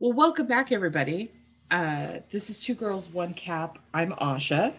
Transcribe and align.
Well, 0.00 0.12
welcome 0.12 0.46
back, 0.46 0.72
everybody. 0.72 1.30
Uh, 1.70 2.18
this 2.30 2.50
is 2.50 2.62
Two 2.64 2.74
Girls, 2.74 3.08
One 3.08 3.34
Cap. 3.34 3.78
I'm 3.92 4.12
Asha, 4.12 4.72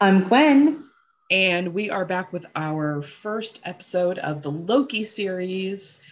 I'm 0.00 0.24
Gwen. 0.28 0.84
and 1.30 1.72
we 1.74 1.90
are 1.90 2.04
back 2.04 2.32
with 2.32 2.46
our 2.56 3.02
first 3.02 3.62
episode 3.66 4.18
of 4.18 4.42
the 4.42 4.50
Loki 4.50 5.04
series, 5.04 6.02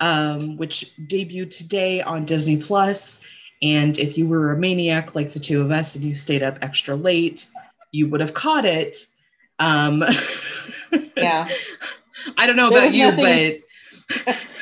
um, 0.00 0.56
which 0.56 0.92
debuted 1.08 1.50
today 1.50 2.00
on 2.02 2.24
Disney 2.24 2.56
Plus. 2.56 3.22
And 3.62 3.98
if 3.98 4.18
you 4.18 4.26
were 4.26 4.52
a 4.52 4.58
maniac 4.58 5.14
like 5.14 5.32
the 5.32 5.38
two 5.40 5.60
of 5.60 5.70
us 5.70 5.94
and 5.94 6.04
you 6.04 6.14
stayed 6.14 6.42
up 6.42 6.58
extra 6.62 6.94
late, 6.96 7.46
you 7.92 8.08
would 8.08 8.20
have 8.20 8.34
caught 8.34 8.64
it. 8.64 8.96
Um, 9.58 10.02
Yeah. 11.16 11.48
I 12.36 12.46
don't 12.46 12.56
know 12.56 12.68
There 12.70 12.78
about 12.80 12.94
you, 12.94 13.10
nothing- 13.10 13.62
but 14.26 14.46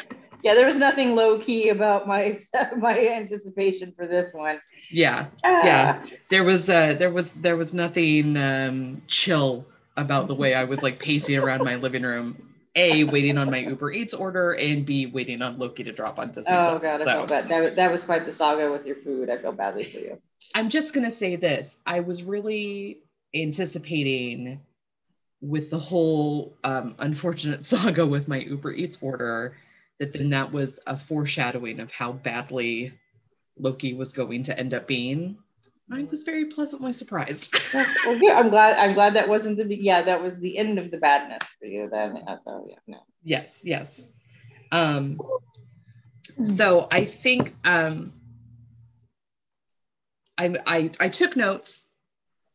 Yeah, 0.44 0.54
there 0.54 0.66
was 0.66 0.76
nothing 0.76 1.14
low 1.16 1.38
key 1.38 1.70
about 1.70 2.06
my 2.06 2.38
my 2.76 2.98
anticipation 3.08 3.92
for 3.96 4.06
this 4.06 4.32
one. 4.34 4.60
yeah, 4.90 5.26
Yeah. 5.42 6.04
there 6.28 6.44
was 6.44 6.68
uh, 6.68 6.94
there 6.94 7.10
was 7.10 7.32
there 7.32 7.56
was 7.56 7.72
nothing 7.72 8.36
um, 8.36 9.02
chill 9.08 9.64
about 9.96 10.28
the 10.28 10.34
way 10.34 10.54
I 10.54 10.64
was 10.64 10.82
like 10.82 10.98
pacing 10.98 11.38
around 11.38 11.64
my 11.64 11.76
living 11.76 12.02
room. 12.02 12.36
A 12.76 13.04
waiting 13.04 13.38
on 13.38 13.50
my 13.52 13.58
Uber 13.58 13.92
Eats 13.92 14.12
order, 14.12 14.52
and 14.56 14.84
B 14.84 15.06
waiting 15.06 15.42
on 15.42 15.60
Loki 15.60 15.84
to 15.84 15.92
drop 15.92 16.18
on 16.18 16.32
Disney. 16.32 16.52
Oh 16.52 16.78
Plus. 16.78 16.82
god, 16.82 16.94
I 17.00 17.04
So- 17.04 17.04
felt 17.04 17.28
bad. 17.28 17.48
That, 17.48 17.76
that 17.76 17.90
was 17.92 18.02
quite 18.02 18.26
the 18.26 18.32
saga 18.32 18.70
with 18.70 18.84
your 18.84 18.96
food. 18.96 19.30
I 19.30 19.38
feel 19.38 19.52
badly 19.52 19.84
for 19.84 19.98
you. 19.98 20.18
I'm 20.56 20.68
just 20.68 20.92
gonna 20.92 21.10
say 21.10 21.36
this. 21.36 21.78
I 21.86 22.00
was 22.00 22.22
really 22.24 22.98
anticipating 23.34 24.60
with 25.40 25.70
the 25.70 25.78
whole 25.78 26.52
um, 26.64 26.96
unfortunate 26.98 27.64
saga 27.72 28.04
with 28.04 28.28
my 28.28 28.38
Uber 28.40 28.72
Eats 28.72 28.98
order 29.00 29.54
that 29.98 30.12
then 30.12 30.30
that 30.30 30.52
was 30.52 30.80
a 30.86 30.96
foreshadowing 30.96 31.80
of 31.80 31.90
how 31.90 32.12
badly 32.12 32.92
Loki 33.58 33.94
was 33.94 34.12
going 34.12 34.42
to 34.44 34.58
end 34.58 34.74
up 34.74 34.86
being. 34.86 35.38
I 35.92 36.04
was 36.04 36.22
very 36.22 36.46
pleasantly 36.46 36.92
surprised. 36.92 37.54
Well, 37.74 38.18
yeah, 38.20 38.38
I'm 38.38 38.50
glad. 38.50 38.76
I'm 38.76 38.94
glad 38.94 39.14
that 39.14 39.28
wasn't 39.28 39.56
the. 39.56 39.66
Yeah, 39.74 40.02
that 40.02 40.22
was 40.22 40.38
the 40.38 40.56
end 40.58 40.78
of 40.78 40.90
the 40.90 40.98
badness 40.98 41.42
for 41.58 41.66
you. 41.66 41.88
Then, 41.90 42.22
so 42.42 42.66
yeah, 42.68 42.76
no. 42.86 42.98
yes, 43.22 43.62
yes. 43.64 44.08
Um, 44.72 45.18
so 46.42 46.86
I 46.92 47.04
think 47.04 47.54
um, 47.64 48.12
I, 50.38 50.56
I 50.66 50.90
I 51.00 51.08
took 51.08 51.36
notes. 51.36 51.90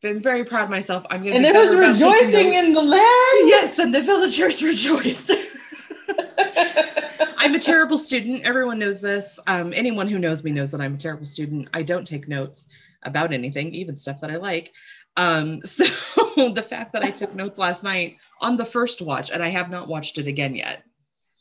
I'm 0.03 0.21
very 0.21 0.45
proud 0.45 0.65
of 0.65 0.69
myself. 0.69 1.05
I'm 1.09 1.23
gonna. 1.23 1.35
And 1.35 1.45
there 1.45 1.53
was 1.53 1.71
better 1.71 1.83
about 1.83 1.97
taking 1.97 2.11
rejoicing 2.11 2.53
in 2.53 2.73
the 2.73 2.81
land. 2.81 3.49
Yes, 3.49 3.75
then 3.75 3.91
the 3.91 4.01
villagers 4.01 4.63
rejoiced. 4.71 5.31
I'm 7.49 7.55
a 7.55 7.59
terrible 7.59 7.97
student. 7.97 8.45
Everyone 8.45 8.77
knows 8.77 9.01
this. 9.01 9.39
Um, 9.47 9.73
anyone 9.75 10.07
who 10.07 10.19
knows 10.19 10.43
me 10.43 10.51
knows 10.51 10.69
that 10.71 10.81
I'm 10.81 10.93
a 10.93 10.97
terrible 10.99 11.25
student. 11.25 11.67
I 11.73 11.81
don't 11.81 12.05
take 12.05 12.27
notes 12.27 12.67
about 13.01 13.33
anything, 13.33 13.73
even 13.73 13.95
stuff 13.95 14.21
that 14.21 14.29
I 14.29 14.35
like. 14.35 14.71
Um, 15.17 15.59
so 15.65 15.83
the 16.51 16.61
fact 16.61 16.93
that 16.93 17.01
I 17.01 17.09
took 17.09 17.33
notes 17.33 17.57
last 17.57 17.83
night 17.83 18.17
on 18.39 18.55
the 18.55 18.65
first 18.65 19.01
watch, 19.01 19.31
and 19.31 19.41
I 19.41 19.47
have 19.47 19.71
not 19.71 19.87
watched 19.87 20.19
it 20.19 20.27
again 20.27 20.53
yet. 20.53 20.83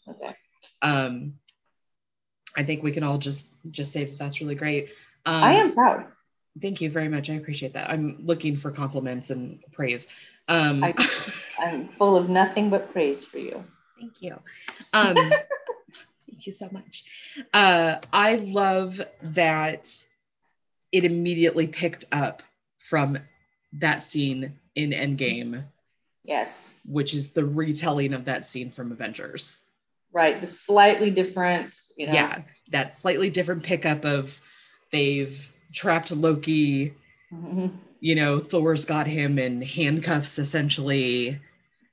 okay. 0.09 0.35
Um, 0.81 1.35
I 2.57 2.63
think 2.63 2.83
we 2.83 2.91
can 2.91 3.03
all 3.03 3.19
just 3.19 3.53
just 3.71 3.93
say 3.93 4.05
that 4.05 4.17
that's 4.17 4.41
really 4.41 4.55
great. 4.55 4.89
Um, 5.27 5.45
I 5.45 5.53
am 5.57 5.75
proud. 5.75 6.07
Thank 6.59 6.81
you 6.81 6.89
very 6.89 7.11
much. 7.11 7.29
I 7.29 7.35
appreciate 7.35 7.75
that. 7.75 7.91
I'm 7.91 8.17
looking 8.21 8.57
for 8.57 8.71
compliments 8.71 9.29
and 9.29 9.63
praise. 9.73 10.07
Um, 10.49 10.85
I- 10.85 10.95
I'm 11.59 11.87
full 11.87 12.17
of 12.17 12.31
nothing 12.31 12.71
but 12.71 12.91
praise 12.95 13.27
for 13.27 13.37
you. 13.37 13.63
Thank 14.01 14.23
you. 14.23 14.41
Um, 14.95 15.35
thank 16.39 16.47
you 16.47 16.53
so 16.53 16.69
much. 16.71 17.05
Uh, 17.53 17.97
I 18.13 18.37
love 18.37 19.01
that 19.23 19.93
it 20.93 21.03
immediately 21.05 21.67
picked 21.67 22.05
up 22.13 22.45
from 22.77 23.19
that 23.73 24.05
scene 24.05 24.53
in 24.77 24.91
Endgame, 24.91 25.65
Yes. 26.23 26.73
which 26.85 27.13
is 27.13 27.31
the 27.31 27.45
retelling 27.45 28.15
of 28.15 28.25
that 28.27 28.47
scene 28.47 28.71
from 28.71 28.93
Avengers. 28.93 29.63
Right. 30.13 30.41
The 30.41 30.47
slightly 30.47 31.11
different. 31.11 31.75
You 31.97 32.07
know. 32.07 32.13
Yeah, 32.13 32.43
that 32.71 32.95
slightly 32.95 33.31
different 33.31 33.65
pickup 33.65 34.05
of 34.05 34.39
they've 34.93 35.53
trapped 35.73 36.13
Loki. 36.13 36.95
Mhm. 37.33 37.77
You 38.01 38.15
know, 38.15 38.39
Thor's 38.39 38.85
got 38.85 39.09
him 39.09 39.41
in 39.41 39.61
handcuffs 39.61 40.39
essentially. 40.39 41.41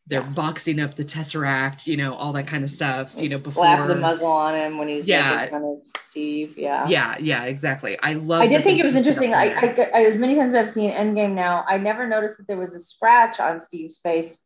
They're 0.08 0.22
boxing 0.22 0.80
up 0.80 0.94
the 0.94 1.04
Tesseract, 1.04 1.88
you 1.88 1.98
know, 1.98 2.14
all 2.14 2.32
that 2.34 2.46
kind 2.46 2.64
of 2.64 2.70
stuff. 2.70 3.16
You 3.18 3.30
know, 3.30 3.38
before 3.38 3.54
slap 3.54 3.88
the 3.88 3.96
muzzle 3.96 4.28
on 4.32 4.54
him 4.54 4.78
when 4.78 4.88
he's 4.88 5.08
Yeah. 5.08 5.46
of 5.46 5.78
Steve. 6.00 6.58
Yeah. 6.58 6.88
Yeah, 6.88 7.18
yeah, 7.20 7.46
exactly. 7.46 7.98
I 8.04 8.14
love. 8.14 8.44
I 8.44 8.48
did 8.48 8.64
think 8.64 8.80
it 8.80 8.86
was 8.86 8.96
interesting. 8.96 9.34
I, 9.34 9.48
I. 9.48 9.90
I, 9.96 10.06
as 10.06 10.16
many 10.18 10.36
times 10.36 10.54
as 10.54 10.56
I've 10.56 10.70
seen 10.70 10.92
Endgame 10.92 11.34
now, 11.34 11.66
I 11.68 11.78
never 11.78 12.08
noticed 12.08 12.38
that 12.38 12.48
there 12.48 12.58
was 12.58 12.76
a 12.76 12.80
scratch 12.80 13.40
on 13.40 13.60
Steve's 13.60 13.98
face. 13.98 14.46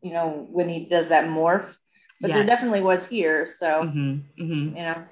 You 0.00 0.12
know, 0.14 0.46
when 0.50 0.68
he 0.68 0.86
does 0.86 1.08
that 1.08 1.26
morph, 1.26 1.76
but 2.20 2.32
there 2.32 2.46
definitely 2.46 2.80
was 2.82 3.06
here. 3.06 3.46
So 3.46 3.82
Mhm, 3.82 4.22
mhm. 4.38 4.76
you 4.76 4.82
know, 4.82 5.02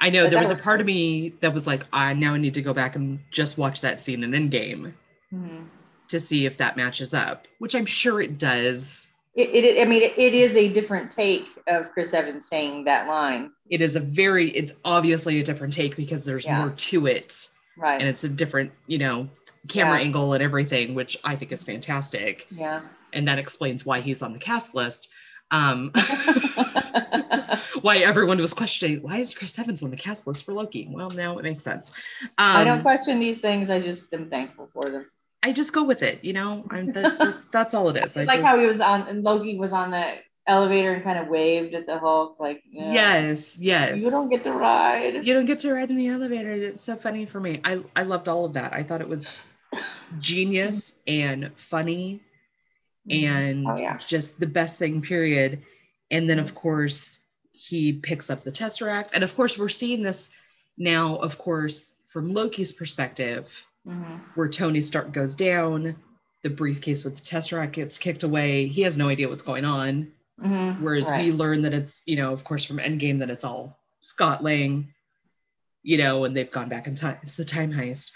I 0.00 0.10
know 0.10 0.22
there 0.22 0.30
that 0.30 0.38
was 0.38 0.50
a 0.50 0.54
was 0.54 0.62
part 0.62 0.80
of 0.80 0.86
me 0.86 1.34
that 1.42 1.54
was 1.54 1.66
like, 1.66 1.84
I 1.92 2.14
now 2.14 2.34
I 2.34 2.38
need 2.38 2.54
to 2.54 2.62
go 2.62 2.72
back 2.72 2.96
and 2.96 3.20
just 3.30 3.56
watch 3.58 3.82
that 3.82 4.00
scene 4.00 4.24
in 4.24 4.32
Endgame 4.32 4.94
Mhm. 5.32 5.66
to 6.08 6.18
see 6.18 6.44
if 6.44 6.56
that 6.56 6.76
matches 6.76 7.14
up, 7.14 7.46
which 7.58 7.76
I'm 7.76 7.86
sure 7.86 8.20
it 8.20 8.38
does. 8.38 9.11
It, 9.34 9.64
it. 9.64 9.80
I 9.80 9.88
mean, 9.88 10.02
it, 10.02 10.12
it 10.18 10.34
is 10.34 10.56
a 10.56 10.68
different 10.68 11.10
take 11.10 11.46
of 11.66 11.90
Chris 11.92 12.12
Evans 12.12 12.46
saying 12.46 12.84
that 12.84 13.08
line, 13.08 13.50
It 13.70 13.80
is 13.80 13.96
a 13.96 14.00
very, 14.00 14.50
it's 14.50 14.72
obviously 14.84 15.40
a 15.40 15.42
different 15.42 15.72
take 15.72 15.96
because 15.96 16.24
there's 16.24 16.44
Yeah. 16.44 16.58
more 16.58 16.70
to 16.70 17.06
it, 17.06 17.48
right? 17.76 17.98
and 18.00 18.08
it's 18.08 18.24
a 18.24 18.28
different, 18.28 18.70
you 18.86 18.98
know, 18.98 19.28
camera 19.68 19.98
Yeah. 19.98 20.04
angle 20.04 20.32
and 20.34 20.42
everything, 20.42 20.94
which 20.94 21.16
I 21.24 21.36
think 21.36 21.52
is 21.52 21.62
fantastic, 21.62 22.46
yeah. 22.50 22.80
and 23.12 23.26
that 23.28 23.38
explains 23.38 23.86
why 23.86 24.00
he's 24.00 24.20
on 24.22 24.32
the 24.32 24.38
cast 24.38 24.74
list. 24.74 25.08
Um, 25.50 25.92
why 27.82 27.98
everyone 27.98 28.38
was 28.38 28.54
questioning 28.54 29.02
why 29.02 29.18
is 29.18 29.34
Chris 29.34 29.58
Evans 29.58 29.82
on 29.82 29.90
the 29.90 29.96
cast 29.96 30.26
list 30.26 30.44
for 30.44 30.52
Loki? 30.52 30.88
Well, 30.90 31.10
now 31.10 31.38
it 31.38 31.42
makes 31.42 31.60
sense. 31.60 31.90
Um, 32.22 32.56
I 32.56 32.64
don't 32.64 32.82
question 32.82 33.18
these 33.18 33.38
things. 33.38 33.70
I 33.70 33.80
just 33.80 34.12
am 34.14 34.28
thankful 34.30 34.68
for 34.72 34.88
them. 34.90 35.06
I 35.42 35.52
just 35.52 35.72
go 35.72 35.82
with 35.82 36.02
it, 36.02 36.24
you 36.24 36.32
know. 36.32 36.64
I'm 36.70 36.92
that, 36.92 37.18
that's, 37.18 37.46
that's 37.46 37.74
all 37.74 37.88
it 37.88 37.96
is. 37.96 38.16
I 38.16 38.24
like 38.24 38.38
just, 38.38 38.46
how 38.48 38.58
he 38.58 38.66
was 38.66 38.80
on, 38.80 39.02
and 39.08 39.24
Loki 39.24 39.58
was 39.58 39.72
on 39.72 39.90
the 39.90 40.14
elevator 40.46 40.92
and 40.92 41.02
kind 41.02 41.18
of 41.18 41.28
waved 41.28 41.74
at 41.74 41.86
the 41.86 41.98
Hulk, 41.98 42.36
like, 42.40 42.62
you 42.68 42.80
know, 42.84 42.92
Yes, 42.92 43.58
yes. 43.60 44.02
you 44.02 44.10
don't 44.10 44.28
get 44.28 44.42
to 44.44 44.52
ride. 44.52 45.24
you 45.24 45.34
don't 45.34 45.44
get 45.46 45.60
to 45.60 45.72
ride 45.72 45.90
in 45.90 45.96
the 45.96 46.08
elevator. 46.08 46.50
It's 46.50 46.84
so 46.84 46.96
funny 46.96 47.26
for 47.26 47.40
me. 47.40 47.60
I 47.64 47.80
I 47.94 48.02
loved 48.02 48.28
all 48.28 48.44
of 48.44 48.52
that. 48.54 48.72
I 48.72 48.82
thought 48.82 49.00
it 49.00 49.08
was 49.08 49.42
genius 50.20 51.00
and 51.06 51.50
funny 51.56 52.20
mm-hmm. 53.08 53.26
and 53.26 53.66
Oh, 53.68 53.76
yeah. 53.78 53.98
just 53.98 54.40
the 54.40 54.46
best 54.46 54.78
thing. 54.78 55.00
Period. 55.00 55.62
And 56.10 56.28
then 56.28 56.38
of 56.38 56.54
course 56.54 57.20
he 57.52 57.92
picks 57.92 58.28
up 58.30 58.42
the 58.42 58.52
tesseract, 58.52 59.10
and 59.14 59.22
of 59.22 59.34
course 59.36 59.58
we're 59.58 59.68
seeing 59.68 60.02
this 60.02 60.30
now. 60.76 61.16
Of 61.16 61.38
course 61.38 61.94
from 62.06 62.34
Loki's 62.34 62.72
perspective, 62.72 63.64
Mhm. 63.86 64.20
where 64.36 64.48
Tony 64.48 64.80
Stark 64.80 65.12
goes 65.12 65.34
down, 65.34 65.96
the 66.42 66.50
briefcase 66.50 67.04
with 67.04 67.16
the 67.16 67.22
tesseract 67.22 67.72
gets 67.72 67.98
kicked 67.98 68.22
away. 68.22 68.66
He 68.66 68.82
has 68.82 68.96
no 68.96 69.08
idea 69.08 69.28
what's 69.28 69.42
going 69.42 69.64
on. 69.64 70.12
Mhm. 70.40 70.80
Whereas 70.80 71.08
Right. 71.08 71.24
we 71.24 71.32
learn 71.32 71.62
that 71.62 71.74
it's, 71.74 72.02
you 72.06 72.16
know, 72.16 72.32
of 72.32 72.44
course, 72.44 72.64
from 72.64 72.78
Endgame 72.78 73.18
that 73.18 73.30
it's 73.30 73.44
all 73.44 73.78
Scott 74.00 74.42
Lang, 74.42 74.92
you 75.82 75.98
know, 75.98 76.24
and 76.24 76.36
they've 76.36 76.50
gone 76.50 76.68
back 76.68 76.86
in 76.86 76.94
time. 76.94 77.18
It's 77.22 77.36
the 77.36 77.44
time 77.44 77.72
heist. 77.72 78.12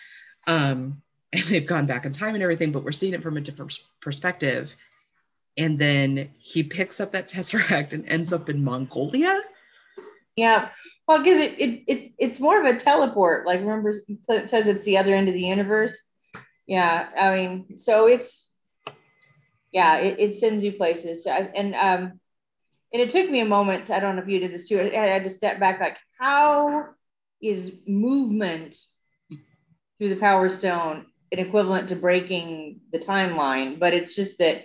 Um, 0.46 1.02
and 1.32 1.42
they've 1.44 1.66
gone 1.66 1.86
back 1.86 2.04
in 2.06 2.12
time 2.12 2.34
and 2.34 2.42
everything, 2.42 2.70
but 2.72 2.84
we're 2.84 2.92
seeing 2.92 3.14
it 3.14 3.22
from 3.22 3.36
a 3.36 3.40
different 3.40 3.76
perspective. 4.00 4.74
And 5.56 5.78
then 5.78 6.30
he 6.38 6.62
picks 6.62 7.00
up 7.00 7.12
that 7.12 7.28
Tesseract 7.28 7.92
and 7.92 8.06
ends 8.08 8.32
up 8.32 8.48
in 8.48 8.62
Mongolia. 8.62 9.40
Yeah. 10.36 10.68
Well, 11.08 11.18
because 11.18 11.38
it, 11.38 11.58
it 11.60 11.82
it's 11.86 12.08
it's 12.18 12.40
more 12.40 12.60
of 12.60 12.66
a 12.66 12.78
teleport. 12.78 13.46
Like 13.46 13.60
remember, 13.60 13.92
it 14.28 14.50
says 14.50 14.66
it's 14.66 14.84
the 14.84 14.98
other 14.98 15.14
end 15.14 15.28
of 15.28 15.34
the 15.34 15.40
universe. 15.42 16.02
Yeah. 16.66 17.08
I 17.18 17.34
mean, 17.36 17.78
so 17.78 18.06
it's 18.06 18.50
yeah, 19.72 19.96
it, 19.96 20.18
it 20.18 20.34
sends 20.38 20.62
you 20.64 20.72
places. 20.72 21.24
So 21.24 21.30
I- 21.30 21.50
and 21.54 21.74
um, 21.74 22.20
and 22.92 23.02
it 23.02 23.10
took 23.10 23.30
me 23.30 23.40
a 23.40 23.44
moment. 23.44 23.90
I 23.90 23.98
don't 24.00 24.16
know 24.16 24.22
if 24.22 24.28
you 24.28 24.38
did 24.38 24.52
this 24.52 24.68
too. 24.68 24.80
I 24.80 24.94
had 24.94 25.24
to 25.24 25.30
step 25.30 25.58
back. 25.58 25.80
Like, 25.80 25.96
how 26.18 26.86
is 27.42 27.76
movement 27.86 28.76
through 29.98 30.08
the 30.10 30.16
Power 30.16 30.48
Stone 30.50 31.06
an 31.32 31.38
equivalent 31.38 31.88
to 31.90 31.96
breaking 31.96 32.80
the 32.92 32.98
timeline? 32.98 33.78
But 33.78 33.92
it's 33.94 34.14
just 34.14 34.38
that 34.38 34.64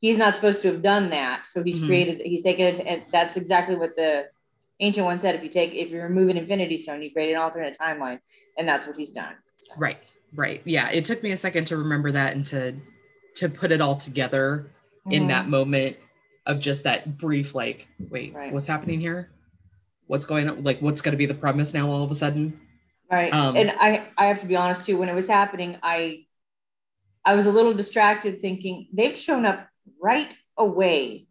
he's 0.00 0.16
not 0.18 0.34
supposed 0.34 0.62
to 0.62 0.68
have 0.72 0.82
done 0.82 1.10
that. 1.10 1.46
So 1.46 1.62
he's 1.62 1.80
Mhm. 1.80 1.86
created. 1.86 2.22
He's 2.24 2.42
taken 2.42 2.66
it. 2.66 2.80
And 2.80 3.02
that's 3.12 3.36
exactly 3.36 3.76
what 3.76 3.96
the 3.96 4.26
ancient 4.80 5.04
one 5.04 5.18
said. 5.20 5.34
If 5.34 5.42
you 5.42 5.48
take, 5.48 5.74
if 5.74 5.90
you 5.90 6.00
remove 6.00 6.28
an 6.28 6.36
Infinity 6.36 6.76
Stone, 6.78 7.02
you 7.02 7.12
create 7.12 7.32
an 7.32 7.38
alternate 7.38 7.76
timeline, 7.78 8.18
and 8.58 8.68
that's 8.68 8.86
what 8.86 8.96
he's 8.96 9.12
done. 9.12 9.34
So, 9.56 9.72
Right, 9.76 10.10
right. 10.34 10.62
Yeah. 10.64 10.90
It 10.90 11.04
took 11.04 11.22
me 11.22 11.32
a 11.32 11.36
second 11.36 11.66
to 11.66 11.76
remember 11.76 12.10
that 12.12 12.34
and 12.34 12.44
to 12.46 12.74
to 13.36 13.48
put 13.48 13.70
it 13.70 13.80
all 13.80 13.94
together 13.94 14.66
in 15.10 15.24
Mhm. 15.24 15.28
that 15.28 15.48
moment 15.48 15.96
of 16.46 16.58
just 16.58 16.82
that 16.84 17.16
brief, 17.16 17.54
like, 17.54 17.86
wait, 18.10 18.34
Right. 18.34 18.52
what's 18.52 18.66
happening 18.66 18.98
here? 19.00 19.30
What's 20.08 20.26
going 20.26 20.48
on? 20.48 20.64
Like, 20.64 20.80
what's 20.82 21.00
going 21.00 21.12
to 21.12 21.16
be 21.16 21.26
the 21.26 21.34
premise 21.34 21.72
now 21.72 21.88
all 21.88 22.02
of 22.02 22.10
a 22.10 22.14
sudden? 22.14 22.60
Right. 23.10 23.32
Um, 23.32 23.56
and 23.56 23.70
I, 23.78 24.08
I 24.18 24.26
have 24.26 24.40
to 24.40 24.46
be 24.46 24.56
honest 24.56 24.84
too, 24.84 24.98
when 24.98 25.08
it 25.08 25.14
was 25.14 25.28
happening, 25.28 25.78
I 25.82 26.26
I 27.24 27.34
was 27.34 27.46
a 27.46 27.52
little 27.52 27.74
distracted 27.74 28.40
thinking 28.40 28.88
they've 28.92 29.16
shown 29.16 29.44
up 29.46 29.68
right 30.02 30.34
away. 30.56 31.26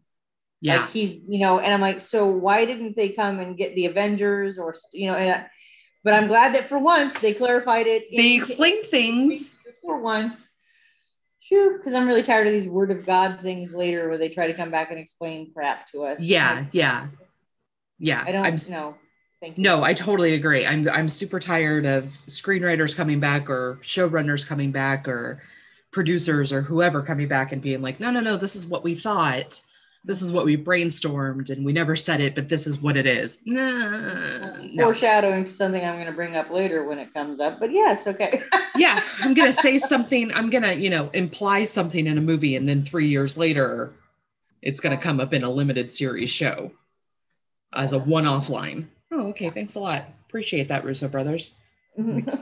Yeah. 0.60 0.80
Like 0.80 0.90
he's, 0.90 1.14
you 1.14 1.40
know, 1.40 1.58
and 1.58 1.72
I'm 1.72 1.80
like, 1.80 2.00
so 2.00 2.26
why 2.26 2.64
didn't 2.64 2.96
they 2.96 3.10
come 3.10 3.40
and 3.40 3.56
get 3.56 3.74
the 3.74 3.86
Avengers 3.86 4.58
or, 4.58 4.74
you 4.92 5.06
know, 5.06 5.16
and, 5.16 5.46
but 6.04 6.14
I'm 6.14 6.28
glad 6.28 6.54
that 6.54 6.68
for 6.68 6.78
once 6.78 7.18
they 7.18 7.32
clarified 7.34 7.86
it. 7.86 8.04
They 8.14 8.36
explained 8.36 8.86
things. 8.86 9.56
For 9.82 9.98
once. 9.98 10.48
Because 11.48 11.94
I'm 11.94 12.06
really 12.06 12.22
tired 12.22 12.46
of 12.46 12.52
these 12.52 12.68
word 12.68 12.90
of 12.90 13.04
God 13.04 13.40
things 13.42 13.74
later 13.74 14.08
where 14.08 14.18
they 14.18 14.28
try 14.28 14.46
to 14.46 14.54
come 14.54 14.70
back 14.70 14.90
and 14.90 15.00
explain 15.00 15.50
crap 15.52 15.86
to 15.88 16.04
us. 16.04 16.22
Yeah. 16.22 16.60
Like, 16.60 16.68
yeah. 16.72 17.08
Yeah. 17.98 18.22
I 18.26 18.32
don't 18.32 18.44
I'm, 18.44 18.56
know. 18.70 18.94
Thank 19.40 19.56
you. 19.56 19.64
No, 19.64 19.82
I 19.82 19.94
totally 19.94 20.34
agree. 20.34 20.66
I'm 20.66 20.86
I'm 20.90 21.08
super 21.08 21.40
tired 21.40 21.86
of 21.86 22.04
screenwriters 22.26 22.94
coming 22.94 23.18
back 23.18 23.48
or 23.48 23.78
showrunners 23.82 24.46
coming 24.46 24.70
back 24.70 25.08
or 25.08 25.42
producers 25.90 26.52
or 26.52 26.60
whoever 26.60 27.02
coming 27.02 27.26
back 27.26 27.52
and 27.52 27.62
being 27.62 27.80
like, 27.80 27.98
no, 27.98 28.10
no, 28.10 28.20
no, 28.20 28.36
this 28.36 28.54
is 28.54 28.66
what 28.66 28.84
we 28.84 28.94
thought. 28.94 29.60
This 30.04 30.22
is 30.22 30.32
what 30.32 30.46
we 30.46 30.56
brainstormed 30.56 31.50
and 31.50 31.64
we 31.64 31.72
never 31.72 31.94
said 31.94 32.20
it, 32.20 32.34
but 32.34 32.48
this 32.48 32.66
is 32.66 32.80
what 32.80 32.96
it 32.96 33.04
is. 33.04 33.42
Nah, 33.44 34.56
no. 34.62 34.84
Foreshadowing 34.84 35.44
to 35.44 35.50
something 35.50 35.84
I'm 35.84 35.96
going 35.96 36.06
to 36.06 36.12
bring 36.12 36.36
up 36.36 36.50
later 36.50 36.84
when 36.84 36.98
it 36.98 37.12
comes 37.12 37.38
up, 37.38 37.60
but 37.60 37.70
yes, 37.70 38.06
okay. 38.06 38.42
yeah, 38.76 39.02
I'm 39.20 39.34
going 39.34 39.52
to 39.52 39.52
say 39.52 39.76
something, 39.76 40.32
I'm 40.34 40.48
going 40.48 40.62
to, 40.62 40.74
you 40.74 40.88
know, 40.88 41.10
imply 41.12 41.64
something 41.64 42.06
in 42.06 42.16
a 42.16 42.22
movie 42.22 42.56
and 42.56 42.66
then 42.68 42.82
three 42.82 43.08
years 43.08 43.36
later, 43.36 43.92
it's 44.62 44.80
going 44.80 44.96
to 44.96 45.02
come 45.02 45.20
up 45.20 45.34
in 45.34 45.44
a 45.44 45.50
limited 45.50 45.90
series 45.90 46.30
show 46.30 46.72
as 47.74 47.92
a 47.92 47.98
one 47.98 48.26
off 48.26 48.48
line. 48.48 48.90
Oh, 49.12 49.28
okay. 49.28 49.50
Thanks 49.50 49.74
a 49.74 49.80
lot. 49.80 50.04
Appreciate 50.28 50.68
that, 50.68 50.84
Russo 50.84 51.08
brothers. 51.08 51.60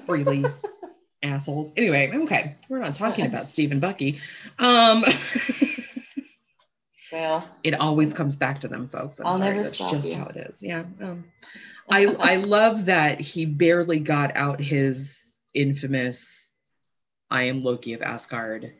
Freely 0.07 0.45
assholes. 1.23 1.73
Anyway, 1.77 2.11
okay, 2.13 2.57
we're 2.69 2.79
not 2.79 2.95
talking 2.95 3.27
about 3.27 3.49
Steve 3.49 3.79
Bucky. 3.81 4.21
Um, 4.59 5.03
well, 7.13 7.49
it 7.63 7.75
always 7.75 8.13
comes 8.15 8.37
back 8.37 8.61
to 8.61 8.69
them, 8.69 8.89
folks. 8.89 9.21
I'm 9.21 9.27
I'll 9.27 9.39
sorry, 9.39 9.59
that's 9.59 9.79
just 9.79 10.11
you. 10.11 10.19
how 10.19 10.27
it 10.27 10.37
is. 10.37 10.63
Yeah. 10.63 10.85
Um, 11.01 11.25
I 11.91 12.07
I 12.21 12.37
love 12.37 12.87
that 12.87 13.21
he 13.21 13.47
barely 13.47 13.99
got 13.99 14.37
out 14.37 14.61
his 14.61 15.33
infamous 15.55 16.53
"I 17.31 17.45
am 17.45 17.63
Loki 17.63 17.95
of 17.95 18.03
Asgard." 18.03 18.73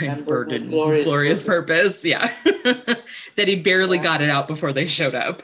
I'm 0.00 0.24
burdened 0.24 0.70
glorious, 0.70 1.04
glorious 1.04 1.42
purpose. 1.42 2.02
purpose. 2.02 2.04
Yeah. 2.04 2.26
that 3.36 3.46
he 3.46 3.56
barely 3.56 3.98
yeah. 3.98 4.02
got 4.02 4.22
it 4.22 4.30
out 4.30 4.48
before 4.48 4.72
they 4.72 4.86
showed 4.86 5.14
up. 5.14 5.42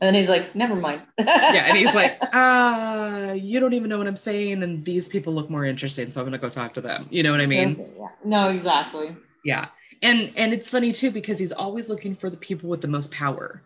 And 0.00 0.14
he's 0.14 0.28
like, 0.28 0.54
never 0.54 0.74
mind. 0.74 1.02
yeah. 1.18 1.64
And 1.66 1.76
he's 1.76 1.94
like, 1.94 2.18
uh, 2.32 3.34
you 3.36 3.58
don't 3.60 3.74
even 3.74 3.88
know 3.88 3.98
what 3.98 4.06
I'm 4.06 4.16
saying. 4.16 4.62
And 4.62 4.84
these 4.84 5.08
people 5.08 5.32
look 5.32 5.48
more 5.48 5.64
interesting. 5.64 6.10
So 6.10 6.20
I'm 6.20 6.24
going 6.24 6.32
to 6.32 6.38
go 6.38 6.48
talk 6.48 6.74
to 6.74 6.80
them. 6.80 7.06
You 7.10 7.22
know 7.22 7.30
what 7.30 7.40
I 7.40 7.46
mean? 7.46 7.76
Yeah. 7.98 8.08
No, 8.24 8.50
exactly. 8.50 9.16
Yeah. 9.44 9.66
And, 10.02 10.32
and 10.36 10.52
it's 10.52 10.68
funny 10.68 10.92
too, 10.92 11.10
because 11.10 11.38
he's 11.38 11.52
always 11.52 11.88
looking 11.88 12.14
for 12.14 12.30
the 12.30 12.36
people 12.36 12.68
with 12.68 12.80
the 12.80 12.88
most 12.88 13.10
power. 13.10 13.62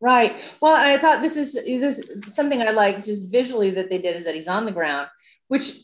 Right. 0.00 0.42
Well, 0.60 0.74
I 0.74 0.98
thought 0.98 1.22
this 1.22 1.36
is 1.36 1.54
this 1.54 2.02
something 2.26 2.60
I 2.60 2.72
like 2.72 3.04
just 3.04 3.30
visually 3.30 3.70
that 3.72 3.88
they 3.88 3.98
did 3.98 4.16
is 4.16 4.24
that 4.24 4.34
he's 4.34 4.48
on 4.48 4.64
the 4.64 4.72
ground, 4.72 5.08
which 5.46 5.74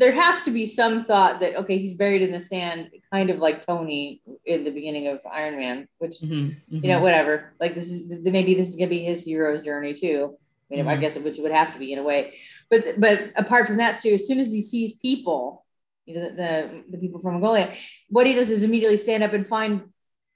there 0.00 0.12
has 0.12 0.42
to 0.42 0.50
be 0.50 0.64
some 0.64 1.04
thought 1.04 1.40
that 1.40 1.56
okay 1.56 1.78
he's 1.78 1.94
buried 1.94 2.22
in 2.22 2.32
the 2.32 2.40
sand 2.40 2.90
kind 3.12 3.28
of 3.28 3.38
like 3.38 3.64
tony 3.64 4.22
in 4.46 4.64
the 4.64 4.70
beginning 4.70 5.08
of 5.08 5.20
iron 5.30 5.56
man 5.58 5.88
which 5.98 6.20
mm-hmm, 6.20 6.34
mm-hmm. 6.34 6.76
you 6.76 6.88
know 6.88 7.00
whatever 7.00 7.52
like 7.60 7.74
this 7.74 7.90
is 7.90 8.06
maybe 8.22 8.54
this 8.54 8.68
is 8.68 8.76
going 8.76 8.88
to 8.88 8.94
be 8.94 9.04
his 9.04 9.22
hero's 9.22 9.62
journey 9.62 9.92
too 9.92 10.36
i 10.70 10.74
mean 10.74 10.84
mm-hmm. 10.84 10.90
i 10.90 10.96
guess 10.96 11.16
it, 11.16 11.24
which 11.24 11.38
would 11.38 11.52
have 11.52 11.72
to 11.72 11.78
be 11.78 11.92
in 11.92 11.98
a 11.98 12.02
way 12.02 12.34
but 12.70 12.98
but 12.98 13.30
apart 13.36 13.66
from 13.66 13.76
that 13.76 14.00
too 14.00 14.14
as 14.14 14.26
soon 14.26 14.38
as 14.38 14.52
he 14.52 14.62
sees 14.62 14.94
people 14.94 15.64
you 16.06 16.14
know 16.14 16.30
the, 16.30 16.36
the, 16.36 16.84
the 16.92 16.98
people 16.98 17.20
from 17.20 17.34
mongolia 17.34 17.72
what 18.08 18.26
he 18.26 18.34
does 18.34 18.50
is 18.50 18.62
immediately 18.62 18.96
stand 18.96 19.22
up 19.22 19.32
and 19.32 19.46
find 19.46 19.82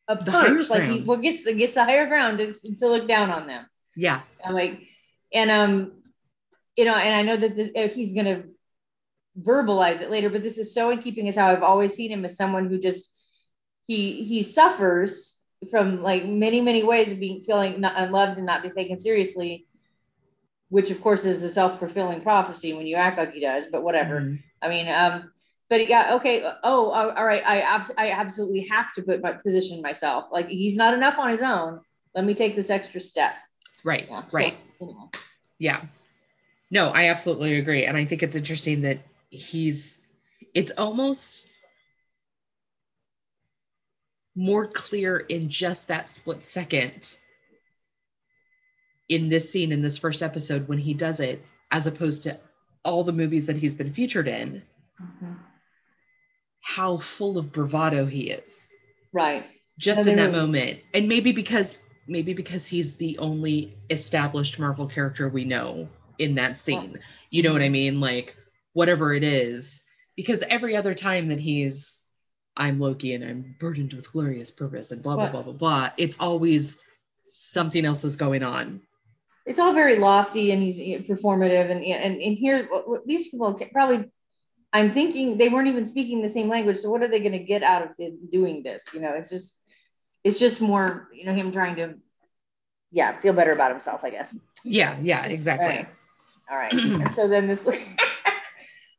a 0.08 0.16
perch 0.16 0.68
like 0.70 0.82
he 0.82 1.00
what 1.00 1.22
gets 1.22 1.44
the 1.44 1.54
gets 1.54 1.74
the 1.74 1.84
higher 1.84 2.06
ground 2.06 2.38
to, 2.38 2.52
to 2.76 2.88
look 2.88 3.08
down 3.08 3.30
on 3.30 3.46
them 3.46 3.64
yeah 3.96 4.20
I'm 4.44 4.54
like 4.54 4.80
and 5.32 5.50
um 5.50 5.92
you 6.76 6.84
know 6.84 6.94
and 6.94 7.14
i 7.14 7.22
know 7.22 7.36
that 7.36 7.56
this, 7.56 7.94
he's 7.94 8.12
gonna 8.12 8.44
verbalize 9.40 10.00
it 10.00 10.10
later, 10.10 10.30
but 10.30 10.42
this 10.42 10.58
is 10.58 10.72
so 10.72 10.90
in 10.90 10.98
keeping 11.00 11.28
as 11.28 11.36
how 11.36 11.48
I've 11.48 11.62
always 11.62 11.94
seen 11.94 12.10
him 12.10 12.24
as 12.24 12.36
someone 12.36 12.68
who 12.68 12.78
just 12.78 13.14
he 13.86 14.24
he 14.24 14.42
suffers 14.42 15.40
from 15.70 16.02
like 16.02 16.24
many 16.26 16.60
many 16.60 16.82
ways 16.82 17.10
of 17.10 17.20
being 17.20 17.42
feeling 17.42 17.80
not 17.80 17.94
unloved 17.96 18.36
and 18.36 18.46
not 18.46 18.62
be 18.62 18.70
taken 18.70 18.98
seriously, 18.98 19.66
which 20.68 20.90
of 20.90 21.00
course 21.00 21.24
is 21.24 21.42
a 21.42 21.50
self 21.50 21.78
fulfilling 21.78 22.20
prophecy 22.20 22.72
when 22.72 22.86
you 22.86 22.96
act 22.96 23.18
like 23.18 23.32
he 23.32 23.40
does. 23.40 23.66
But 23.66 23.82
whatever. 23.82 24.20
Mm-hmm. 24.20 24.36
I 24.62 24.68
mean, 24.68 24.88
um, 24.88 25.32
but 25.74 25.88
yeah, 25.88 26.14
okay. 26.14 26.48
Oh, 26.62 26.90
all 26.90 27.24
right. 27.24 27.42
I 27.44 27.60
ab- 27.62 27.90
I 27.98 28.12
absolutely 28.12 28.64
have 28.70 28.94
to 28.94 29.02
put 29.02 29.20
my 29.20 29.32
position 29.32 29.82
myself. 29.82 30.28
Like 30.30 30.48
he's 30.48 30.76
not 30.76 30.94
enough 30.94 31.18
on 31.18 31.30
his 31.30 31.40
own. 31.42 31.80
Let 32.14 32.24
me 32.24 32.32
take 32.32 32.54
this 32.54 32.70
extra 32.70 33.00
step. 33.00 33.34
Right. 33.82 34.06
Yeah, 34.08 34.22
right. 34.32 34.56
So, 34.78 34.86
anyway. 34.86 35.06
Yeah. 35.58 35.80
No, 36.70 36.90
I 36.90 37.08
absolutely 37.08 37.56
agree, 37.56 37.86
and 37.86 37.96
I 37.96 38.04
think 38.04 38.22
it's 38.22 38.36
interesting 38.36 38.82
that 38.82 39.00
he's 39.30 40.02
it's 40.54 40.70
almost 40.78 41.48
more 44.36 44.68
clear 44.68 45.18
in 45.18 45.48
just 45.48 45.88
that 45.88 46.08
split 46.08 46.44
second 46.44 47.16
in 49.08 49.28
this 49.28 49.50
scene 49.50 49.72
in 49.72 49.82
this 49.82 49.98
first 49.98 50.22
episode 50.22 50.68
when 50.68 50.78
he 50.78 50.94
does 50.94 51.18
it 51.18 51.44
as 51.72 51.88
opposed 51.88 52.22
to 52.22 52.38
all 52.84 53.02
the 53.02 53.12
movies 53.12 53.44
that 53.46 53.56
he's 53.56 53.74
been 53.74 53.90
featured 53.90 54.28
in 54.28 54.62
mm-hmm. 55.02 55.32
How 56.64 56.96
full 56.96 57.36
of 57.36 57.52
bravado 57.52 58.06
he 58.06 58.30
is. 58.30 58.72
Right. 59.12 59.44
Just 59.78 60.08
in 60.08 60.16
that 60.16 60.32
moment. 60.32 60.80
And 60.94 61.06
maybe 61.06 61.30
because 61.30 61.78
maybe 62.08 62.32
because 62.32 62.66
he's 62.66 62.94
the 62.94 63.18
only 63.18 63.76
established 63.90 64.58
marvel 64.58 64.86
character 64.86 65.28
we 65.28 65.44
know 65.44 65.86
in 66.18 66.34
that 66.36 66.56
scene. 66.56 66.98
You 67.30 67.42
know 67.42 67.52
what 67.52 67.62
i 67.62 67.68
mean? 67.68 68.00
Like 68.00 68.34
whatever 68.72 69.12
it 69.12 69.22
is. 69.22 69.82
Because 70.16 70.42
every 70.48 70.74
other 70.74 70.94
time 70.94 71.28
that 71.28 71.38
he's 71.38 72.02
i'm 72.56 72.78
loki 72.78 73.14
and 73.14 73.24
i'm 73.24 73.56
burdened 73.58 73.92
with 73.92 74.10
glorious 74.12 74.52
purpose 74.52 74.92
and 74.92 75.02
blah 75.02 75.16
blah 75.16 75.28
blah 75.28 75.42
blah 75.42 75.52
blah 75.52 75.90
it's 75.96 76.20
always 76.20 76.80
something 77.24 77.84
else 77.84 78.04
is 78.04 78.16
going 78.16 78.42
on. 78.42 78.80
It's 79.44 79.58
all 79.58 79.74
very 79.74 79.98
lofty 79.98 80.52
and 80.52 80.62
he's 80.62 81.02
performative 81.02 81.70
and 81.70 81.84
and, 81.84 82.22
and 82.22 82.36
here 82.38 82.68
these 83.04 83.28
people 83.28 83.52
probably 83.72 84.08
i'm 84.74 84.90
thinking 84.90 85.38
they 85.38 85.48
weren't 85.48 85.68
even 85.68 85.86
speaking 85.86 86.20
the 86.20 86.28
same 86.28 86.48
language 86.48 86.76
so 86.78 86.90
what 86.90 87.02
are 87.02 87.08
they 87.08 87.20
going 87.20 87.32
to 87.32 87.38
get 87.38 87.62
out 87.62 87.82
of 87.82 87.96
doing 88.30 88.62
this 88.62 88.92
you 88.92 89.00
know 89.00 89.12
it's 89.12 89.30
just 89.30 89.62
it's 90.22 90.38
just 90.38 90.60
more 90.60 91.08
you 91.14 91.24
know 91.24 91.32
him 91.32 91.50
trying 91.50 91.76
to 91.76 91.94
yeah 92.90 93.18
feel 93.20 93.32
better 93.32 93.52
about 93.52 93.70
himself 93.70 94.04
i 94.04 94.10
guess 94.10 94.36
yeah 94.64 94.96
yeah 95.02 95.24
exactly 95.24 95.86
all 96.50 96.58
right, 96.58 96.74
all 96.74 96.80
right. 96.80 97.00
and 97.06 97.14
so 97.14 97.26
then 97.26 97.46
this 97.46 97.66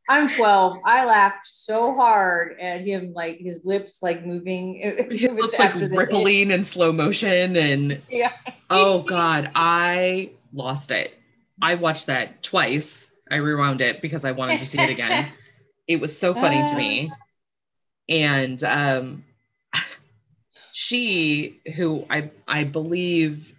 I'm 0.07 0.29
12. 0.29 0.77
I 0.85 1.05
laughed 1.05 1.47
so 1.47 1.95
hard 1.95 2.59
at 2.59 2.81
him, 2.81 3.13
like 3.13 3.39
his 3.39 3.65
lips 3.65 4.03
like 4.03 4.25
moving. 4.25 4.75
His 5.09 5.33
lips 5.33 5.57
like 5.57 5.73
rippling 5.75 6.51
in 6.51 6.63
slow 6.63 6.91
motion, 6.91 7.57
and 7.57 7.99
yeah. 8.09 8.31
oh 8.69 9.01
god, 9.01 9.49
I 9.55 10.31
lost 10.53 10.91
it. 10.91 11.13
I 11.61 11.75
watched 11.75 12.05
that 12.07 12.43
twice. 12.43 13.13
I 13.31 13.37
rewound 13.37 13.81
it 13.81 14.01
because 14.01 14.25
I 14.25 14.31
wanted 14.31 14.59
to 14.59 14.65
see 14.65 14.79
it 14.79 14.89
again. 14.89 15.25
it 15.87 15.99
was 15.99 16.17
so 16.17 16.33
funny 16.33 16.65
to 16.67 16.75
me, 16.75 17.11
and 18.09 18.63
um, 18.63 19.23
she, 20.73 21.61
who 21.75 22.05
I 22.09 22.31
I 22.47 22.63
believe, 22.63 23.53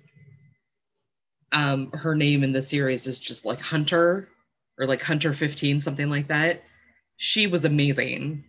um, 1.52 1.90
her 1.92 2.14
name 2.14 2.42
in 2.42 2.52
the 2.52 2.62
series 2.62 3.06
is 3.06 3.18
just 3.18 3.44
like 3.44 3.60
Hunter 3.60 4.28
or 4.78 4.86
like 4.86 5.00
Hunter 5.00 5.32
15, 5.32 5.80
something 5.80 6.10
like 6.10 6.28
that. 6.28 6.62
She 7.16 7.46
was 7.46 7.64
amazing. 7.64 8.44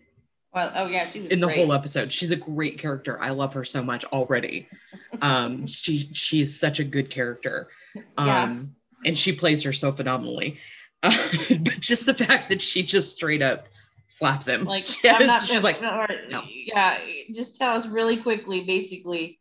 Well, 0.53 0.71
oh 0.75 0.87
yeah, 0.87 1.09
she 1.09 1.21
was 1.21 1.31
in 1.31 1.39
the 1.39 1.47
great. 1.47 1.57
whole 1.57 1.73
episode. 1.73 2.11
She's 2.11 2.31
a 2.31 2.35
great 2.35 2.79
character. 2.79 3.21
I 3.21 3.29
love 3.29 3.53
her 3.53 3.63
so 3.63 3.83
much 3.83 4.05
already. 4.05 4.67
Um, 5.19 5.65
she 5.65 5.97
she's 5.97 6.59
such 6.59 6.79
a 6.79 6.83
good 6.83 7.09
character. 7.09 7.69
Um, 8.17 8.27
yeah. 8.27 9.09
and 9.09 9.17
she 9.17 9.33
plays 9.33 9.63
her 9.63 9.73
so 9.73 9.91
phenomenally. 9.91 10.59
Uh, 11.03 11.11
but 11.49 11.79
just 11.79 12.05
the 12.05 12.13
fact 12.13 12.49
that 12.49 12.61
she 12.61 12.83
just 12.83 13.15
straight 13.15 13.41
up 13.41 13.67
slaps 14.07 14.47
him. 14.47 14.63
Like 14.63 14.87
not, 15.03 15.41
she's 15.43 15.63
like, 15.63 15.81
no. 15.81 16.05
yeah, 16.47 16.97
just 17.33 17.57
tell 17.57 17.75
us 17.75 17.87
really 17.87 18.17
quickly, 18.17 18.63
basically. 18.63 19.39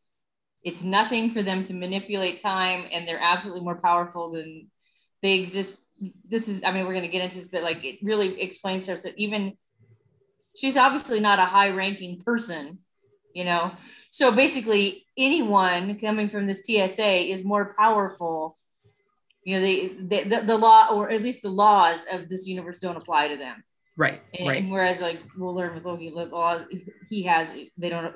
It's 0.62 0.82
nothing 0.82 1.30
for 1.30 1.42
them 1.42 1.62
to 1.64 1.72
manipulate 1.72 2.40
time, 2.40 2.86
and 2.90 3.06
they're 3.06 3.20
absolutely 3.20 3.62
more 3.62 3.76
powerful 3.76 4.32
than 4.32 4.68
they 5.22 5.34
exist 5.34 5.86
this 6.28 6.48
is, 6.48 6.62
I 6.64 6.72
mean, 6.72 6.84
we're 6.86 6.92
going 6.92 7.04
to 7.04 7.10
get 7.10 7.22
into 7.22 7.38
this, 7.38 7.48
but 7.48 7.62
like 7.62 7.84
it 7.84 7.98
really 8.02 8.40
explains 8.40 8.86
to 8.86 8.94
us 8.94 9.04
that 9.04 9.16
even 9.16 9.56
she's 10.56 10.76
obviously 10.76 11.20
not 11.20 11.38
a 11.38 11.44
high 11.44 11.70
ranking 11.70 12.22
person, 12.22 12.78
you 13.34 13.44
know? 13.44 13.72
So 14.10 14.30
basically, 14.30 15.06
anyone 15.16 15.98
coming 15.98 16.28
from 16.28 16.46
this 16.46 16.68
TVA 16.68 17.30
is 17.30 17.44
more 17.44 17.74
powerful 17.78 18.55
you 19.46 19.56
know 19.56 19.62
they, 19.62 19.88
they 20.00 20.24
the, 20.24 20.42
the 20.42 20.58
law 20.58 20.88
or 20.90 21.08
at 21.08 21.22
least 21.22 21.40
the 21.40 21.48
laws 21.48 22.04
of 22.12 22.28
this 22.28 22.48
universe 22.48 22.78
don't 22.80 22.96
apply 22.96 23.28
to 23.28 23.36
them. 23.36 23.62
Right 23.96 24.20
and, 24.38 24.48
right. 24.48 24.58
and 24.58 24.70
whereas 24.70 25.00
like 25.00 25.20
we'll 25.38 25.54
learn 25.54 25.72
with 25.74 25.84
loki 25.84 26.10
the 26.10 26.26
laws 26.26 26.66
he 27.08 27.22
has 27.22 27.54
they 27.78 27.88
don't 27.88 28.14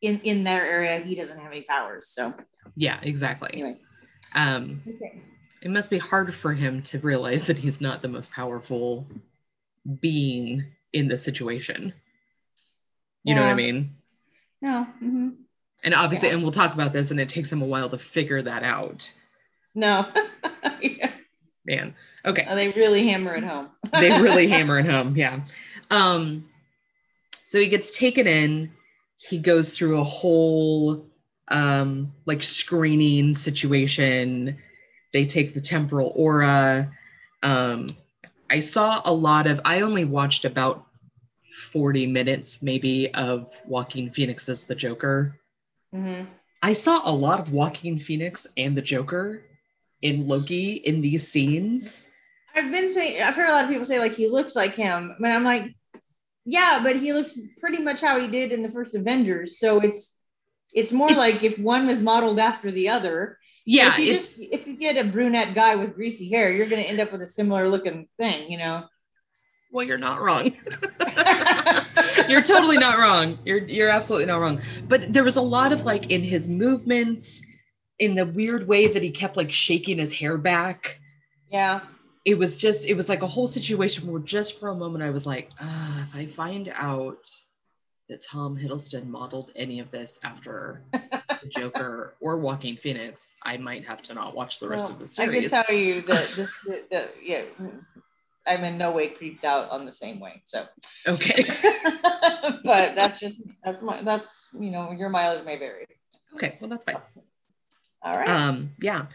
in 0.00 0.18
in 0.20 0.42
their 0.42 0.66
area 0.66 0.98
he 1.00 1.14
doesn't 1.14 1.38
have 1.38 1.52
any 1.52 1.62
powers 1.62 2.08
so. 2.08 2.34
Yeah 2.74 2.98
exactly. 3.02 3.50
Anyway. 3.52 3.78
Um 4.34 4.82
okay. 4.88 5.20
it 5.60 5.70
must 5.70 5.90
be 5.90 5.98
hard 5.98 6.34
for 6.34 6.54
him 6.54 6.82
to 6.84 6.98
realize 7.00 7.46
that 7.46 7.58
he's 7.58 7.82
not 7.82 8.00
the 8.00 8.08
most 8.08 8.32
powerful 8.32 9.06
being 10.00 10.64
in 10.94 11.08
the 11.08 11.16
situation. 11.16 11.92
You 13.22 13.34
know 13.34 13.42
what 13.42 13.50
i 13.50 13.54
mean? 13.54 13.94
No 14.62 14.84
hmm 14.84 15.28
and 15.84 15.94
obviously 15.94 16.28
Yeah. 16.28 16.36
and 16.36 16.42
we'll 16.42 16.52
talk 16.52 16.72
about 16.72 16.94
this 16.94 17.10
and 17.10 17.20
it 17.20 17.28
takes 17.28 17.52
him 17.52 17.60
a 17.60 17.66
while 17.66 17.90
to 17.90 17.98
figure 17.98 18.40
that 18.40 18.62
out 18.62 19.12
no. 19.74 20.06
Yeah. 20.82 21.12
man. 21.64 21.94
Okay. 22.24 22.44
They 22.54 22.70
really 22.70 23.06
hammer 23.08 23.36
it 23.36 23.44
home. 23.44 23.70
They 23.92 24.10
really 24.20 24.48
hammer 24.54 24.78
it 24.80 24.86
home. 24.86 25.16
Yeah. 25.16 25.40
Um 25.90 26.48
so 27.44 27.60
he 27.60 27.68
gets 27.68 27.96
taken 27.96 28.26
in. 28.26 28.72
He 29.18 29.38
goes 29.38 29.76
through 29.76 30.00
a 30.00 30.04
whole 30.04 31.06
um 31.48 32.12
like 32.26 32.42
screening 32.42 33.32
situation. 33.32 34.58
They 35.12 35.24
take 35.24 35.54
the 35.54 35.60
temporal 35.60 36.12
aura. 36.16 36.90
Um 37.42 37.90
i 38.50 38.58
saw 38.58 39.00
a 39.04 39.12
lot 39.12 39.46
of 39.46 39.60
i 39.64 39.80
only 39.80 40.04
watched 40.04 40.44
about 40.44 40.86
40 41.72 42.06
minutes 42.06 42.62
maybe 42.62 43.12
of 43.14 43.48
Joaquin 43.66 44.08
as 44.08 44.64
The 44.64 44.74
Joker. 44.74 45.38
Mhm. 45.94 46.26
I 46.62 46.72
saw 46.72 47.02
a 47.04 47.12
lot 47.12 47.40
of 47.40 47.52
Joaquin 47.52 47.98
Phoenix 47.98 48.46
and 48.56 48.76
the 48.76 48.82
Joker 48.82 49.42
in 50.02 50.26
Loki 50.28 50.74
in 50.74 51.00
these 51.00 51.26
scenes. 51.26 52.10
I've 52.54 52.70
been 52.70 52.90
saying, 52.90 53.22
I've 53.22 53.34
heard 53.36 53.48
a 53.48 53.52
lot 53.52 53.64
of 53.64 53.70
people 53.70 53.84
say 53.84 53.98
like 53.98 54.12
he 54.14 54.28
looks 54.28 54.54
like 54.54 54.74
him, 54.74 55.16
but 55.20 55.30
I'm 55.30 55.44
like, 55.44 55.74
yeah, 56.44 56.80
but 56.82 56.96
he 56.96 57.12
looks 57.12 57.40
pretty 57.60 57.78
much 57.82 58.00
how 58.00 58.20
he 58.20 58.28
did 58.28 58.52
in 58.52 58.62
the 58.62 58.70
first 58.70 58.94
Avengers. 58.94 59.58
So 59.58 59.80
it's 59.80 60.18
it's 60.74 60.92
more 60.92 61.10
It's- 61.10 61.18
like 61.18 61.42
if 61.44 61.58
one 61.58 61.86
was 61.86 62.02
modeled 62.02 62.38
after 62.38 62.70
the 62.70 62.88
other. 62.88 63.38
But 63.64 63.72
Yeah, 63.72 63.92
if 63.92 63.98
you 63.98 64.12
it's 64.14 64.36
just 64.36 64.48
if 64.52 64.66
you 64.66 64.76
get 64.76 64.96
a 64.96 65.04
brunette 65.10 65.54
guy 65.54 65.76
with 65.76 65.94
greasy 65.94 66.28
hair, 66.28 66.52
you're 66.52 66.66
gonna 66.66 66.82
end 66.82 66.98
up 67.00 67.12
with 67.12 67.22
a 67.22 67.26
similar 67.26 67.68
looking 67.68 68.08
thing, 68.16 68.50
you 68.50 68.58
know. 68.58 68.84
well, 69.70 69.86
you're 69.86 69.98
not 69.98 70.20
wrong. 70.20 70.52
you're 72.28 72.42
totally 72.42 72.76
not 72.78 72.98
wrong. 72.98 73.38
You're 73.44 73.58
you're 73.66 73.88
absolutely 73.88 74.26
not 74.26 74.40
wrong. 74.40 74.60
But 74.88 75.12
there 75.12 75.24
was 75.24 75.36
a 75.36 75.42
lot 75.42 75.72
of 75.72 75.84
like 75.84 76.10
in 76.10 76.22
his 76.22 76.48
movements, 76.48 77.42
in 78.02 78.16
the 78.16 78.26
weird 78.26 78.66
way 78.66 78.88
that 78.88 79.00
he 79.00 79.10
kept 79.10 79.36
like 79.36 79.52
shaking 79.52 79.98
his 79.98 80.12
hair 80.12 80.36
back. 80.36 80.98
yeah. 81.50 81.80
It 82.24 82.38
was 82.38 82.56
just 82.56 82.86
it 82.88 82.94
was 82.94 83.08
like 83.08 83.22
a 83.22 83.26
whole 83.26 83.48
situation 83.48 84.10
where 84.10 84.20
just 84.20 84.60
for 84.60 84.68
a 84.68 84.74
moment 84.76 85.02
I 85.02 85.10
was 85.10 85.26
like, 85.26 85.50
ah, 85.60 86.02
if 86.02 86.14
I 86.14 86.26
find 86.26 86.72
out 86.76 87.28
that 88.08 88.22
Tom 88.22 88.56
Hiddleston 88.56 89.06
modeled 89.06 89.50
any 89.56 89.80
of 89.80 89.90
this 89.90 90.20
after 90.22 90.84
the 90.92 91.48
Joker 91.56 92.14
or 92.20 92.36
Joaquin 92.38 92.76
Phoenix, 92.76 93.34
I 93.42 93.56
might 93.56 93.84
have 93.86 94.02
to 94.02 94.14
not 94.14 94.36
watch 94.36 94.60
the 94.60 94.68
rest 94.68 94.84
Well, 94.84 94.92
of 94.94 94.98
the 95.00 95.06
series. 95.06 95.52
I 95.52 95.62
can 95.62 95.66
tell 95.66 95.76
you 95.76 96.00
that 96.02 96.28
this 96.36 96.52
the, 96.64 96.84
the 96.92 97.08
yeah 97.20 97.42
I'm 98.46 98.62
in 98.62 98.78
no 98.78 98.92
way 98.92 99.08
creeped 99.08 99.44
out 99.44 99.70
on 99.70 99.84
the 99.84 99.92
same 99.92 100.20
way. 100.20 100.42
So 100.44 100.66
okay. 101.08 101.42
but 102.64 102.94
that's 102.94 103.18
just 103.18 103.42
that's 103.64 103.82
my 103.82 104.02
that's 104.02 104.48
you 104.60 104.70
know 104.70 104.92
your 104.92 105.08
mileage 105.08 105.44
may 105.44 105.58
vary. 105.58 105.86
Okay, 106.34 106.56
well 106.60 106.70
that's 106.70 106.84
fine. 106.84 106.98
All 108.04 108.12
right. 108.12 108.28
um 108.28 108.70
yeah 108.80 109.06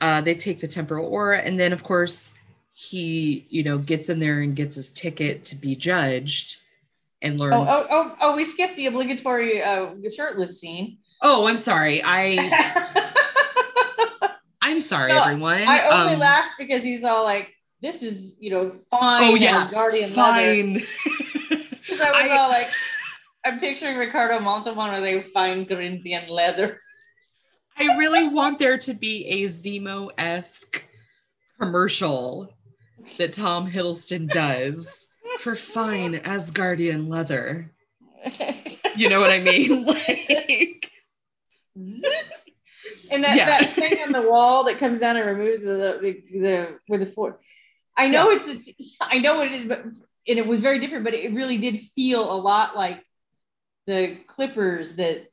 uh 0.00 0.20
they 0.20 0.34
take 0.34 0.58
the 0.58 0.66
temporal 0.66 1.06
aura 1.06 1.38
and 1.38 1.58
then 1.58 1.72
of 1.72 1.82
course 1.84 2.34
he 2.74 3.46
you 3.50 3.62
know 3.62 3.78
gets 3.78 4.08
in 4.08 4.18
there 4.18 4.40
and 4.40 4.56
gets 4.56 4.74
his 4.76 4.90
ticket 4.90 5.44
to 5.44 5.54
be 5.56 5.76
judged 5.76 6.56
and 7.22 7.38
learns 7.38 7.54
oh, 7.54 7.64
oh, 7.68 7.86
oh, 7.90 8.16
oh, 8.20 8.36
we 8.36 8.44
skipped 8.44 8.76
the 8.76 8.86
obligatory 8.86 9.62
uh, 9.62 9.90
shirtless 10.14 10.60
scene. 10.60 10.98
Oh, 11.22 11.46
i'm 11.46 11.56
sorry 11.58 12.02
i 12.04 12.36
I 12.38 14.30
i'm 14.62 14.82
sorry 14.82 15.12
No, 15.12 15.22
everyone 15.22 15.62
I 15.62 15.88
only 15.88 16.14
Um, 16.14 16.18
laughed 16.20 16.54
because 16.58 16.82
he's 16.82 17.04
all 17.04 17.24
like, 17.24 17.54
"This 17.80 18.02
is 18.02 18.36
you 18.40 18.50
know 18.50 18.70
fine." 18.90 19.22
oh 19.22 19.34
yeah 19.36 19.66
Asgardian 19.66 20.14
leather. 20.16 20.54
fine 20.54 20.72
Because 21.70 22.00
I 22.00 22.10
was 22.10 22.30
I- 22.30 22.36
all 22.36 22.48
like, 22.48 22.68
I'm 23.44 23.60
picturing 23.60 23.96
Ricardo 23.98 24.40
Montalban 24.40 24.92
with 24.92 25.04
a 25.04 25.20
fine 25.30 25.66
Corinthian 25.66 26.28
leather. 26.28 26.80
I 27.76 27.84
really 27.96 28.28
want 28.28 28.58
there 28.58 28.78
to 28.78 28.94
be 28.94 29.24
a 29.26 29.44
zemo-esque 29.46 30.84
commercial 31.60 32.52
that 33.18 33.32
tom 33.32 33.70
hiddleston 33.70 34.28
does 34.30 35.06
for 35.38 35.54
fine 35.56 36.14
asgardian 36.20 37.08
leather. 37.08 37.70
You 38.96 39.08
know 39.08 39.20
what 39.20 39.30
i 39.30 39.40
mean? 39.40 39.84
Like 39.94 40.90
and 43.10 43.24
that, 43.24 43.36
Yeah. 43.36 43.46
that 43.46 43.70
thing 43.70 43.98
on 44.04 44.12
the 44.12 44.28
wall 44.30 44.64
that 44.64 44.78
comes 44.78 45.00
down 45.00 45.16
and 45.16 45.26
removes 45.26 45.60
the 45.60 45.98
the, 46.00 46.38
the 46.38 46.78
where 46.86 46.98
the 46.98 47.06
four. 47.06 47.40
I 47.96 48.08
know 48.08 48.30
it's, 48.30 48.48
it's 48.48 48.70
I 49.00 49.18
know 49.18 49.36
what 49.36 49.46
it 49.48 49.52
is, 49.52 49.64
but 49.64 49.80
and 49.80 50.38
it 50.38 50.46
was 50.46 50.60
very 50.60 50.78
different, 50.78 51.04
but 51.04 51.14
it 51.14 51.32
really 51.34 51.58
did 51.58 51.78
feel 51.78 52.32
a 52.32 52.38
lot 52.40 52.76
like 52.76 53.04
the 53.86 54.18
clippers 54.26 54.94
that 54.94 55.26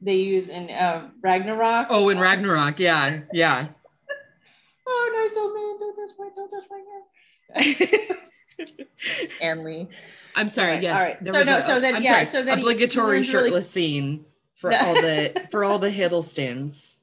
they 0.00 0.14
use 0.16 0.48
in 0.50 0.70
uh, 0.70 1.08
Ragnarok. 1.22 1.86
oh 1.90 2.08
in 2.10 2.18
ragnarok 2.18 2.78
yeah 2.78 3.20
yeah 3.32 3.66
Oh, 4.88 5.20
nice 5.20 5.36
old 5.36 5.52
man! 5.52 5.78
Don't 5.80 5.96
touch 5.96 6.14
my 6.16 6.28
don't 6.36 6.50
touch 6.50 6.68
my 6.70 8.66
hair. 8.68 8.86
and 9.42 9.64
Lee. 9.64 9.88
I'm 10.36 10.46
sorry. 10.48 10.78
Yes. 10.78 10.96
alright. 10.98 11.24
there 11.24 11.32
So 11.32 11.38
was 11.38 11.46
no, 11.48 11.56
a- 11.58 11.62
so 11.62 11.80
then- 11.80 11.96
I'm 11.96 12.02
yeah, 12.02 12.12
sorry, 12.12 12.24
so 12.26 12.42
then 12.44 12.58
obligatory 12.60 13.16
learns 13.16 13.34
really- 13.34 13.46
shirtless 13.48 13.68
scene 13.70 14.24
for 14.54 14.70
No. 14.70 14.78
all 14.78 14.94
the 14.94 15.46
for 15.50 15.64
all 15.64 15.78
the 15.80 15.90
Hiddlestons. 15.90 16.98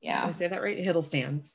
Yeah. 0.00 0.20
Did 0.22 0.28
I 0.28 0.32
say 0.32 0.48
that 0.48 0.62
right? 0.62 0.78
Hiddlestans. 0.78 1.54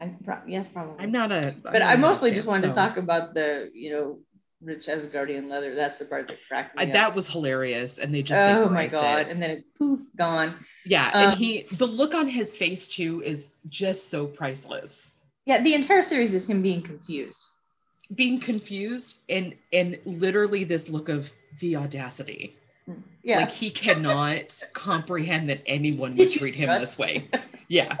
I 0.00 0.14
pro- 0.24 0.40
yes, 0.46 0.66
probably. 0.68 1.02
I'm 1.04 1.12
not 1.12 1.30
a. 1.32 1.48
I'm 1.48 1.60
but 1.62 1.82
I 1.82 1.92
a 1.94 1.98
mostly 1.98 2.30
just 2.30 2.46
wanted 2.46 2.68
to 2.68 2.74
talk 2.74 2.96
about 2.96 3.34
the 3.34 3.70
you 3.74 3.90
know 3.92 4.18
rich 4.62 4.86
Asgardian 4.86 5.48
leather. 5.48 5.74
That's 5.74 5.98
the 5.98 6.04
part 6.04 6.28
that 6.28 6.38
cracked 6.48 6.76
me 6.78 6.84
I- 6.84 6.86
up. 6.86 6.92
that 6.92 7.14
was 7.14 7.28
hilarious, 7.28 7.98
and 7.98 8.14
they 8.14 8.22
just 8.22 8.42
oh 8.42 8.68
my 8.68 8.86
god! 8.88 9.20
it. 9.20 9.28
And 9.28 9.40
then 9.40 9.50
it 9.50 9.64
poof 9.78 10.00
gone. 10.16 10.54
Yeah, 10.84 11.10
and 11.14 11.32
Um, 11.32 11.38
he 11.38 11.62
the 11.72 11.86
look 11.86 12.14
on 12.14 12.28
his 12.28 12.56
face 12.56 12.88
too 12.88 13.22
is 13.24 13.46
just 13.68 14.08
so 14.10 14.26
priceless. 14.26 15.14
Yeah, 15.44 15.62
the 15.62 15.74
entire 15.74 16.02
series 16.02 16.34
is 16.34 16.48
him 16.48 16.62
being 16.62 16.82
confused. 16.82 17.46
Being 18.14 18.38
confused 18.40 19.18
and 19.28 19.54
and 19.72 19.98
literally 20.04 20.64
this 20.64 20.88
look 20.88 21.08
of 21.08 21.32
the 21.60 21.76
audacity. 21.76 22.56
Yeah, 23.24 23.40
Like 23.40 23.50
he 23.50 23.70
cannot 23.70 24.62
comprehend 24.72 25.50
that 25.50 25.60
anyone 25.66 26.14
would 26.16 26.30
treat 26.30 26.54
him 26.54 26.68
this 26.78 26.98
way. 26.98 27.28
Yeah. 27.68 27.96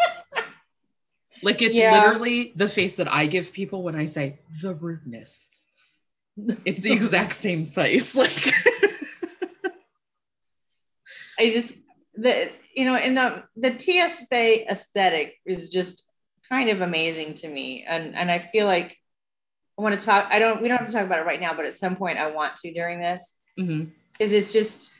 Like 1.42 1.60
it's 1.60 1.74
Yeah. 1.74 1.90
literally 2.04 2.52
the 2.54 2.68
face 2.68 2.94
that 2.96 3.12
I 3.12 3.26
give 3.26 3.52
people 3.52 3.82
when 3.82 3.96
I 3.96 4.06
say 4.06 4.38
the 4.62 4.74
rudeness. 4.74 5.48
It's 6.64 6.82
the 6.82 6.92
exact 6.92 7.32
same 7.32 7.66
face. 7.66 8.14
Like 8.26 8.52
I 11.38 11.50
just 11.52 11.74
the 12.14 12.50
you 12.74 12.84
know, 12.84 12.94
and 12.94 13.16
the 13.16 13.42
the 13.56 13.70
TVA 13.72 14.66
aesthetic 14.70 15.34
is 15.46 15.70
just 15.70 16.10
kind 16.48 16.70
of 16.70 16.80
amazing 16.80 17.34
to 17.34 17.48
me, 17.48 17.84
and 17.86 18.14
and 18.14 18.30
I 18.30 18.38
feel 18.38 18.66
like 18.66 18.96
I 19.78 19.82
want 19.82 19.98
to 19.98 20.04
talk. 20.04 20.28
I 20.30 20.38
don't. 20.38 20.62
We 20.62 20.68
don't 20.68 20.78
have 20.78 20.86
to 20.86 20.92
talk 20.92 21.04
about 21.04 21.18
it 21.20 21.26
right 21.26 21.40
now, 21.40 21.54
but 21.54 21.66
at 21.66 21.74
some 21.74 21.96
point 21.96 22.18
I 22.18 22.30
want 22.30 22.56
to 22.56 22.72
during 22.72 23.00
this 23.00 23.38
because 23.56 24.32
it's 24.32 24.52
just. 24.52 24.92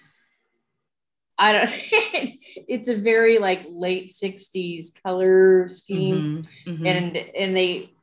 I 1.38 1.52
don't. 1.52 1.71
it's 2.69 2.88
a 2.88 2.97
very 2.97 3.38
like 3.38 3.64
late 3.69 4.09
'60s 4.09 5.02
color 5.02 5.69
scheme. 5.69 6.37
Mhm. 6.66 6.78
Mhm. 6.78 6.87
and 6.87 7.16
and 7.16 7.57
they 7.57 7.96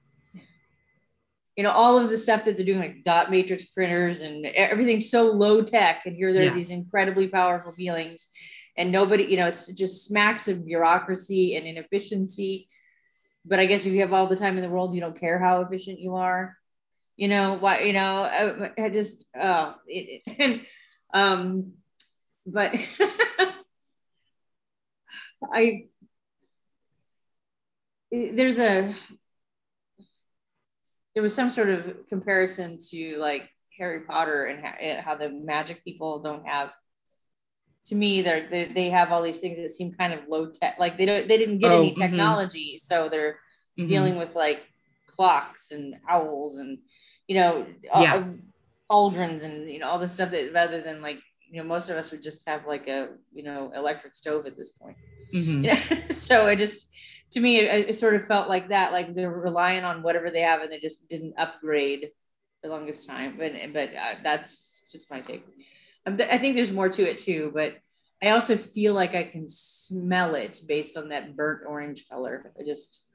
you 1.56 1.64
know 1.64 1.72
all 1.72 2.00
of 2.00 2.10
the 2.10 2.18
stuff 2.18 2.46
that 2.46 2.56
they're 2.58 2.66
doing 2.66 2.80
like 2.80 3.04
dot 3.04 3.30
matrix 3.30 3.66
printers 3.66 4.22
and 4.22 4.46
everything's 4.46 5.12
so 5.12 5.24
low 5.24 5.62
tech 5.62 6.04
and 6.06 6.16
here 6.16 6.34
there 6.34 6.46
Yeah. 6.46 6.52
are 6.52 6.56
these 6.56 6.72
incredibly 6.72 7.28
powerful 7.28 7.72
feelings. 7.74 8.30
And 8.76 8.92
nobody 8.92 9.26
you 9.26 9.38
know 9.38 9.46
it's 9.48 9.72
just 9.74 10.06
smacks 10.06 10.48
of 10.48 10.66
bureaucracy 10.66 11.56
and 11.56 11.68
inefficiency. 11.68 12.70
But 13.46 13.60
i 13.60 13.66
guess 13.68 13.86
if 13.86 13.94
you 13.94 14.02
have 14.02 14.14
all 14.14 14.26
the 14.28 14.36
time 14.36 14.56
in 14.58 14.64
the 14.64 14.70
world 14.70 14.96
you 14.96 15.02
don't 15.02 15.20
care 15.20 15.38
how 15.40 15.62
efficient 15.62 16.00
you 16.00 16.16
are. 16.16 16.58
You 17.18 17.28
know 17.28 17.54
why 17.54 17.82
you 17.82 17.94
know 17.94 18.24
i, 18.24 18.72
I 18.86 18.90
just 18.90 19.28
uh 19.38 19.74
it, 19.88 20.24
it- 20.26 20.36
and 20.40 20.62
um 21.14 21.74
but 22.48 22.74
i 25.54 25.86
there's 28.12 28.60
a 28.60 28.94
there 31.14 31.24
was 31.24 31.34
some 31.34 31.50
sort 31.50 31.70
of 31.70 32.08
comparison 32.10 32.78
to 32.90 33.18
like 33.18 33.50
Harry 33.78 34.02
Potter 34.02 34.46
and 34.46 34.64
how, 34.64 35.02
how 35.02 35.16
the 35.16 35.30
magic 35.30 35.84
people 35.84 36.22
don't 36.22 36.48
have. 36.48 36.74
To 37.88 37.96
me, 37.96 38.22
they're, 38.22 38.48
they 38.50 38.72
they 38.74 38.90
have 38.92 39.12
all 39.12 39.22
these 39.22 39.42
things 39.42 39.58
that 39.58 39.70
seem 39.70 39.94
kind 39.94 40.14
of 40.14 40.22
low 40.30 40.50
tech. 40.50 40.80
Like 40.80 40.98
they 40.98 41.06
don't 41.06 41.28
they 41.28 41.38
didn't 41.38 41.60
get 41.60 41.72
Oh, 41.72 41.80
any 41.80 41.92
mhm. 41.92 41.98
technology, 41.98 42.78
so 42.82 43.10
they're 43.10 43.40
mm-hmm. 43.78 43.88
dealing 43.88 44.18
with 44.18 44.36
like 44.36 44.64
clocks 45.08 45.72
and 45.72 45.96
owls 46.08 46.58
and 46.58 46.78
you 47.28 47.36
know 47.36 47.66
yeah. 47.96 48.24
cauldrons 48.90 49.44
and 49.44 49.70
you 49.70 49.80
know 49.80 49.88
all 49.88 50.00
this 50.00 50.14
stuff 50.14 50.32
that 50.32 50.54
rather 50.54 50.82
than 50.82 51.02
like 51.02 51.20
you 51.50 51.62
know 51.62 51.68
most 51.68 51.90
of 51.90 51.98
us 51.98 52.12
would 52.12 52.22
just 52.22 52.48
have 52.48 52.66
like 52.66 52.88
a 52.88 53.10
you 53.32 53.44
know 53.44 53.72
electric 53.76 54.16
stove 54.16 54.46
at 54.46 54.58
this 54.58 54.70
point 54.70 54.98
mm-hmm. 55.34 55.64
you 55.66 55.72
know? 55.96 56.10
so 56.10 56.48
it 56.48 56.58
just 56.58 56.88
to 57.34 57.40
me 57.40 57.60
it, 57.60 57.90
it, 57.90 57.96
sort 57.96 58.16
of 58.16 58.26
felt 58.26 58.48
like 58.48 58.70
that 58.70 58.92
like 58.92 59.14
they're 59.14 59.32
relying 59.32 59.84
on 59.84 60.04
whatever 60.04 60.30
they 60.30 60.42
have 60.42 60.62
and 60.62 60.72
they 60.72 60.80
just 60.80 61.10
didn't 61.10 61.34
upgrade 61.38 62.10
the 62.62 62.70
longest 62.70 63.08
time 63.08 63.36
but 63.38 63.52
but 63.74 63.90
uh, 63.96 64.16
that's 64.24 64.90
just 64.92 65.12
my 65.12 65.20
take 65.20 65.46
um, 66.06 66.18
i 66.32 66.38
think 66.38 66.56
there's 66.56 66.72
more 66.72 66.90
to 66.90 67.04
it 67.04 67.18
too 67.18 67.52
but 67.54 67.76
i 68.22 68.30
also 68.30 68.56
feel 68.56 68.94
like 68.94 69.16
i 69.16 69.24
can 69.24 69.48
smell 69.48 70.36
it 70.36 70.60
based 70.68 70.96
on 70.96 71.10
that 71.10 71.36
burnt 71.36 71.62
orange 71.68 72.06
color 72.10 72.54
i 72.60 72.64
just 72.64 73.08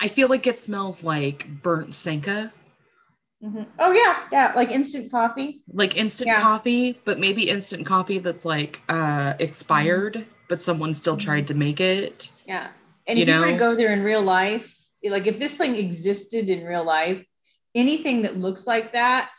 i 0.00 0.08
feel 0.08 0.28
like 0.28 0.46
it 0.46 0.58
smells 0.58 1.02
like 1.02 1.48
burnt 1.62 1.94
Sanka 1.94 2.52
Mm-hmm. 3.42 3.62
Oh 3.78 3.92
yeah, 3.92 4.24
yeah, 4.32 4.52
like 4.56 4.70
instant 4.70 5.12
coffee. 5.12 5.62
Like 5.72 5.96
instant 5.96 6.26
yeah. 6.26 6.40
coffee, 6.40 7.00
but 7.04 7.20
maybe 7.20 7.48
instant 7.48 7.86
coffee 7.86 8.18
that's 8.18 8.44
like 8.44 8.82
uh 8.88 9.34
expired, 9.38 10.14
mm-hmm. 10.14 10.30
but 10.48 10.60
someone 10.60 10.92
still 10.92 11.16
tried 11.16 11.46
to 11.46 11.54
make 11.54 11.80
it. 11.80 12.32
Yeah. 12.46 12.70
And 13.08 13.18
you 13.18 13.22
if 13.22 13.28
know? 13.28 13.34
you 13.34 13.40
were 13.40 13.52
to 13.52 13.58
go 13.58 13.74
there 13.74 13.90
in 13.90 14.04
real 14.04 14.22
life, 14.22 14.72
like 15.02 15.26
if 15.26 15.38
this 15.38 15.56
thing 15.56 15.74
existed 15.74 16.50
in 16.50 16.64
real 16.64 16.84
life, 16.84 17.24
anything 17.74 18.22
that 18.22 18.36
looks 18.36 18.66
like 18.66 18.92
that, 18.92 19.32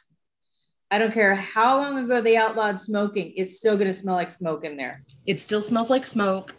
I 0.91 0.97
don't 0.97 1.13
care 1.13 1.35
how 1.35 1.77
long 1.77 2.03
ago 2.03 2.19
they 2.19 2.35
outlawed 2.35 2.79
smoking, 2.79 3.33
it's 3.35 3.57
still 3.57 3.75
going 3.75 3.87
to 3.87 3.93
smell 3.93 4.15
like 4.15 4.31
smoke 4.31 4.65
in 4.65 4.75
there. 4.75 4.99
It 5.27 5.39
still 5.39 5.61
smells 5.61 5.91
like 5.91 6.03
smoke. 6.03 6.55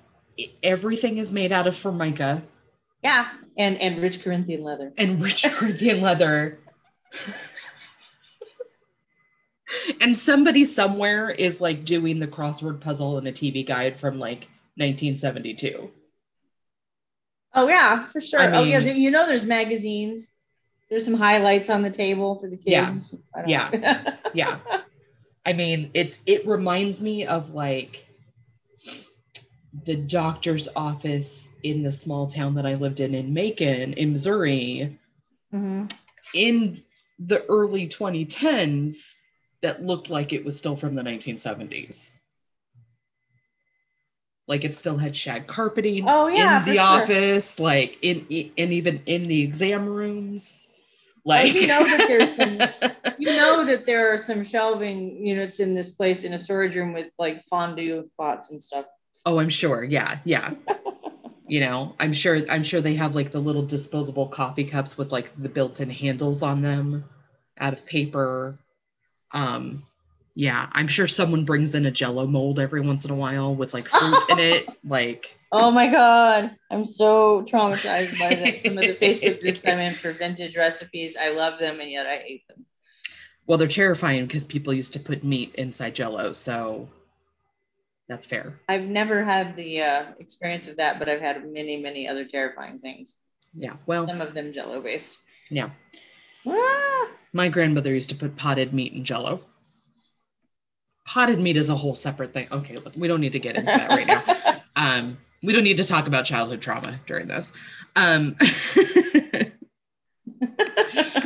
Everything 0.63 1.19
is 1.19 1.33
made 1.33 1.51
out 1.51 1.67
of 1.67 1.77
formica. 1.77 2.43
Yeah, 3.03 3.29
and 3.59 3.77
and 3.79 4.01
rich 4.01 4.23
Corinthian 4.23 4.63
leather. 4.63 4.93
And 4.97 5.21
rich 5.21 5.43
Corinthian 5.43 6.01
leather. 6.01 6.61
and 10.01 10.17
somebody 10.17 10.65
somewhere 10.65 11.31
is 11.31 11.61
like 11.61 11.85
doing 11.85 12.21
the 12.21 12.29
crossword 12.29 12.81
puzzle 12.81 13.19
in 13.19 13.27
a 13.27 13.33
TV 13.33 13.67
guide 13.67 13.97
from 13.97 14.21
like 14.21 14.47
1972. 14.77 15.91
Oh 17.55 17.69
yeah, 17.69 18.05
for 18.05 18.21
sure. 18.21 18.41
I 18.41 18.47
mean, 18.47 18.55
oh 18.55 18.63
yeah, 18.65 18.79
you 18.79 19.11
know 19.11 19.27
there's 19.27 19.45
magazines. 19.45 20.37
There's 20.89 21.05
some 21.05 21.15
highlights 21.15 21.71
on 21.71 21.83
the 21.83 21.91
table 21.91 22.39
for 22.39 22.49
the 22.49 22.57
kids. 22.57 23.17
Yeah. 23.47 23.71
Yeah. 23.73 24.17
yeah. 24.35 24.59
I 25.47 25.53
mean, 25.53 25.91
it's 25.95 26.21
it 26.27 26.47
reminds 26.47 27.01
me 27.01 27.27
of 27.27 27.51
like 27.55 28.07
the 29.85 29.97
doctor's 29.97 30.69
office 30.75 31.49
in 31.63 31.83
the 31.83 31.93
small 31.93 32.27
town 32.27 32.55
that 32.55 32.67
I 32.67 32.75
lived 32.75 33.01
in 33.01 33.15
in 33.15 33.33
Macon, 33.33 33.93
in 33.95 34.13
Missouri. 34.13 34.99
Mm-hmm. 35.53 35.87
In 36.35 36.83
the 37.19 37.45
early 37.47 37.87
2010s 37.87 39.17
that 39.63 39.85
looked 39.85 40.09
like 40.09 40.33
it 40.33 40.45
was 40.45 40.57
still 40.57 40.77
from 40.77 40.95
the 40.95 41.03
1970s. 41.03 42.15
Like 44.51 44.65
it 44.65 44.75
still 44.75 44.97
had 44.97 45.15
shag 45.15 45.47
carpeting 45.47 46.09
oh, 46.09 46.27
yeah, 46.27 46.59
in 46.59 46.65
the 46.69 46.81
office, 46.81 47.55
sure. 47.55 47.67
like 47.67 47.99
in, 48.03 48.27
in 48.29 48.51
and 48.59 48.73
even 48.73 49.01
in 49.07 49.23
the 49.23 49.43
exam 49.43 49.87
rooms. 49.87 50.67
Like 51.25 51.55
you 51.55 51.69
know 51.69 51.85
that 51.85 52.09
there's 52.09 52.35
some 52.35 52.59
you 53.19 53.29
know 53.29 53.65
that 53.65 53.87
there 53.87 54.13
are 54.13 54.19
some 54.19 54.43
shelving 54.43 55.25
units 55.25 55.61
in 55.61 55.73
this 55.73 55.91
place 55.91 56.25
in 56.25 56.33
a 56.33 56.39
storage 56.39 56.75
room 56.75 56.93
with 56.93 57.11
like 57.17 57.45
fondue 57.45 58.11
pots 58.19 58.51
and 58.51 58.61
stuff. 58.61 58.87
Oh, 59.25 59.39
I'm 59.39 59.51
sure. 59.51 59.85
Yeah, 59.85 60.19
yeah. 60.25 60.55
you 61.51 61.59
know 61.59 61.97
i'm 61.99 62.13
sure 62.13 62.43
i'm 62.49 62.63
sure 62.63 62.81
they 62.81 62.95
have 62.95 63.17
like 63.17 63.33
the 63.33 63.41
little 63.41 63.63
disposable 63.63 64.29
coffee 64.29 64.63
cups 64.63 64.97
with 64.97 65.11
like 65.11 65.33
the 65.37 65.49
built-in 65.49 65.91
handles 65.91 66.45
on 66.45 66.63
them 66.63 67.05
out 67.59 67.73
of 67.73 67.85
paper 67.85 68.57
um 69.33 69.83
yeah 70.35 70.69
i'm 70.73 70.87
sure 70.87 71.09
someone 71.09 71.45
brings 71.45 71.75
in 71.75 71.87
a 71.87 71.91
jello 71.91 72.27
mold 72.27 72.59
every 72.59 72.81
once 72.81 73.05
in 73.05 73.11
a 73.11 73.17
while 73.17 73.55
with 73.55 73.75
like 73.75 73.89
fruit 73.89 74.23
in 74.31 74.39
it 74.39 74.67
like 74.85 75.37
oh 75.53 75.71
my 75.71 75.87
god 75.87 76.57
i'm 76.71 76.87
so 76.87 77.43
traumatized 77.43 78.19
by 78.19 78.35
that 78.35 78.63
some 78.63 78.73
of 78.73 78.85
the 78.85 78.95
facebook 78.95 79.41
groups 79.41 79.67
i'm 79.67 79.79
in 79.79 79.95
for 79.95 80.13
vintage 80.13 80.57
recipes 80.57 81.17
i 81.21 81.31
love 81.31 81.59
them 81.59 81.81
and 81.81 81.91
yet 81.91 82.07
i 82.07 82.17
hate 82.19 82.47
them 82.49 82.65
well 83.47 83.59
they're 83.59 83.69
terrifying 83.69 84.27
because 84.27 84.45
people 84.45 84.73
used 84.73 84.93
to 84.93 85.01
put 85.01 85.25
meat 85.25 85.55
inside 85.57 85.95
jello 85.95 86.33
so 86.33 86.89
that's 88.11 88.27
fair. 88.27 88.59
I've 88.69 88.87
never 88.87 89.25
had 89.25 89.55
the 89.55 89.83
uh, 89.83 90.07
experience 90.19 90.67
of 90.67 90.77
that, 90.79 90.99
but 90.99 91.09
I've 91.09 91.21
had 91.21 91.49
many, 91.49 91.81
many 91.81 92.09
other 92.09 92.25
terrifying 92.25 92.81
things. 92.81 93.15
Yeah. 93.55 93.75
Well, 93.87 94.05
some 94.05 94.21
of 94.21 94.35
them 94.35 94.53
jello 94.53 94.83
based. 94.83 95.19
Yeah. 95.49 95.71
Ah! 96.45 97.09
My 97.33 97.49
grandmother 97.49 97.95
used 97.95 98.11
to 98.11 98.17
put 98.17 98.35
potted 98.35 98.75
meat 98.75 98.95
in 98.95 99.05
jello. 99.05 99.41
Potted 101.11 101.41
meat 101.41 101.57
is 101.57 101.69
a 101.71 101.75
whole 101.75 101.97
separate 101.97 102.33
thing. 102.33 102.47
Okay, 102.53 102.77
look, 102.77 102.95
we 102.97 103.09
don't 103.09 103.21
need 103.21 103.33
to 103.33 103.41
get 103.41 103.57
into 103.57 103.67
that 103.67 103.91
right 103.91 104.07
now. 104.07 104.23
Um, 104.77 105.19
we 105.43 105.53
don't 105.53 105.65
need 105.65 105.77
to 105.77 105.85
talk 105.85 106.07
about 106.07 106.25
childhood 106.25 106.63
trauma 106.63 106.99
during 107.05 107.27
this. 107.27 107.53
Um, 107.97 108.35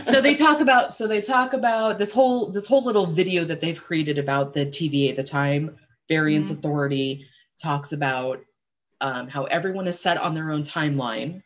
so 0.04 0.20
they 0.20 0.34
talk 0.34 0.60
about 0.60 0.92
so 0.94 1.06
they 1.06 1.20
talk 1.20 1.52
about 1.52 1.98
this 1.98 2.12
whole 2.12 2.50
this 2.50 2.66
whole 2.66 2.82
little 2.82 3.06
video 3.06 3.44
that 3.44 3.60
they've 3.60 3.80
created 3.80 4.18
about 4.18 4.54
the 4.54 4.66
TVA 4.66 5.14
the 5.14 5.22
time 5.22 5.76
variance 6.08 6.48
mm-hmm. 6.48 6.58
authority 6.58 7.26
talks 7.62 7.92
about 7.92 8.40
um, 9.02 9.28
how 9.28 9.44
everyone 9.44 9.86
is 9.86 10.00
set 10.00 10.16
on 10.18 10.34
their 10.34 10.50
own 10.50 10.62
timeline 10.64 11.42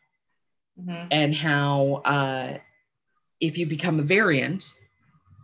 mm-hmm. 0.81 1.09
and 1.11 1.35
how 1.35 2.01
uh, 2.05 2.57
if 3.41 3.59
you 3.59 3.67
become 3.67 3.99
a 3.99 4.05
variant 4.05 4.77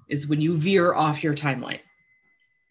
is 0.08 0.28
when 0.28 0.40
you 0.40 0.56
veer 0.56 0.94
off 0.94 1.22
your 1.22 1.34
timeline 1.34 1.80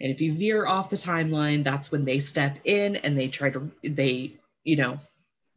and 0.04 0.12
if 0.12 0.20
you 0.20 0.34
veer 0.34 0.68
off 0.68 0.90
the 0.90 0.96
timeline 0.96 1.64
that's 1.64 1.92
when 1.92 2.06
they 2.06 2.20
step 2.20 2.60
in 2.66 2.98
and 2.98 3.18
they 3.18 3.28
try 3.28 3.50
to 3.50 3.72
they 3.84 4.34
you 4.64 4.76
know 4.76 4.98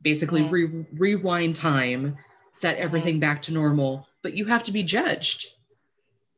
basically 0.00 0.42
mm-hmm. 0.42 0.52
re- 0.52 0.86
rewind 0.94 1.54
time 1.56 2.16
set 2.52 2.78
everything 2.78 3.20
back 3.20 3.42
to 3.42 3.52
normal 3.52 4.08
but 4.22 4.34
you 4.34 4.46
have 4.46 4.62
to 4.62 4.72
be 4.72 4.82
judged 4.82 5.46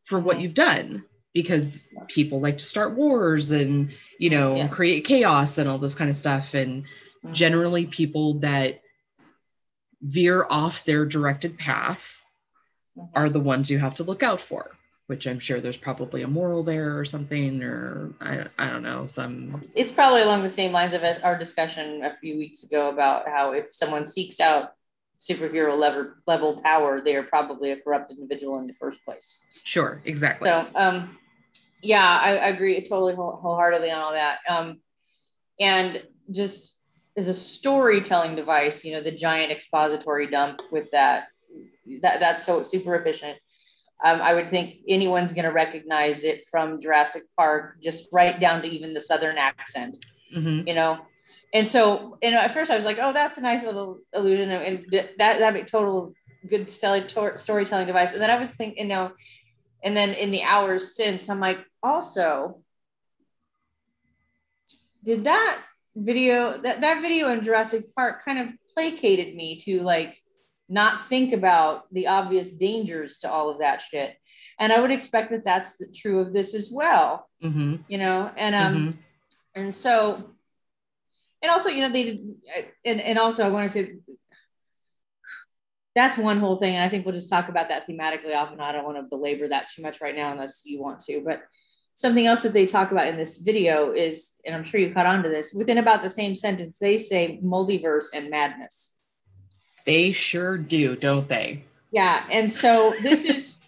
for 0.05 0.19
what 0.19 0.41
you've 0.41 0.55
done 0.55 1.05
because 1.35 1.87
people 2.09 2.41
like 2.41 2.59
to 2.59 2.65
start 2.65 2.95
wars 2.95 3.51
and 3.51 3.93
you 4.19 4.31
know 4.31 4.57
yeah. 4.57 4.69
create 4.69 5.05
chaos 5.05 5.59
and 5.59 5.69
all 5.69 5.79
this 5.79 5.95
kind 5.95 6.11
of 6.11 6.17
stuff 6.17 6.55
and 6.55 6.83
mm-hmm. 6.83 7.33
generally 7.33 7.87
people 7.87 8.35
that 8.35 8.81
veer 10.01 10.47
off 10.49 10.85
their 10.85 11.05
directed 11.05 11.59
path 11.59 12.25
mm-hmm. 12.97 13.07
are 13.15 13.29
the 13.29 13.41
ones 13.41 13.71
you 13.71 13.79
have 13.79 13.95
to 13.95 14.03
look 14.03 14.23
out 14.23 14.41
for 14.41 14.78
which 15.09 15.27
i'm 15.27 15.39
sure 15.39 15.61
there's 15.61 15.77
probably 15.77 16.23
a 16.23 16.29
moral 16.29 16.63
there 16.63 16.99
or 16.99 17.05
something 17.05 17.63
or 17.63 18.15
i, 18.21 18.47
I 18.59 18.71
don't 18.71 18.83
know 18.83 19.05
some 19.07 19.61
it's 19.75 19.93
probably 19.93 20.23
along 20.23 20.43
the 20.43 20.49
same 20.49 20.73
lines 20.73 20.93
of 20.93 21.03
our 21.23 21.37
discussion 21.37 22.05
a 22.05 22.17
few 22.17 22.39
weeks 22.39 22.63
ago 22.63 22.89
about 22.89 23.29
how 23.29 23.53
if 23.53 23.75
someone 23.75 24.07
seeks 24.07 24.41
out 24.41 24.73
superhero 25.19 25.77
level 25.77 26.13
level 26.27 26.61
power, 26.63 27.01
they 27.01 27.17
are 27.17 27.25
probably 27.25 27.73
a 27.73 27.77
corrupt 27.77 28.13
individual 28.13 28.59
in 28.59 28.67
the 28.67 28.75
first 28.75 29.05
place. 29.05 29.63
Sure, 29.65 30.01
exactly. 30.05 30.49
So, 30.49 30.67
um, 30.75 31.19
yeah, 31.83 32.19
I, 32.19 32.37
I 32.37 32.49
agree 32.49 32.81
totally 32.81 33.15
wholeheartedly 33.15 33.91
on 33.91 34.01
all 34.01 34.13
that. 34.13 34.39
Um, 34.49 34.81
and 35.61 36.03
just 36.31 36.81
as 37.17 37.29
a 37.29 37.35
storytelling 37.35 38.37
device, 38.37 38.85
you 38.85 38.93
know, 38.93 39.03
the 39.03 39.11
giant 39.11 39.51
expository 39.51 40.29
dump 40.29 40.61
with 40.71 40.91
that, 40.93 41.29
that 42.03 42.21
that's 42.21 42.47
so 42.47 42.63
super 42.63 42.95
efficient. 42.95 43.39
Um, 44.05 44.21
I 44.21 44.33
would 44.33 44.51
think 44.51 44.77
anyone's 44.89 45.33
going 45.33 45.45
to 45.45 45.51
recognize 45.51 46.23
it 46.23 46.45
from 46.51 46.81
Jurassic 46.81 47.23
Park, 47.37 47.83
just 47.83 48.09
right 48.13 48.39
down 48.39 48.63
to 48.63 48.69
even 48.69 48.95
the 48.95 49.01
Southern 49.01 49.39
accent, 49.39 49.99
mm-hmm. 50.35 50.69
you 50.69 50.75
know. 50.75 50.99
And 51.53 51.67
so, 51.67 52.19
you 52.23 52.31
know, 52.31 52.39
at 52.39 52.53
first 52.53 52.71
I 52.71 52.77
was 52.77 52.85
like, 52.85 52.99
"Oh, 53.01 53.13
that's 53.13 53.39
a 53.39 53.41
nice 53.41 53.65
little 53.65 53.99
illusion," 54.15 54.51
and 54.51 54.87
that 54.93 55.19
that 55.19 55.55
be 55.55 55.65
total 55.65 56.13
good 56.49 56.71
storytelling 56.71 57.87
device. 57.87 58.13
And 58.13 58.23
then 58.23 58.31
I 58.31 58.39
was 58.39 58.53
thinking, 58.53 58.85
you 58.85 58.95
know, 58.95 59.13
and 59.83 59.97
then 59.97 60.11
in 60.11 60.31
the 60.31 60.43
hours 60.43 60.95
since, 60.95 61.29
I'm 61.29 61.41
like, 61.41 61.59
also, 61.83 62.61
did 65.05 65.25
that 65.25 65.63
video 65.97 66.61
that 66.63 66.81
that 66.81 67.03
video 67.03 67.31
in 67.31 67.45
Jurassic 67.45 67.95
Park 67.95 68.25
kind 68.25 68.39
of 68.39 68.49
placated 68.75 69.35
me 69.35 69.59
to 69.59 69.83
like 69.83 70.21
not 70.69 71.07
think 71.07 71.33
about 71.33 71.93
the 71.93 72.09
obvious 72.09 72.53
dangers 72.53 73.19
to 73.19 73.31
all 73.31 73.51
of 73.51 73.61
that 73.61 73.81
shit. 73.81 74.15
And 74.59 74.73
I 74.73 74.81
would 74.81 74.91
expect 74.91 75.31
that 75.31 75.45
that's 75.45 75.77
the, 75.77 75.87
true 75.95 76.21
of 76.21 76.33
this 76.33 76.55
as 76.55 76.71
well. 76.73 77.29
Mm-hmm. 77.43 77.77
You 77.89 77.99
know, 77.99 78.31
and 78.37 78.55
um, 78.55 78.75
mm-hmm. 78.75 79.01
and 79.55 79.75
so, 79.75 80.31
and 81.43 81.51
also, 81.51 81.71
you 81.71 81.81
know, 81.81 81.93
they 81.93 82.21
and 82.85 83.01
and 83.01 83.19
also 83.19 83.47
I 83.47 83.51
want 83.51 83.71
to 83.71 83.73
say 83.73 83.95
that's 85.95 86.19
one 86.19 86.39
whole 86.39 86.57
thing. 86.57 86.77
And 86.77 86.85
I 86.85 86.89
think 86.89 87.05
we'll 87.05 87.15
just 87.15 87.31
talk 87.31 87.49
about 87.49 87.71
that 87.71 87.89
thematically 87.89 88.35
often. 88.35 88.61
I 88.61 88.73
don't 88.73 88.85
want 88.85 88.99
to 88.99 89.03
belabor 89.03 89.49
that 89.49 89.67
too 89.67 89.83
much 89.83 90.01
right 90.01 90.15
now 90.15 90.31
unless 90.31 90.65
you 90.65 90.81
want 90.81 91.01
to. 91.01 91.23
But 91.25 91.43
something 91.95 92.27
else 92.27 92.43
that 92.43 92.53
they 92.53 92.67
talk 92.67 92.93
about 92.93 93.09
in 93.09 93.17
this 93.17 93.39
video 93.39 93.93
is, 93.93 94.35
and 94.47 94.55
I'm 94.55 94.63
sure 94.63 94.79
you 94.79 94.95
caught 94.95 95.07
on 95.07 95.25
to 95.25 95.29
this, 95.29 95.53
within 95.53 95.79
about 95.79 96.03
the 96.03 96.09
same 96.09 96.37
sentence, 96.37 96.79
they 96.79 96.99
say 96.99 97.41
multiverse 97.45 98.07
and 98.15 98.31
madness. 98.31 98.98
They 99.89 100.13
sure 100.13 100.59
do, 100.59 100.97
don't 100.97 101.27
they? 101.27 101.65
Yeah. 101.93 102.23
And 102.31 102.53
so 102.53 102.93
this 103.01 103.25
is 103.25 103.59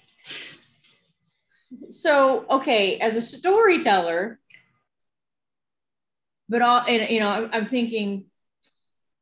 so 1.89 2.45
okay, 2.51 2.99
as 2.99 3.17
a 3.17 3.23
storyteller, 3.23 4.39
but 6.47 6.61
all 6.61 6.85
and 6.87 7.09
you 7.09 7.21
know, 7.21 7.49
I'm 7.51 7.65
thinking 7.65 8.27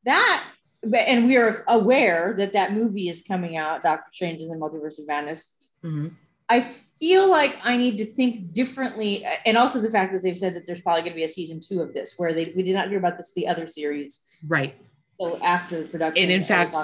that 0.06 0.44
and 0.82 1.28
we 1.28 1.36
are 1.36 1.62
aware 1.68 2.34
that 2.36 2.54
that 2.54 2.72
movie 2.72 3.08
is 3.08 3.22
coming 3.22 3.56
out, 3.56 3.84
Doctor 3.84 4.10
Strange 4.12 4.42
in 4.42 4.48
the 4.48 4.56
Multiverse 4.56 4.98
of 4.98 5.06
Madness. 5.06 5.54
Mm-hmm. 5.84 6.08
I 6.48 6.62
feel 6.62 7.30
like 7.30 7.58
I 7.62 7.76
need 7.76 7.98
to 7.98 8.06
think 8.06 8.52
differently, 8.52 9.24
and 9.46 9.56
also 9.56 9.80
the 9.80 9.90
fact 9.90 10.12
that 10.14 10.24
they've 10.24 10.36
said 10.36 10.54
that 10.54 10.66
there's 10.66 10.80
probably 10.80 11.02
going 11.02 11.12
to 11.12 11.16
be 11.16 11.22
a 11.22 11.28
season 11.28 11.60
two 11.60 11.80
of 11.80 11.94
this, 11.94 12.14
where 12.16 12.34
they 12.34 12.52
we 12.56 12.64
did 12.64 12.74
not 12.74 12.88
hear 12.88 12.98
about 12.98 13.18
this 13.18 13.32
the 13.36 13.46
other 13.46 13.68
series. 13.68 14.24
Right. 14.44 14.74
So 15.20 15.38
after 15.42 15.82
production, 15.84 16.22
And 16.22 16.30
in 16.30 16.44
fact, 16.44 16.76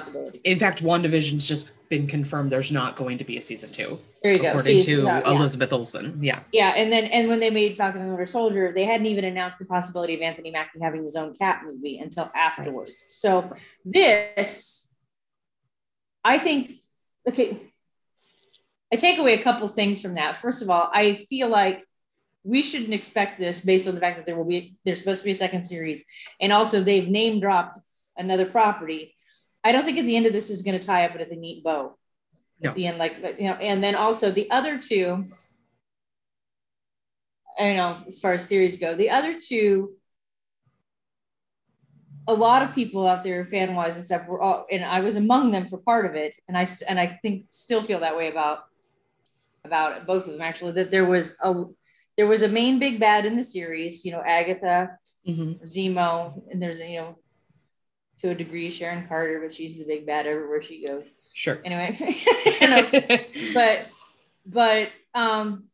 in 0.43 0.59
fact, 0.59 0.83
WandaVision's 0.83 1.47
just 1.47 1.71
been 1.87 2.05
confirmed. 2.05 2.51
There's 2.51 2.71
not 2.71 2.97
going 2.97 3.17
to 3.19 3.23
be 3.23 3.37
a 3.37 3.41
season 3.41 3.71
two, 3.71 3.97
there 4.23 4.33
you 4.33 4.39
go. 4.39 4.47
according 4.49 4.81
See, 4.81 4.85
to 4.87 5.03
yeah, 5.03 5.21
yeah. 5.23 5.31
Elizabeth 5.31 5.71
Olsen. 5.71 6.19
Yeah. 6.21 6.41
Yeah, 6.51 6.73
and 6.75 6.91
then 6.91 7.05
and 7.05 7.29
when 7.29 7.39
they 7.39 7.49
made 7.49 7.77
Falcon 7.77 8.01
and 8.01 8.09
the 8.09 8.13
Winter 8.13 8.29
Soldier, 8.29 8.73
they 8.73 8.83
hadn't 8.83 9.05
even 9.05 9.23
announced 9.23 9.59
the 9.59 9.65
possibility 9.65 10.15
of 10.15 10.21
Anthony 10.21 10.51
Mackie 10.51 10.79
having 10.81 11.03
his 11.03 11.15
own 11.15 11.33
cat 11.35 11.61
movie 11.65 11.99
until 11.99 12.29
afterwards. 12.35 12.93
So 13.07 13.55
this, 13.85 14.93
I 16.23 16.37
think, 16.37 16.81
okay, 17.27 17.57
I 18.91 18.97
take 18.97 19.17
away 19.17 19.33
a 19.35 19.43
couple 19.43 19.67
things 19.69 20.01
from 20.01 20.15
that. 20.15 20.37
First 20.37 20.61
of 20.61 20.69
all, 20.69 20.89
I 20.93 21.15
feel 21.29 21.47
like 21.47 21.85
we 22.43 22.63
shouldn't 22.63 22.93
expect 22.93 23.39
this 23.39 23.61
based 23.61 23.87
on 23.87 23.95
the 23.95 24.01
fact 24.01 24.17
that 24.17 24.25
there 24.25 24.35
will 24.35 24.45
be 24.45 24.75
there's 24.83 24.99
supposed 24.99 25.21
to 25.21 25.25
be 25.25 25.31
a 25.31 25.35
second 25.35 25.63
series, 25.63 26.03
and 26.41 26.51
also 26.51 26.81
they've 26.81 27.07
name 27.07 27.39
dropped 27.39 27.79
another 28.17 28.45
property. 28.45 29.15
I 29.63 29.71
don't 29.71 29.85
think 29.85 29.97
at 29.97 30.05
the 30.05 30.15
end 30.15 30.25
of 30.25 30.33
this 30.33 30.49
is 30.49 30.61
going 30.61 30.79
to 30.79 30.85
tie 30.85 31.05
up 31.05 31.17
with 31.17 31.31
a 31.31 31.35
neat 31.35 31.63
bow. 31.63 31.97
No. 32.61 32.69
At 32.69 32.75
the 32.75 32.87
end, 32.87 32.97
like 32.97 33.17
you 33.39 33.47
know, 33.47 33.55
and 33.55 33.83
then 33.83 33.95
also 33.95 34.31
the 34.31 34.49
other 34.51 34.77
two. 34.77 35.27
I 37.57 37.63
don't 37.67 37.77
know 37.77 37.97
as 38.07 38.19
far 38.19 38.33
as 38.33 38.45
theories 38.45 38.77
go. 38.77 38.95
The 38.95 39.09
other 39.09 39.37
two, 39.39 39.93
a 42.27 42.33
lot 42.33 42.61
of 42.63 42.73
people 42.73 43.07
out 43.07 43.23
there, 43.23 43.45
fan 43.45 43.75
wise 43.75 43.95
and 43.95 44.05
stuff, 44.05 44.27
were 44.27 44.41
all, 44.41 44.65
and 44.71 44.83
I 44.83 44.99
was 45.01 45.15
among 45.15 45.51
them 45.51 45.67
for 45.67 45.77
part 45.77 46.05
of 46.05 46.15
it, 46.15 46.35
and 46.47 46.57
I 46.57 46.65
st- 46.65 46.89
and 46.89 46.99
I 46.99 47.07
think 47.21 47.45
still 47.49 47.81
feel 47.81 47.99
that 48.01 48.17
way 48.17 48.29
about 48.29 48.59
about 49.63 49.97
it, 49.97 50.05
both 50.07 50.25
of 50.25 50.31
them 50.33 50.41
actually. 50.41 50.73
That 50.73 50.91
there 50.91 51.05
was 51.05 51.35
a 51.43 51.65
there 52.17 52.27
was 52.27 52.43
a 52.43 52.47
main 52.47 52.79
big 52.79 52.99
bad 52.99 53.25
in 53.25 53.35
the 53.35 53.43
series, 53.43 54.05
you 54.05 54.11
know, 54.11 54.21
Agatha, 54.25 54.97
Mhm. 55.27 55.61
Zemo, 55.65 56.41
and 56.51 56.61
there's 56.61 56.79
you 56.79 56.99
know, 56.99 57.17
to 58.17 58.29
a 58.29 58.35
degree, 58.35 58.71
Sharon 58.71 59.07
Carter, 59.07 59.39
but 59.41 59.53
she's 59.53 59.77
the 59.77 59.85
big 59.85 60.05
bad 60.05 60.27
everywhere 60.27 60.61
she 60.61 60.85
goes. 60.85 61.05
Sure. 61.33 61.59
Anyway, 61.65 61.95
you 62.61 62.67
know, 62.67 62.87
but 63.53 63.87
but 64.45 64.89
um 65.13 65.65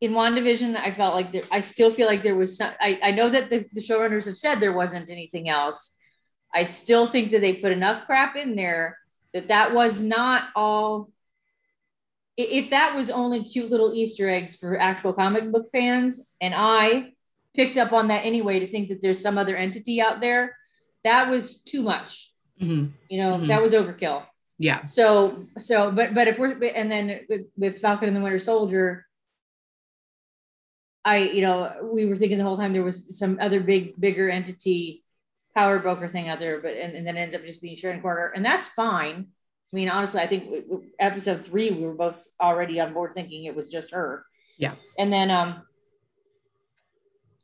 in 0.00 0.12
WandaVision, 0.12 0.76
I 0.76 0.92
felt 0.92 1.14
like 1.14 1.30
there, 1.30 1.42
I 1.50 1.60
still 1.60 1.90
feel 1.90 2.06
like 2.06 2.22
there 2.22 2.36
was 2.36 2.56
some 2.56 2.70
I, 2.80 2.98
I 3.02 3.10
know 3.10 3.28
that 3.28 3.50
the, 3.50 3.66
the 3.72 3.80
showrunners 3.80 4.26
have 4.26 4.36
said 4.36 4.60
there 4.60 4.72
wasn't 4.72 5.10
anything 5.10 5.48
else. 5.48 5.96
I 6.54 6.62
still 6.62 7.06
think 7.06 7.32
that 7.32 7.40
they 7.40 7.54
put 7.54 7.72
enough 7.72 8.06
crap 8.06 8.36
in 8.36 8.56
there 8.56 8.96
that 9.32 9.48
that 9.48 9.74
was 9.74 10.02
not 10.02 10.48
all 10.56 11.10
if 12.36 12.70
that 12.70 12.94
was 12.94 13.10
only 13.10 13.44
cute 13.44 13.70
little 13.70 13.92
Easter 13.92 14.28
eggs 14.28 14.56
for 14.56 14.78
actual 14.78 15.12
comic 15.12 15.50
book 15.50 15.66
fans, 15.70 16.24
and 16.40 16.54
I 16.56 17.12
picked 17.54 17.76
up 17.76 17.92
on 17.92 18.08
that 18.08 18.24
anyway 18.24 18.60
to 18.60 18.66
think 18.66 18.88
that 18.88 19.02
there's 19.02 19.20
some 19.20 19.36
other 19.38 19.56
entity 19.56 20.00
out 20.00 20.20
there, 20.20 20.56
that 21.04 21.28
was 21.28 21.62
too 21.62 21.82
much. 21.82 22.32
Mhm. 22.60 22.90
You 23.08 23.18
know, 23.22 23.36
Mhm. 23.38 23.48
that 23.48 23.62
was 23.62 23.72
overkill 23.72 24.22
Yeah. 24.58 24.82
so 24.84 25.36
so 25.58 25.90
but 25.90 26.14
but 26.14 26.28
if 26.28 26.38
we're 26.38 26.52
and 26.74 26.90
then 26.92 27.20
with, 27.28 27.46
with 27.56 27.78
falcon 27.80 28.08
and 28.08 28.16
the 28.16 28.20
winter 28.20 28.38
soldier 28.38 29.06
i 31.04 31.16
you 31.16 31.40
know 31.40 31.90
we 31.94 32.04
were 32.04 32.16
thinking 32.16 32.36
the 32.36 32.44
whole 32.44 32.58
time 32.58 32.74
there 32.74 32.82
was 32.84 33.16
some 33.18 33.38
other 33.40 33.60
big 33.60 33.98
bigger 33.98 34.28
entity 34.28 35.02
power 35.54 35.78
broker 35.78 36.06
thing 36.08 36.28
out 36.28 36.38
there 36.38 36.60
but 36.60 36.74
and, 36.74 36.94
and 36.94 37.06
then 37.06 37.16
ends 37.16 37.34
up 37.34 37.42
just 37.44 37.62
being 37.62 37.74
sharon 37.76 38.02
carter 38.02 38.30
and 38.36 38.44
that's 38.44 38.68
fine 38.68 39.26
i 39.72 39.76
mean 39.76 39.88
honestly 39.88 40.20
i 40.20 40.26
think 40.26 40.52
episode 40.98 41.42
three 41.44 41.70
we 41.70 41.84
were 41.86 41.94
both 41.94 42.28
already 42.40 42.78
on 42.80 42.92
board 42.92 43.14
thinking 43.14 43.44
it 43.44 43.56
was 43.56 43.70
just 43.70 43.92
her 43.92 44.26
Yeah. 44.58 44.74
and 44.98 45.10
then 45.10 45.30
um 45.30 45.62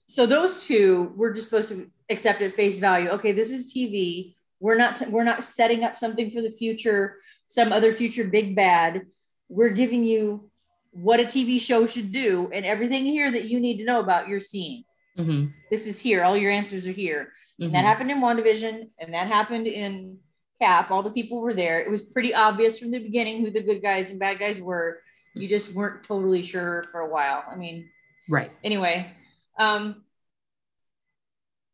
so 0.07 0.27
those 0.27 0.65
two 0.65 1.13
we're 1.17 1.33
just 1.33 1.49
supposed 1.49 1.69
to 1.71 1.91
accept 2.11 2.41
at 2.43 2.53
face 2.53 2.79
value. 2.79 3.09
Okay 3.11 3.33
this 3.33 3.51
is 3.51 3.73
tv 3.73 4.35
we're 4.61 4.77
not 4.77 5.03
we're 5.11 5.25
not 5.25 5.45
setting 5.45 5.85
up 5.85 5.97
something 5.97 6.31
for 6.31 6.41
the 6.43 6.51
future 6.51 7.17
some 7.49 7.73
other 7.73 7.93
future 7.93 8.25
big 8.25 8.57
bad. 8.57 9.03
We're 9.49 9.69
giving 9.71 10.03
you 10.05 10.51
what 10.93 11.21
a 11.21 11.25
tv 11.25 11.61
show 11.61 11.87
should 11.87 12.11
do 12.13 12.51
and 12.53 12.65
everything 12.65 13.05
here 13.05 13.31
that 13.31 13.45
you 13.45 13.61
need 13.61 13.79
to 13.79 13.85
know 13.85 14.01
about 14.01 14.29
you're 14.29 14.41
seeing 14.41 14.85
Mhm. 15.19 15.53
this 15.71 15.87
is 15.87 15.99
here. 15.99 16.23
All 16.25 16.37
your 16.37 16.51
answers 16.51 16.87
are 16.87 16.93
here. 16.93 17.33
And 17.59 17.71
Mhm. 17.71 17.73
that 17.73 17.85
happened 17.85 18.11
in 18.11 18.19
WandaVision 18.21 18.91
and 18.99 19.15
that 19.15 19.27
happened 19.29 19.67
in 19.67 20.19
cap. 20.61 20.91
All 20.91 21.03
the 21.03 21.11
people 21.11 21.41
were 21.41 21.55
there. 21.55 21.81
It 21.81 21.91
was 21.91 22.03
pretty 22.03 22.35
obvious 22.35 22.79
from 22.79 22.91
the 22.91 22.99
beginning 22.99 23.41
who 23.43 23.51
the 23.51 23.63
good 23.63 23.81
guys 23.83 24.11
and 24.11 24.19
bad 24.21 24.39
guys 24.39 24.61
were. 24.61 25.01
You 25.35 25.49
just 25.49 25.73
weren't 25.73 26.03
totally 26.05 26.43
sure 26.43 26.83
for 26.93 27.01
a 27.01 27.09
while. 27.09 27.45
I 27.51 27.57
mean 27.57 27.89
Right. 28.29 28.51
anyway 28.65 29.11
um 29.59 30.03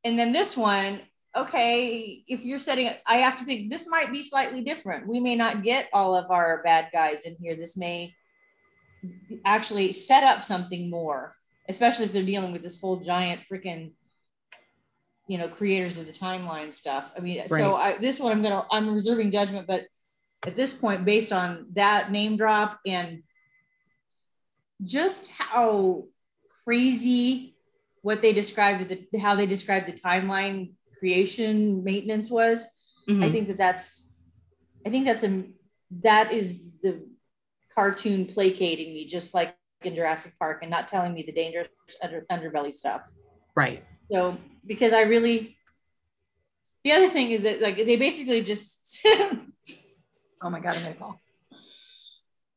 and 0.04 0.18
then 0.18 0.32
this 0.32 0.56
one 0.56 1.00
okay 1.36 2.22
if 2.26 2.44
you're 2.44 2.58
setting 2.58 2.90
i 3.06 3.16
have 3.16 3.38
to 3.38 3.44
think 3.44 3.70
this 3.70 3.88
might 3.88 4.12
be 4.12 4.20
slightly 4.20 4.62
different. 4.62 5.06
We 5.06 5.20
may 5.20 5.36
not 5.36 5.62
get 5.62 5.88
all 5.92 6.14
of 6.14 6.30
our 6.30 6.62
bad 6.62 6.88
guys 6.92 7.24
in 7.24 7.36
here. 7.40 7.56
This 7.56 7.76
may 7.76 8.14
actually 9.44 9.92
set 9.92 10.22
up 10.22 10.44
something 10.44 10.88
more 10.88 11.34
especially 11.68 12.04
if 12.04 12.12
they're 12.12 12.22
dealing 12.22 12.52
with 12.52 12.62
this 12.62 12.80
whole 12.80 12.96
giant 12.98 13.40
freaking 13.50 13.92
you 15.28 15.38
know 15.38 15.48
creators 15.48 15.98
of 15.98 16.06
the 16.06 16.12
timeline 16.12 16.74
stuff. 16.74 17.12
I 17.16 17.20
mean 17.20 17.46
so 17.48 17.76
I, 17.76 17.96
this 17.98 18.18
one 18.20 18.32
i'm 18.32 18.42
gonna 18.42 18.66
i'm 18.70 18.92
reserving 18.92 19.32
judgment 19.32 19.66
but 19.66 19.86
at 20.46 20.56
this 20.56 20.72
point 20.72 21.04
based 21.04 21.32
on 21.32 21.66
that 21.74 22.10
name 22.10 22.36
drop 22.36 22.80
and 22.86 23.22
just 24.84 25.30
how 25.30 26.04
crazy 26.64 27.51
what 28.02 28.20
they 28.22 28.32
described 28.32 28.88
the 29.12 29.18
how 29.18 29.34
they 29.34 29.46
described 29.46 29.86
the 29.88 29.92
timeline 29.92 30.72
creation 30.98 31.82
maintenance 31.82 32.30
was 32.30 32.66
i 33.08 33.12
Mhm. 33.12 33.32
think 33.32 33.48
that 33.48 33.58
that's 33.58 34.10
i 34.86 34.90
think 34.90 35.04
that's 35.06 35.24
a 35.24 35.44
that 36.02 36.32
is 36.32 36.70
the 36.82 36.92
cartoon 37.74 38.26
placating 38.26 38.92
me 38.92 39.06
just 39.06 39.34
like 39.34 39.56
in 39.82 39.94
jurassic 39.94 40.32
park 40.38 40.58
and 40.62 40.70
not 40.70 40.86
telling 40.88 41.12
me 41.14 41.22
the 41.24 41.32
dangerous 41.32 41.68
under, 42.02 42.24
underbelly 42.30 42.72
stuff 42.72 43.02
Right. 43.56 43.84
so 44.10 44.36
because 44.66 44.92
i 44.92 45.02
really 45.02 45.56
the 46.84 46.92
other 46.92 47.08
thing 47.08 47.30
is 47.30 47.42
that 47.42 47.60
like 47.60 47.76
they 47.76 47.96
basically 47.96 48.42
just 48.42 49.00
oh 50.42 50.50
my 50.50 50.60
god 50.60 50.76
i'm 50.76 50.82
gonna 50.82 50.94
call 50.94 51.18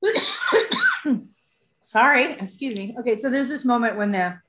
sorry 1.82 2.34
excuse 2.40 2.76
me 2.78 2.96
okay 3.00 3.16
so 3.16 3.30
there's 3.30 3.50
this 3.50 3.66
moment 3.66 3.96
when 3.98 4.12
the 4.12 4.40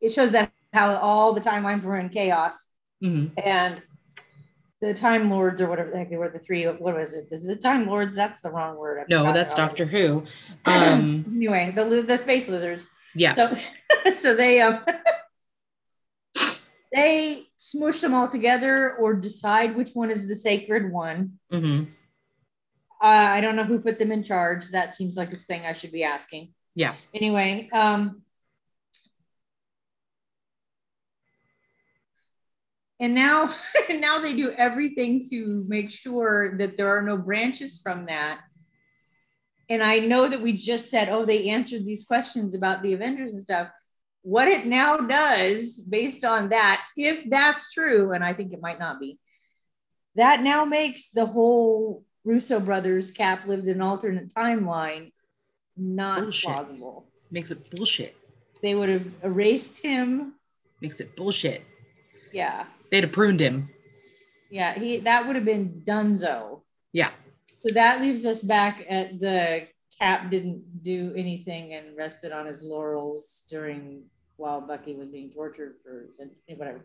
it 0.00 0.12
shows 0.12 0.30
that 0.32 0.52
how 0.72 0.94
all 0.96 1.32
the 1.32 1.40
timelines 1.40 1.82
were 1.82 1.96
in 1.96 2.08
chaos 2.08 2.66
Mhm. 3.02 3.30
and 3.42 3.82
the 4.80 4.92
time 4.94 5.30
lords 5.30 5.60
or 5.60 5.68
whatever 5.68 5.90
the 5.90 5.96
heck 5.98 6.10
they 6.10 6.16
were 6.16 6.28
the 6.28 6.38
three 6.38 6.64
what 6.66 6.80
was 6.94 7.14
it 7.14 7.28
is 7.30 7.44
the 7.44 7.56
time 7.56 7.86
lords 7.86 8.14
that's 8.14 8.40
the 8.40 8.50
wrong 8.50 8.76
word 8.76 9.00
I 9.00 9.04
No, 9.08 9.32
that's. 9.32 9.54
Doctor 9.54 9.84
Who. 9.86 10.24
Um, 10.66 11.24
anyway 11.34 11.72
the 11.74 12.02
the 12.02 12.16
space 12.18 12.48
lizards 12.48 12.86
yeah. 13.14 13.30
so 13.32 13.56
so 14.12 14.34
they 14.34 14.60
um 14.60 14.84
they 16.92 17.46
smush 17.56 18.00
them 18.00 18.14
all 18.14 18.28
together 18.28 18.94
or 18.96 19.14
decide 19.14 19.74
which 19.76 19.90
one 19.92 20.10
is 20.10 20.26
the 20.28 20.36
sacred 20.36 20.90
one 20.92 21.38
Mhm. 21.52 21.86
uh, 23.02 23.28
i 23.36 23.40
don't 23.40 23.56
know 23.56 23.64
who 23.64 23.78
put 23.78 23.98
them 23.98 24.12
in 24.12 24.22
charge 24.22 24.68
that 24.68 24.94
seems 24.94 25.16
like 25.16 25.32
a 25.32 25.36
thing 25.36 25.64
i 25.66 25.72
should 25.72 25.92
be 25.92 26.04
asking 26.04 26.52
Yeah. 26.74 26.94
anyway 27.14 27.68
um 27.72 28.22
and 33.00 33.14
now 33.14 33.52
now 33.90 34.18
they 34.18 34.34
do 34.34 34.50
everything 34.52 35.20
to 35.30 35.64
make 35.68 35.90
sure 35.90 36.56
that 36.58 36.76
there 36.76 36.88
are 36.96 37.02
no 37.02 37.16
branches 37.16 37.80
from 37.82 38.06
that 38.06 38.40
and 39.68 39.82
i 39.82 39.98
know 39.98 40.28
that 40.28 40.40
we 40.40 40.52
just 40.52 40.90
said 40.90 41.08
oh 41.08 41.24
they 41.24 41.48
answered 41.50 41.84
these 41.84 42.04
questions 42.04 42.54
about 42.54 42.82
the 42.82 42.92
avengers 42.92 43.32
and 43.34 43.42
stuff 43.42 43.68
what 44.22 44.48
it 44.48 44.66
now 44.66 44.96
does 44.96 45.78
based 45.78 46.24
on 46.24 46.48
that 46.48 46.84
if 46.96 47.28
that's 47.30 47.72
true 47.72 48.12
and 48.12 48.24
i 48.24 48.32
think 48.32 48.52
it 48.52 48.60
might 48.62 48.78
not 48.78 48.98
be 49.00 49.18
that 50.14 50.42
now 50.42 50.64
makes 50.64 51.10
the 51.10 51.26
whole 51.26 52.04
russo 52.24 52.58
brothers 52.58 53.10
cap 53.10 53.46
lived 53.46 53.64
in 53.64 53.76
an 53.76 53.82
alternate 53.82 54.32
timeline 54.34 55.12
not 55.76 56.22
Bullshit. 56.22 56.54
plausible 56.54 57.06
Makes 57.30 57.50
it 57.50 57.68
bullshit. 57.76 58.16
they 58.62 58.74
would 58.74 58.88
have 58.88 59.06
erased 59.24 59.82
him 59.82 60.34
Makes 60.80 61.00
it 61.00 61.14
bullshit. 61.16 61.62
yeah 62.32 62.64
They'd 62.90 63.04
have 63.04 63.12
pruned 63.12 63.40
him. 63.40 63.68
Yeah, 64.50 64.78
he 64.78 64.98
that 64.98 65.26
would 65.26 65.36
have 65.36 65.44
been 65.44 65.82
Dunzo. 65.84 66.62
Yeah. 66.92 67.10
So 67.60 67.74
that 67.74 68.00
leaves 68.00 68.24
us 68.24 68.42
back 68.42 68.84
at 68.88 69.20
the 69.20 69.66
Cap 69.98 70.30
didn't 70.30 70.82
do 70.82 71.12
anything 71.16 71.72
and 71.72 71.96
rested 71.96 72.30
on 72.30 72.44
his 72.46 72.62
laurels 72.62 73.44
during 73.48 74.04
while 74.36 74.60
Bucky 74.60 74.94
was 74.94 75.08
being 75.08 75.30
tortured 75.30 75.76
for 75.82 76.10
whatever. 76.56 76.84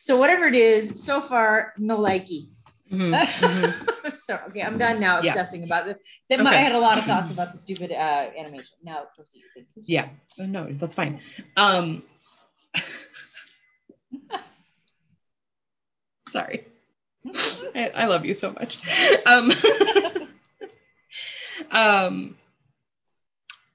So 0.00 0.16
whatever 0.16 0.44
it 0.44 0.54
is, 0.54 1.02
so 1.04 1.20
far 1.20 1.72
no 1.78 1.98
likey. 1.98 2.50
Mm-hmm, 2.92 3.14
mm-hmm. 3.14 4.08
so 4.14 4.38
okay, 4.48 4.62
I'm 4.62 4.78
done 4.78 5.00
now 5.00 5.20
yeah. 5.20 5.30
obsessing 5.30 5.64
about 5.64 5.88
it. 5.88 5.98
Then 6.30 6.46
okay. 6.46 6.50
I 6.50 6.60
had 6.60 6.72
a 6.72 6.78
lot 6.78 6.98
of 6.98 7.04
thoughts 7.10 7.32
about 7.32 7.52
the 7.52 7.58
stupid 7.58 7.90
uh, 7.90 8.30
animation. 8.38 8.76
Now 8.84 9.06
proceed. 9.16 9.42
Yeah, 9.82 10.10
oh, 10.38 10.46
no, 10.46 10.72
that's 10.72 10.94
fine. 10.94 11.20
Um, 11.56 12.04
sorry, 16.34 16.64
I, 17.76 17.92
I, 17.94 18.06
love 18.06 18.24
you 18.24 18.34
so 18.34 18.52
much. 18.52 18.78
Um, 19.24 19.52
um, 21.70 22.36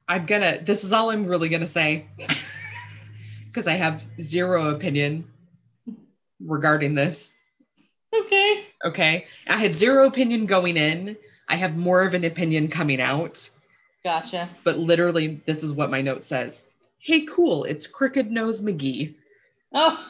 I'm 0.09 0.25
gonna. 0.25 0.59
This 0.61 0.83
is 0.83 0.91
all 0.91 1.09
I'm 1.09 1.25
really 1.25 1.47
gonna 1.47 1.65
say 1.65 2.05
because 3.47 3.65
I 3.65 3.73
have 3.73 4.05
zero 4.21 4.71
opinion 4.71 5.25
regarding 6.41 6.95
this. 6.95 7.33
Okay. 8.13 8.65
Okay. 8.83 9.25
I 9.47 9.55
had 9.55 9.73
zero 9.73 10.05
opinion 10.05 10.45
going 10.45 10.75
in. 10.75 11.15
I 11.47 11.55
have 11.55 11.77
more 11.77 12.03
of 12.03 12.13
an 12.15 12.25
opinion 12.25 12.67
coming 12.67 12.99
out. 12.99 13.49
Gotcha. 14.03 14.49
But 14.65 14.77
literally, 14.77 15.41
this 15.45 15.63
is 15.63 15.73
what 15.73 15.89
my 15.89 16.01
note 16.01 16.25
says. 16.25 16.67
Hey, 16.99 17.21
cool. 17.25 17.63
It's 17.63 17.87
Crooked 17.87 18.29
Nose 18.29 18.61
McGee. 18.61 19.15
Oh. 19.73 20.05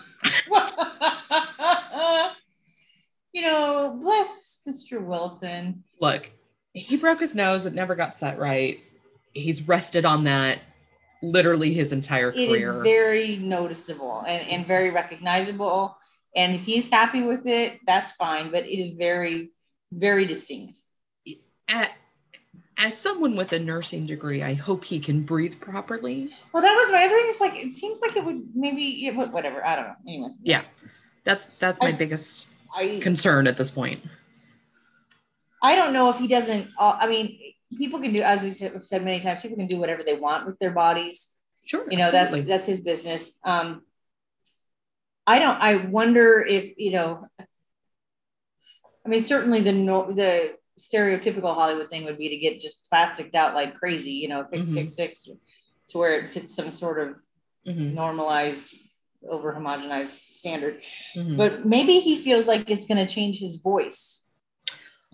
you 3.34 3.42
know, 3.42 3.98
bless 4.02 4.62
Mr. 4.68 5.04
Wilson. 5.04 5.84
Look, 6.00 6.32
he 6.74 6.98
broke 6.98 7.20
his 7.20 7.36
nose. 7.36 7.66
It 7.66 7.74
never 7.74 7.96
got 7.96 8.16
set 8.16 8.40
right. 8.40 8.80
He's 9.34 9.68
rested 9.68 10.06
on 10.06 10.24
that 10.26 10.60
literally 11.22 11.74
his 11.74 11.94
entire 11.94 12.32
career. 12.32 12.56
It 12.56 12.78
is 12.78 12.84
very 12.84 13.36
noticeable 13.38 14.24
and, 14.28 14.48
and 14.50 14.66
very 14.66 14.90
recognizable. 14.90 15.98
And 16.36 16.56
if 16.56 16.64
he's 16.64 16.90
happy 16.90 17.22
with 17.22 17.46
it, 17.48 17.80
that's 17.86 18.14
fine. 18.14 18.52
But 18.52 18.66
it 18.66 18.80
is 18.80 18.94
very, 18.98 19.52
very 19.92 20.26
distinct. 20.26 20.82
At, 21.68 21.92
as 22.78 22.98
someone 22.98 23.36
with 23.36 23.52
a 23.54 23.60
nursing 23.60 24.06
degree, 24.06 24.42
I 24.42 24.54
hope 24.54 24.86
he 24.86 25.00
can 25.00 25.22
breathe 25.22 25.60
properly. 25.60 26.30
Well, 26.54 26.64
that 26.64 26.74
was 26.74 26.92
my 26.92 27.06
other 27.06 27.16
thing. 27.16 27.28
Is 27.28 27.42
like 27.42 27.56
it 27.56 27.74
seems 27.74 28.02
like 28.02 28.16
it 28.16 28.24
would 28.24 28.56
maybe 28.56 29.10
whatever. 29.10 29.66
I 29.66 29.76
don't 29.76 29.86
know. 29.86 29.96
Anyway. 30.08 30.30
Yeah, 30.42 30.62
that's 31.24 31.48
that's 31.48 31.82
my 31.82 31.90
I, 31.90 31.92
biggest 31.92 32.48
I, 32.74 33.00
concern 33.02 33.48
at 33.48 33.58
this 33.58 33.72
point. 33.72 34.02
I 35.62 35.76
don't 35.76 35.94
know 35.94 36.10
if 36.10 36.18
he 36.18 36.28
doesn't. 36.28 36.70
Uh, 36.78 36.98
I 37.00 37.08
mean, 37.08 37.40
people 37.78 38.00
can 38.00 38.14
do, 38.14 38.22
as 38.22 38.42
we've 38.42 38.56
said 38.56 39.04
many 39.04 39.20
times, 39.20 39.42
people 39.42 39.58
can 39.58 39.68
do 39.68 39.78
whatever 39.78 40.04
they 40.04 40.16
want 40.16 40.48
with 40.48 40.58
their 40.60 40.72
bodies. 40.72 41.34
Sure. 41.66 41.86
You 41.90 41.98
know, 41.98 42.06
absolutely. 42.06 42.42
that's 42.42 42.50
that's 42.50 42.66
his 42.66 42.80
business. 42.82 43.38
Um, 43.44 43.84
I 45.28 45.40
don't. 45.40 45.62
I 45.62 45.76
wonder 45.86 46.44
if 46.44 46.74
you 46.78 46.92
know. 46.92 47.28
I 49.06 49.10
mean, 49.10 49.24
certainly 49.24 49.62
the 49.62 49.72
the 49.72 50.56
stereotypical 50.80 51.54
Hollywood 51.54 51.90
thing 51.90 52.06
would 52.06 52.18
be 52.18 52.30
to 52.30 52.38
get 52.38 52.60
just 52.60 52.86
plasticed 52.88 53.36
out 53.36 53.54
like 53.54 53.76
crazy. 53.76 54.14
You 54.14 54.30
know, 54.30 54.46
fix, 54.50 54.68
mm-hmm. 54.68 54.78
fix, 54.78 54.96
fix, 54.96 55.30
to 55.90 55.98
where 55.98 56.20
it 56.20 56.32
fits 56.32 56.56
some 56.56 56.72
sort 56.72 57.00
of 57.00 57.18
mm-hmm. 57.68 57.94
normalized, 57.94 58.74
over 59.28 59.54
homogenized 59.54 60.30
standard. 60.32 60.82
Mm-hmm. 61.16 61.38
But 61.38 61.66
maybe 61.66 62.00
he 62.00 62.18
feels 62.18 62.48
like 62.48 62.70
it's 62.70 62.86
going 62.86 63.06
to 63.06 63.12
change 63.12 63.40
his 63.40 63.58
voice. 63.58 64.26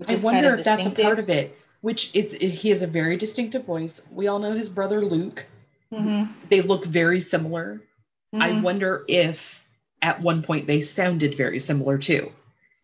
I 0.07 0.15
wonder 0.15 0.41
kind 0.41 0.45
of 0.45 0.59
if 0.59 0.65
that's 0.65 0.87
a 0.87 0.91
part 0.91 1.19
of 1.19 1.29
it. 1.29 1.57
Which 1.81 2.15
is 2.15 2.31
he 2.33 2.69
has 2.69 2.81
a 2.81 2.87
very 2.87 3.15
distinctive 3.15 3.63
voice. 3.63 4.07
We 4.11 4.27
all 4.27 4.39
know 4.39 4.53
his 4.53 4.69
brother 4.69 5.05
Luke. 5.05 5.45
Mm-hmm. 5.93 6.31
They 6.49 6.61
look 6.61 6.83
very 6.83 7.19
similar. 7.19 7.83
I 8.33 8.49
mm-hmm. 8.49 8.63
wonder 8.63 9.05
if 9.07 9.63
at 10.01 10.21
one 10.21 10.41
point 10.41 10.67
they 10.67 10.81
sounded 10.81 11.35
very 11.35 11.59
similar 11.59 11.97
too 11.97 12.31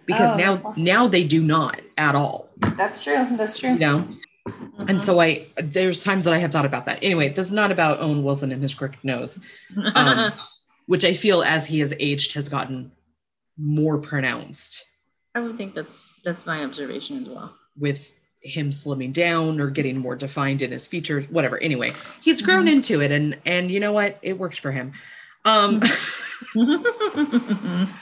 because 0.06 0.34
oh, 0.34 0.38
now 0.38 0.74
now 0.78 1.08
they 1.08 1.24
do 1.24 1.42
not 1.42 1.82
at 1.98 2.16
all 2.16 2.50
that's 2.76 3.04
true 3.04 3.28
that's 3.32 3.58
true 3.58 3.74
you 3.74 3.80
know 3.80 4.08
mm-hmm. 4.48 4.90
and 4.90 5.02
so 5.02 5.20
i 5.20 5.46
there's 5.64 6.04
times 6.04 6.26
that 6.26 6.34
i 6.34 6.38
have 6.38 6.52
thought 6.52 6.66
about 6.66 6.86
that 6.86 6.98
anyway 7.04 7.30
this 7.30 7.46
is 7.46 7.52
not 7.52 7.72
about 7.72 8.00
owen 8.00 8.24
wilson 8.24 8.52
and 8.52 8.62
his 8.62 8.74
crooked 8.74 9.04
nose 9.04 9.40
um, 9.96 10.34
which 10.92 11.06
i 11.06 11.14
feel 11.14 11.42
as 11.42 11.66
he 11.66 11.80
has 11.80 11.94
aged 12.00 12.34
has 12.34 12.50
gotten 12.50 12.92
more 13.58 14.00
pronounced. 14.00 14.86
I 15.36 15.40
would 15.40 15.58
think 15.58 15.74
that's 15.74 16.10
that's 16.24 16.46
my 16.46 16.64
observation 16.64 17.22
as 17.22 17.30
well. 17.30 17.56
With 17.78 18.14
him 18.44 18.72
slimming 18.72 19.14
down 19.14 19.62
or 19.62 19.70
getting 19.70 19.98
more 19.98 20.16
defined 20.16 20.64
in 20.64 20.72
his 20.72 20.88
features 20.88 21.30
whatever. 21.30 21.60
Anyway 21.60 21.94
he's 22.22 22.42
grown 22.42 22.66
mm-hmm. 22.66 22.76
into 22.76 23.02
it 23.02 23.12
and 23.12 23.38
and 23.46 23.72
you 23.72 23.80
know 23.80 23.94
what? 23.94 24.18
It 24.22 24.38
works 24.38 24.58
for 24.58 24.72
him. 24.72 24.94
Um 25.46 25.80
mm-hmm. 25.80 27.92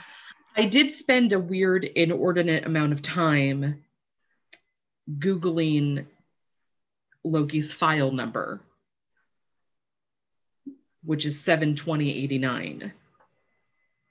I 0.56 0.66
did 0.66 0.90
spend 0.90 1.32
a 1.32 1.38
weird, 1.38 1.84
inordinate 1.84 2.66
amount 2.66 2.92
of 2.92 3.02
time 3.02 3.84
Googling 5.18 6.06
Loki's 7.24 7.72
file 7.72 8.10
number, 8.10 8.60
which 11.04 11.26
is 11.26 11.38
72089. 11.40 12.92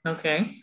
Okay. 0.06 0.56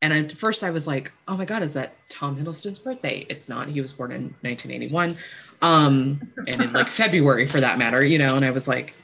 And 0.00 0.12
at 0.12 0.32
first 0.32 0.64
I 0.64 0.70
was 0.70 0.86
like, 0.86 1.12
oh 1.28 1.36
my 1.36 1.44
God, 1.44 1.62
is 1.62 1.74
that 1.74 1.94
Tom 2.08 2.36
Hiddleston's 2.36 2.78
birthday? 2.78 3.24
It's 3.28 3.48
not. 3.48 3.68
He 3.68 3.80
was 3.80 3.92
born 3.92 4.10
in 4.10 4.34
1981. 4.40 5.16
Um, 5.62 6.32
and 6.48 6.60
in 6.60 6.72
like 6.72 6.88
February 6.88 7.46
for 7.46 7.60
that 7.60 7.78
matter, 7.78 8.04
you 8.04 8.18
know, 8.18 8.34
and 8.34 8.44
I 8.44 8.50
was 8.50 8.66
like, 8.66 8.94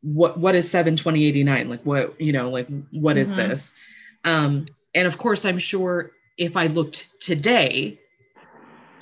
what 0.00 0.38
what 0.38 0.54
is 0.54 0.70
72089? 0.70 1.68
like 1.68 1.82
what 1.82 2.18
you 2.20 2.32
know 2.32 2.50
like 2.50 2.68
what 2.90 3.16
mm-hmm. 3.16 3.18
is 3.18 3.34
this 3.34 3.74
um 4.24 4.66
and 4.94 5.06
of 5.06 5.18
course 5.18 5.44
i'm 5.44 5.58
sure 5.58 6.12
if 6.38 6.56
i 6.56 6.66
looked 6.68 7.20
today 7.20 8.00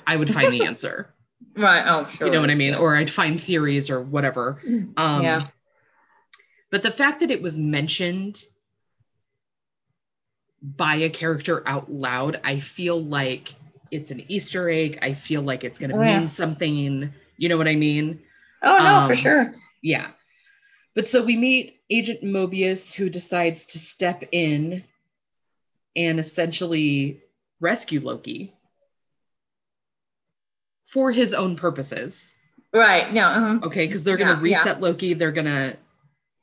i 0.05 0.15
would 0.15 0.29
find 0.29 0.51
the 0.51 0.63
answer 0.65 1.13
right 1.55 1.83
oh 1.85 2.05
sure 2.07 2.27
you 2.27 2.33
know 2.33 2.41
what 2.41 2.49
i 2.49 2.55
mean 2.55 2.71
yes. 2.71 2.79
or 2.79 2.97
i'd 2.97 3.09
find 3.09 3.39
theories 3.39 3.89
or 3.89 4.01
whatever 4.01 4.61
um 4.97 5.23
yeah 5.23 5.41
but 6.69 6.83
the 6.83 6.91
fact 6.91 7.21
that 7.21 7.31
it 7.31 7.41
was 7.41 7.57
mentioned 7.57 8.43
by 10.61 10.95
a 10.95 11.09
character 11.09 11.63
out 11.67 11.91
loud 11.91 12.39
i 12.43 12.59
feel 12.59 13.01
like 13.01 13.53
it's 13.91 14.11
an 14.11 14.23
easter 14.27 14.69
egg 14.69 14.99
i 15.01 15.13
feel 15.13 15.41
like 15.41 15.63
it's 15.63 15.79
going 15.79 15.89
to 15.89 15.95
oh, 15.95 15.99
mean 15.99 16.21
yeah. 16.21 16.25
something 16.25 17.13
you 17.37 17.49
know 17.49 17.57
what 17.57 17.67
i 17.67 17.75
mean 17.75 18.19
oh 18.63 18.77
no 18.77 18.95
um, 18.95 19.09
for 19.09 19.15
sure 19.15 19.53
yeah 19.81 20.07
but 20.97 21.07
so 21.07 21.23
we 21.23 21.35
meet 21.35 21.79
Agent 21.91 22.23
Mobius, 22.23 22.91
who 22.91 23.07
decides 23.07 23.67
to 23.67 23.77
step 23.77 24.23
in 24.31 24.83
and 25.95 26.19
essentially 26.19 27.21
rescue 27.59 27.99
Loki 27.99 28.51
for 30.83 31.11
his 31.11 31.35
own 31.35 31.55
purposes. 31.55 32.35
Right. 32.73 33.13
No. 33.13 33.27
Uh-huh. 33.27 33.59
Okay, 33.67 33.85
because 33.85 34.03
they're 34.03 34.17
gonna 34.17 34.31
yeah, 34.31 34.41
reset 34.41 34.77
yeah. 34.77 34.81
Loki. 34.81 35.13
They're 35.13 35.31
gonna 35.31 35.77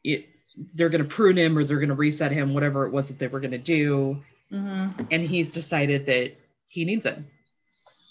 it, 0.04 0.28
they're 0.74 0.88
gonna 0.88 1.04
prune 1.04 1.36
him 1.36 1.58
or 1.58 1.64
they're 1.64 1.80
gonna 1.80 1.94
reset 1.94 2.30
him, 2.30 2.54
whatever 2.54 2.86
it 2.86 2.92
was 2.92 3.08
that 3.08 3.18
they 3.18 3.26
were 3.26 3.40
gonna 3.40 3.58
do. 3.58 4.22
Mm-hmm. 4.52 5.02
And 5.10 5.22
he's 5.22 5.50
decided 5.50 6.06
that 6.06 6.36
he 6.68 6.84
needs 6.84 7.06
it. 7.06 7.18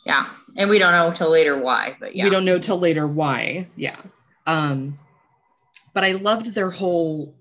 Yeah, 0.06 0.28
and 0.58 0.70
we 0.70 0.80
don't 0.80 0.92
know 0.92 1.14
till 1.14 1.30
later 1.30 1.58
why, 1.58 1.96
but 2.00 2.16
yeah, 2.16 2.26
we 2.26 2.30
don't 2.30 2.46
know 2.46 2.60
till 2.60 2.80
later 2.80 3.08
why. 3.08 3.68
Yeah. 3.78 3.96
Um, 4.46 5.00
but 5.94 6.04
I 6.04 6.14
loved 6.14 6.54
their 6.54 6.70
whole 6.70 7.34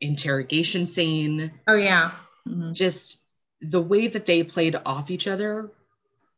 interrogation 0.00 0.84
scene. 0.84 1.52
Oh 1.66 1.76
yeah. 1.76 2.12
Mm-hmm. 2.46 2.72
Just 2.72 3.22
the 3.62 3.80
way 3.80 4.08
that 4.08 4.26
they 4.26 4.42
played 4.42 4.76
off 4.84 5.10
each 5.10 5.28
other, 5.28 5.70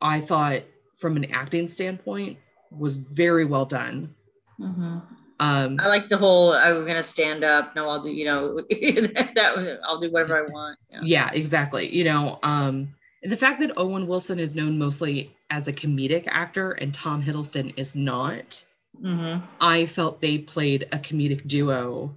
I 0.00 0.20
thought 0.20 0.62
from 0.94 1.16
an 1.16 1.32
acting 1.32 1.68
standpoint 1.68 2.38
was 2.70 2.96
very 2.96 3.44
well 3.44 3.64
done. 3.64 4.14
Mm-hmm. 4.60 4.98
Um, 5.42 5.80
I 5.80 5.88
like 5.88 6.08
the 6.08 6.16
whole 6.16 6.52
I'm 6.52 6.86
gonna 6.86 7.02
stand 7.02 7.42
up. 7.42 7.74
No, 7.74 7.88
I'll 7.88 8.00
do, 8.00 8.10
you 8.10 8.24
know, 8.24 8.60
that 8.70 9.80
I'll 9.84 9.98
do 9.98 10.12
whatever 10.12 10.38
I 10.38 10.48
want. 10.48 10.78
Yeah. 10.88 11.00
yeah, 11.02 11.30
exactly. 11.32 11.92
You 11.92 12.04
know, 12.04 12.38
um, 12.44 12.94
the 13.24 13.36
fact 13.36 13.58
that 13.58 13.72
Owen 13.76 14.06
Wilson 14.06 14.38
is 14.38 14.54
known 14.54 14.78
mostly 14.78 15.34
as 15.50 15.66
a 15.66 15.72
comedic 15.72 16.28
actor 16.28 16.72
and 16.72 16.94
Tom 16.94 17.20
Hiddleston 17.20 17.74
is 17.76 17.96
not, 17.96 18.64
mm-hmm. 19.02 19.44
I 19.60 19.86
felt 19.86 20.20
they 20.20 20.38
played 20.38 20.84
a 20.92 20.98
comedic 20.98 21.48
duo 21.48 22.14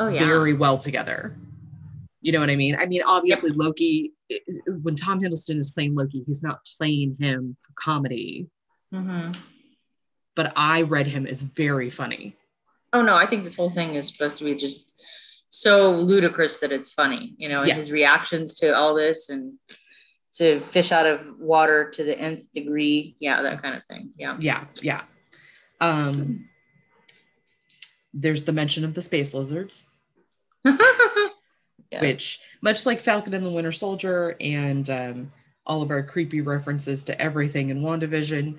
oh, 0.00 0.08
yeah. 0.08 0.26
very 0.26 0.54
well 0.54 0.78
together. 0.78 1.36
You 2.22 2.32
know 2.32 2.40
what 2.40 2.50
I 2.50 2.56
mean? 2.56 2.74
I 2.76 2.86
mean, 2.86 3.02
obviously, 3.06 3.50
yep. 3.50 3.58
Loki, 3.58 4.14
when 4.82 4.96
Tom 4.96 5.20
Hiddleston 5.20 5.58
is 5.58 5.70
playing 5.70 5.94
Loki, 5.94 6.24
he's 6.26 6.42
not 6.42 6.66
playing 6.76 7.16
him 7.20 7.56
for 7.60 7.72
comedy. 7.76 8.48
Mm-hmm. 8.92 9.30
But 10.34 10.52
I 10.56 10.82
read 10.82 11.06
him 11.06 11.24
as 11.24 11.42
very 11.42 11.88
funny. 11.88 12.34
Oh, 12.92 13.02
no, 13.02 13.16
I 13.16 13.26
think 13.26 13.44
this 13.44 13.54
whole 13.54 13.70
thing 13.70 13.94
is 13.94 14.08
supposed 14.08 14.38
to 14.38 14.44
be 14.44 14.54
just 14.54 14.92
so 15.50 15.92
ludicrous 15.92 16.58
that 16.58 16.72
it's 16.72 16.90
funny, 16.90 17.34
you 17.38 17.48
know, 17.48 17.60
and 17.60 17.68
yeah. 17.68 17.74
his 17.74 17.90
reactions 17.90 18.54
to 18.54 18.74
all 18.74 18.94
this. 18.94 19.30
And 19.30 19.54
to 20.38 20.60
fish 20.60 20.92
out 20.92 21.04
of 21.04 21.20
water 21.38 21.90
to 21.90 22.04
the 22.04 22.16
nth 22.16 22.52
degree. 22.52 23.16
Yeah, 23.18 23.42
that 23.42 23.60
kind 23.60 23.74
of 23.74 23.82
thing. 23.90 24.10
Yeah. 24.16 24.36
Yeah, 24.38 24.64
yeah. 24.82 25.02
Um, 25.80 26.48
there's 28.14 28.44
the 28.44 28.52
mention 28.52 28.84
of 28.84 28.94
the 28.94 29.02
space 29.02 29.34
lizards, 29.34 29.90
which, 32.00 32.40
much 32.62 32.86
like 32.86 33.00
Falcon 33.00 33.34
and 33.34 33.44
the 33.44 33.50
Winter 33.50 33.72
Soldier 33.72 34.36
and 34.40 34.88
um, 34.90 35.32
all 35.66 35.82
of 35.82 35.90
our 35.90 36.04
creepy 36.04 36.40
references 36.40 37.02
to 37.04 37.20
everything 37.20 37.70
in 37.70 37.82
WandaVision, 37.82 38.58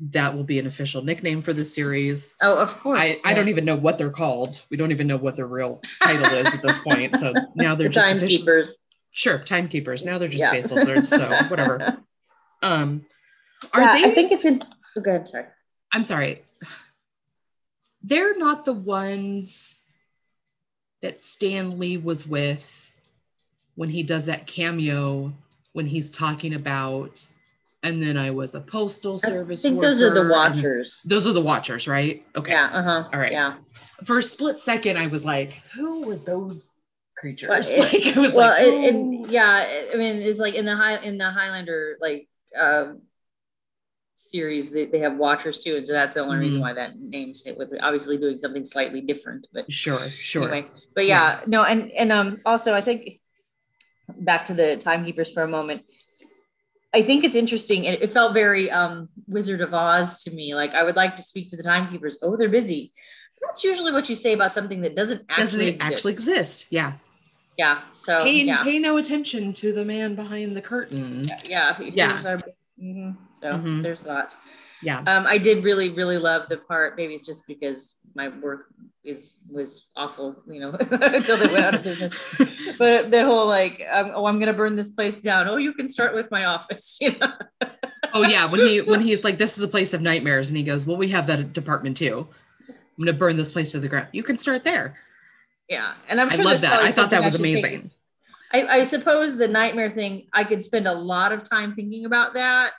that 0.00 0.34
will 0.34 0.44
be 0.44 0.58
an 0.58 0.66
official 0.66 1.02
nickname 1.02 1.42
for 1.42 1.52
the 1.52 1.64
series. 1.64 2.34
Oh, 2.40 2.56
of 2.56 2.68
course. 2.80 2.98
I, 2.98 3.18
I 3.24 3.34
don't 3.34 3.48
even 3.48 3.64
know 3.66 3.76
what 3.76 3.98
they're 3.98 4.10
called. 4.10 4.62
We 4.70 4.76
don't 4.76 4.92
even 4.92 5.06
know 5.06 5.18
what 5.18 5.36
their 5.36 5.46
real 5.46 5.82
title 6.02 6.24
is 6.26 6.46
at 6.54 6.62
this 6.62 6.78
point. 6.80 7.14
So 7.16 7.34
now 7.54 7.74
they're 7.74 7.88
the 7.88 7.94
just 7.94 8.06
official- 8.10 8.38
timekeepers. 8.46 8.86
Sure, 9.12 9.38
timekeepers. 9.40 10.04
Now 10.04 10.18
they're 10.18 10.28
just 10.28 10.40
Yeah. 10.42 10.50
space 10.50 10.70
lizards. 10.70 11.08
So 11.10 11.28
whatever. 11.48 11.98
Um, 12.62 13.04
are 13.74 13.80
Yeah, 13.82 13.92
they? 13.92 14.04
I 14.04 14.10
think 14.12 14.32
it's 14.32 14.44
in. 14.44 14.62
Oh, 14.96 15.00
go 15.00 15.10
ahead. 15.10 15.28
Sorry. 15.28 15.44
I'm 15.92 16.04
sorry. 16.04 16.42
They're 18.02 18.34
not 18.38 18.64
the 18.64 18.72
ones 18.72 19.82
that 21.02 21.20
Stan 21.20 21.78
Lee 21.78 21.96
was 21.98 22.26
with 22.26 22.90
when 23.74 23.88
he 23.88 24.02
does 24.02 24.26
that 24.26 24.46
cameo 24.46 25.32
when 25.72 25.86
he's 25.86 26.10
talking 26.10 26.54
about, 26.54 27.24
and 27.82 28.02
then 28.02 28.16
I 28.16 28.30
was 28.30 28.54
a 28.54 28.60
postal 28.60 29.18
service. 29.18 29.64
I 29.64 29.70
think 29.70 29.80
those 29.80 30.02
are 30.02 30.12
the 30.12 30.28
Watchers. 30.30 31.00
Those 31.04 31.26
are 31.26 31.32
the 31.32 31.40
Watchers, 31.40 31.88
right? 31.88 32.24
Okay. 32.36 32.52
Yeah. 32.52 32.68
Uh 32.72 32.82
huh. 32.82 33.08
All 33.12 33.18
right. 33.18 33.32
Yeah. 33.32 33.56
For 34.04 34.18
a 34.18 34.22
split 34.22 34.60
second, 34.60 34.98
I 34.98 35.06
was 35.06 35.24
like, 35.24 35.54
"Who 35.74 36.02
were 36.02 36.16
those 36.16 36.76
creatures?" 37.16 37.48
Well, 37.48 37.60
it- 37.64 37.92
like, 38.06 38.16
I 38.16 38.20
was 38.20 38.32
well, 38.34 38.50
like, 38.50 38.94
it, 38.94 39.30
yeah. 39.30 39.88
I 39.92 39.96
mean, 39.96 40.16
it's 40.16 40.38
like 40.38 40.54
in 40.54 40.64
the 40.64 40.76
high 40.76 40.98
in 41.02 41.16
the 41.18 41.30
Highlander 41.30 41.96
like 42.00 42.28
um, 42.58 43.02
series, 44.16 44.70
they, 44.70 44.84
they 44.86 44.98
have 45.00 45.16
Watchers 45.16 45.60
too, 45.60 45.76
and 45.76 45.86
so 45.86 45.92
that's 45.94 46.14
the 46.16 46.22
only 46.22 46.36
reason 46.38 46.60
Mhm. 46.60 46.64
why 46.64 46.72
that 46.74 46.98
name's 47.00 47.46
it. 47.46 47.56
With 47.56 47.72
obviously 47.82 48.18
doing 48.18 48.36
something 48.38 48.64
slightly 48.64 49.00
different, 49.00 49.46
but 49.52 49.70
Sure, 49.72 50.06
sure. 50.08 50.42
anyway 50.42 50.68
but 50.94 51.06
yeah, 51.06 51.40
no 51.46 51.64
and 51.64 51.90
and 51.92 52.12
um 52.12 52.38
also 52.44 52.74
i 52.74 52.80
think 52.80 53.20
back 54.18 54.44
to 54.46 54.54
the 54.54 54.76
timekeepers 54.76 55.32
for 55.32 55.42
a 55.44 55.48
moment 55.48 55.82
i 56.94 57.02
think 57.02 57.24
it's 57.24 57.34
interesting 57.34 57.84
it, 57.84 58.02
it 58.02 58.10
felt 58.10 58.34
very 58.34 58.70
um 58.70 59.08
wizard 59.26 59.60
of 59.60 59.72
oz 59.74 60.22
to 60.22 60.30
me 60.30 60.54
like 60.54 60.72
i 60.74 60.82
would 60.82 60.96
like 60.96 61.14
to 61.16 61.22
speak 61.22 61.48
to 61.48 61.56
the 61.56 61.62
timekeepers 61.62 62.18
oh 62.22 62.36
they're 62.36 62.48
busy 62.48 62.92
that's 63.42 63.64
usually 63.64 63.92
what 63.92 64.08
you 64.08 64.14
say 64.14 64.32
about 64.34 64.52
something 64.52 64.80
that 64.82 64.94
doesn't 64.94 65.22
actually 65.30 65.44
Doesn't 65.44 65.60
exist. 65.76 65.92
actually 65.94 66.12
exist? 66.12 66.66
Yeah. 66.70 66.92
yeah 67.56 67.80
so 67.92 68.22
pay, 68.22 68.42
yeah 68.44 68.62
pay 68.62 68.78
no 68.78 68.98
attention 68.98 69.52
to 69.54 69.72
the 69.72 69.84
man 69.84 70.14
behind 70.14 70.54
the 70.56 70.60
curtain. 70.60 71.24
yeah 71.48 71.76
Yeah. 71.80 72.12
here's 72.12 72.26
our- 72.26 72.42
mhm, 72.82 73.16
so 73.32 73.46
Mhm. 73.54 73.82
there's 73.82 74.02
that 74.04 74.36
Yeah. 74.82 74.98
um 75.06 75.26
i 75.26 75.38
did 75.38 75.64
really 75.64 75.88
really 75.90 76.18
love 76.18 76.48
the 76.48 76.58
part 76.58 76.96
maybe 76.96 77.14
it's 77.14 77.26
just 77.26 77.46
because 77.46 77.96
my 78.14 78.28
work 78.28 78.66
is 79.02 79.34
was 79.50 79.88
awful 79.96 80.42
you 80.46 80.60
know 80.60 80.70
until 80.90 81.36
they 81.38 81.46
went 81.46 81.64
out 81.64 81.74
of 81.74 81.82
business 81.82 82.14
but 82.78 83.10
the 83.10 83.24
whole 83.24 83.46
like 83.46 83.82
um, 83.90 84.12
oh 84.14 84.26
i'm 84.26 84.38
gonna 84.38 84.52
burn 84.52 84.76
this 84.76 84.90
place 84.90 85.20
down 85.20 85.48
oh 85.48 85.56
you 85.56 85.72
can 85.72 85.88
start 85.88 86.14
with 86.14 86.30
my 86.30 86.44
office 86.44 86.98
you 87.00 87.16
know 87.18 87.32
oh 88.12 88.22
yeah, 88.22 88.44
when 88.44 88.60
he 88.60 88.80
when 88.80 89.00
he's 89.00 89.22
like, 89.24 89.38
"This 89.38 89.56
is 89.56 89.62
a 89.64 89.68
place 89.68 89.94
of 89.94 90.02
nightmares," 90.02 90.50
and 90.50 90.56
he 90.56 90.64
goes, 90.64 90.84
"Well, 90.84 90.96
we 90.96 91.08
have 91.10 91.28
that 91.28 91.52
department 91.52 91.96
too. 91.96 92.26
I'm 92.68 92.74
gonna 92.98 93.12
burn 93.16 93.36
this 93.36 93.52
place 93.52 93.70
to 93.72 93.78
the 93.78 93.86
ground. 93.88 94.08
You 94.12 94.22
can 94.22 94.36
start 94.36 94.64
there." 94.64 94.96
yeah 95.68 95.94
and 96.08 96.20
i'm 96.20 96.28
I 96.28 96.34
sure 96.34 96.44
love 96.44 96.60
that. 96.62 96.80
I 96.80 96.90
thought 96.90 97.10
that 97.10 97.22
was 97.22 97.36
I 97.36 97.38
amazing. 97.38 97.92
I, 98.52 98.66
I 98.80 98.82
suppose 98.84 99.36
the 99.36 99.46
nightmare 99.46 99.88
thing 99.90 100.26
i 100.32 100.42
could 100.42 100.62
spend 100.62 100.88
a 100.88 100.92
lot 100.92 101.30
of 101.32 101.48
time 101.48 101.74
thinking 101.76 102.04
about 102.04 102.34
that 102.34 102.72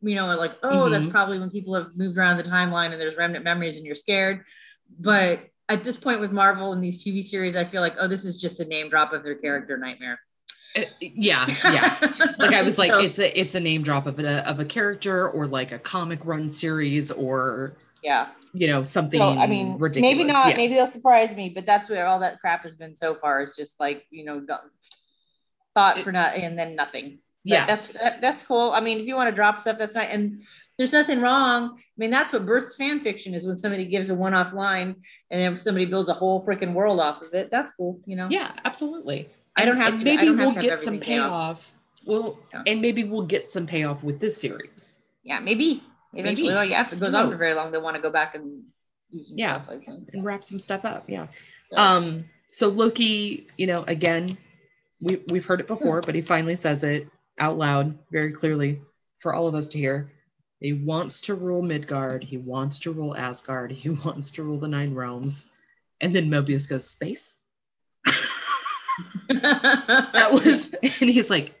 you 0.00 0.14
know 0.14 0.26
like 0.36 0.54
oh 0.62 0.88
that's 0.88 1.06
Mhm. 1.06 1.10
probably 1.10 1.38
when 1.38 1.50
people 1.50 1.74
have 1.74 1.94
moved 1.94 2.16
around 2.16 2.38
the 2.38 2.42
timeline 2.44 2.92
and 2.92 3.00
there's 3.00 3.16
remnant 3.18 3.44
memories 3.44 3.76
and 3.76 3.84
you're 3.84 3.94
scared 3.94 4.44
but 4.98 5.40
at 5.68 5.82
this 5.84 5.96
point 5.96 6.20
with 6.20 6.32
marvel 6.32 6.72
and 6.72 6.82
these 6.82 7.02
tv 7.02 7.22
series 7.22 7.56
i 7.56 7.64
feel 7.64 7.80
like 7.80 7.94
oh 7.98 8.08
this 8.08 8.24
is 8.24 8.40
just 8.40 8.60
a 8.60 8.64
name 8.64 8.88
drop 8.88 9.12
of 9.12 9.22
their 9.22 9.34
character 9.34 9.76
nightmare 9.76 10.18
Uh, 10.76 10.82
yeah, 11.00 11.46
yeah. 11.64 11.96
Like 12.38 12.52
I 12.52 12.60
was 12.60 12.78
like, 12.78 12.92
it's 13.02 13.18
a 13.18 13.28
it's 13.38 13.54
a 13.54 13.60
name 13.60 13.82
drop 13.82 14.06
of 14.06 14.18
a 14.20 14.46
of 14.46 14.60
a 14.60 14.64
character 14.64 15.30
or 15.30 15.46
like 15.46 15.72
a 15.72 15.78
comic 15.78 16.20
run 16.24 16.50
series 16.50 17.10
or 17.10 17.76
yeah 18.02 18.28
you 18.56 18.66
know 18.66 18.82
something. 18.82 19.18
So 19.18 19.26
I 19.26 19.46
mean, 19.46 19.78
ridiculous. 19.78 20.16
maybe 20.16 20.24
not. 20.24 20.48
Yeah. 20.48 20.56
Maybe 20.56 20.74
they'll 20.74 20.86
surprise 20.86 21.34
me, 21.34 21.50
but 21.50 21.66
that's 21.66 21.88
where 21.88 22.06
all 22.06 22.20
that 22.20 22.40
crap 22.40 22.62
has 22.62 22.74
been 22.74 22.94
so 22.94 23.14
far. 23.14 23.42
Is 23.42 23.54
just 23.56 23.78
like 23.78 24.04
you 24.10 24.24
know, 24.24 24.44
thought 25.74 25.98
for 25.98 26.12
not 26.12 26.34
and 26.34 26.58
then 26.58 26.74
nothing. 26.74 27.18
Yeah, 27.44 27.66
that's 27.66 27.94
that, 27.94 28.20
that's 28.20 28.42
cool. 28.42 28.72
I 28.72 28.80
mean, 28.80 28.98
if 28.98 29.06
you 29.06 29.14
want 29.14 29.28
to 29.28 29.34
drop 29.34 29.60
stuff, 29.60 29.78
that's 29.78 29.94
not. 29.94 30.08
And 30.10 30.42
there's 30.78 30.92
nothing 30.92 31.20
wrong. 31.20 31.74
I 31.78 31.80
mean, 31.96 32.10
that's 32.10 32.32
what 32.32 32.44
births 32.44 32.76
fan 32.76 33.00
fiction 33.00 33.32
is 33.34 33.46
when 33.46 33.56
somebody 33.56 33.86
gives 33.86 34.10
a 34.10 34.14
one-off 34.14 34.52
line 34.52 34.96
and 35.30 35.40
then 35.40 35.60
somebody 35.60 35.86
builds 35.86 36.08
a 36.08 36.12
whole 36.12 36.44
freaking 36.46 36.72
world 36.74 37.00
off 37.00 37.22
of 37.22 37.32
it. 37.34 37.50
That's 37.50 37.70
cool. 37.72 38.00
You 38.06 38.16
know. 38.16 38.28
Yeah, 38.30 38.52
absolutely. 38.64 39.28
I 39.56 39.64
don't 39.64 39.78
have 39.78 39.94
and 39.94 40.00
to- 40.00 40.04
Maybe 40.04 40.30
we'll 40.30 40.52
to 40.54 40.60
get 40.60 40.78
some 40.78 40.98
payoff. 40.98 41.72
Well, 42.04 42.38
Yeah. 42.52 42.62
and 42.66 42.80
maybe 42.80 43.04
we'll 43.04 43.22
get 43.26 43.48
some 43.50 43.66
payoff 43.66 44.04
with 44.04 44.20
this 44.20 44.36
series. 44.36 45.02
Yeah. 45.24 45.40
Maybe. 45.40 45.82
Eventually, 46.12 46.48
Maybe. 46.50 46.58
oh 46.58 46.62
yeah, 46.62 46.82
if 46.82 46.92
it 46.92 47.00
goes 47.00 47.14
on 47.14 47.30
for 47.30 47.36
very 47.36 47.54
long, 47.54 47.72
they 47.72 47.78
want 47.78 47.96
to 47.96 48.02
go 48.02 48.10
back 48.10 48.34
and 48.34 48.62
do 49.10 49.22
some 49.24 49.36
Yeah. 49.38 49.62
stuff. 49.62 49.68
I 49.70 49.78
think. 49.84 50.10
and 50.12 50.24
wrap 50.24 50.44
some 50.44 50.58
stuff 50.58 50.84
up. 50.84 51.04
Yeah. 51.08 51.26
So- 51.72 51.78
Um, 51.78 52.24
so 52.48 52.68
Loki, 52.68 53.48
you 53.56 53.66
know, 53.66 53.82
again, 53.84 54.36
we 55.00 55.22
we've 55.30 55.44
heard 55.44 55.60
it 55.60 55.66
before, 55.66 56.00
but 56.00 56.14
he 56.14 56.20
finally 56.22 56.54
says 56.54 56.84
it 56.84 57.08
out 57.38 57.58
loud 57.58 57.98
very 58.12 58.32
clearly 58.32 58.80
for 59.18 59.34
all 59.34 59.46
of 59.46 59.54
us 59.54 59.68
to 59.68 59.78
hear. 59.78 60.10
He 60.66 60.72
wants 60.72 61.20
to 61.20 61.36
rule 61.36 61.62
Midgard. 61.62 62.24
He 62.24 62.38
wants 62.38 62.80
to 62.80 62.90
rule 62.90 63.16
Asgard. 63.16 63.70
He 63.70 63.90
wants 64.04 64.32
to 64.32 64.42
rule 64.42 64.58
the 64.58 64.66
Nine 64.66 64.92
Realms. 64.96 65.52
And 66.00 66.12
then 66.12 66.28
Mobius 66.28 66.68
goes, 66.68 66.90
Space? 66.90 67.36
that 69.28 70.28
was, 70.44 70.74
and 70.82 71.08
he's 71.10 71.30
like, 71.30 71.54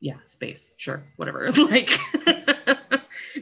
Yeah, 0.00 0.16
space. 0.26 0.74
Sure, 0.76 1.04
whatever. 1.16 1.50
Like, 1.56 1.90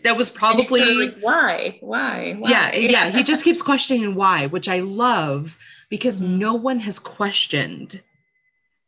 that 0.03 0.17
was 0.19 0.29
probably 0.31 0.81
sort 0.81 0.91
of 0.91 0.97
like 0.97 1.17
why, 1.21 1.79
why, 1.81 2.35
why? 2.39 2.51
yeah, 2.51 2.75
yeah. 2.75 3.11
He 3.11 3.23
just 3.23 3.43
keeps 3.43 3.63
questioning 3.63 4.15
why, 4.15 4.47
which 4.49 4.69
I 4.69 4.81
love 4.81 5.57
because 5.89 6.21
Mhm. 6.21 6.37
no 6.39 6.53
one 6.55 6.79
has 6.81 6.99
questioned 6.99 8.03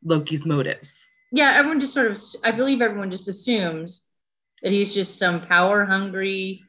Loki's 0.05 0.45
motives. 0.45 1.07
yeah 1.33 1.55
everyone 1.57 1.81
just 1.81 1.95
sort 1.95 2.11
of 2.11 2.19
i 2.45 2.51
believe 2.53 2.81
everyone 2.83 3.11
just 3.11 3.29
assumes 3.29 4.06
that 4.67 4.73
he's 4.73 4.93
just 4.93 5.17
some 5.17 5.41
power 5.41 5.85
hungry 5.85 6.61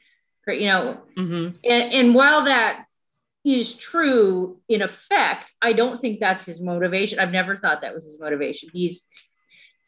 you 0.48 0.68
know. 0.68 1.02
Hmm 1.18 1.48
and, 1.64 1.94
and 1.94 2.16
while 2.16 2.44
that 2.46 2.86
is 3.44 3.74
true 3.74 4.60
in 4.70 4.84
effect 4.84 5.52
i 5.64 5.74
don't 5.74 6.00
think 6.00 6.20
that's 6.20 6.46
his 6.46 6.62
motivation. 6.62 7.18
I've 7.18 7.32
never 7.32 7.56
thought 7.56 7.82
that 7.82 7.96
was 7.96 8.06
his 8.06 8.20
motivation. 8.20 8.70
He's 8.72 9.08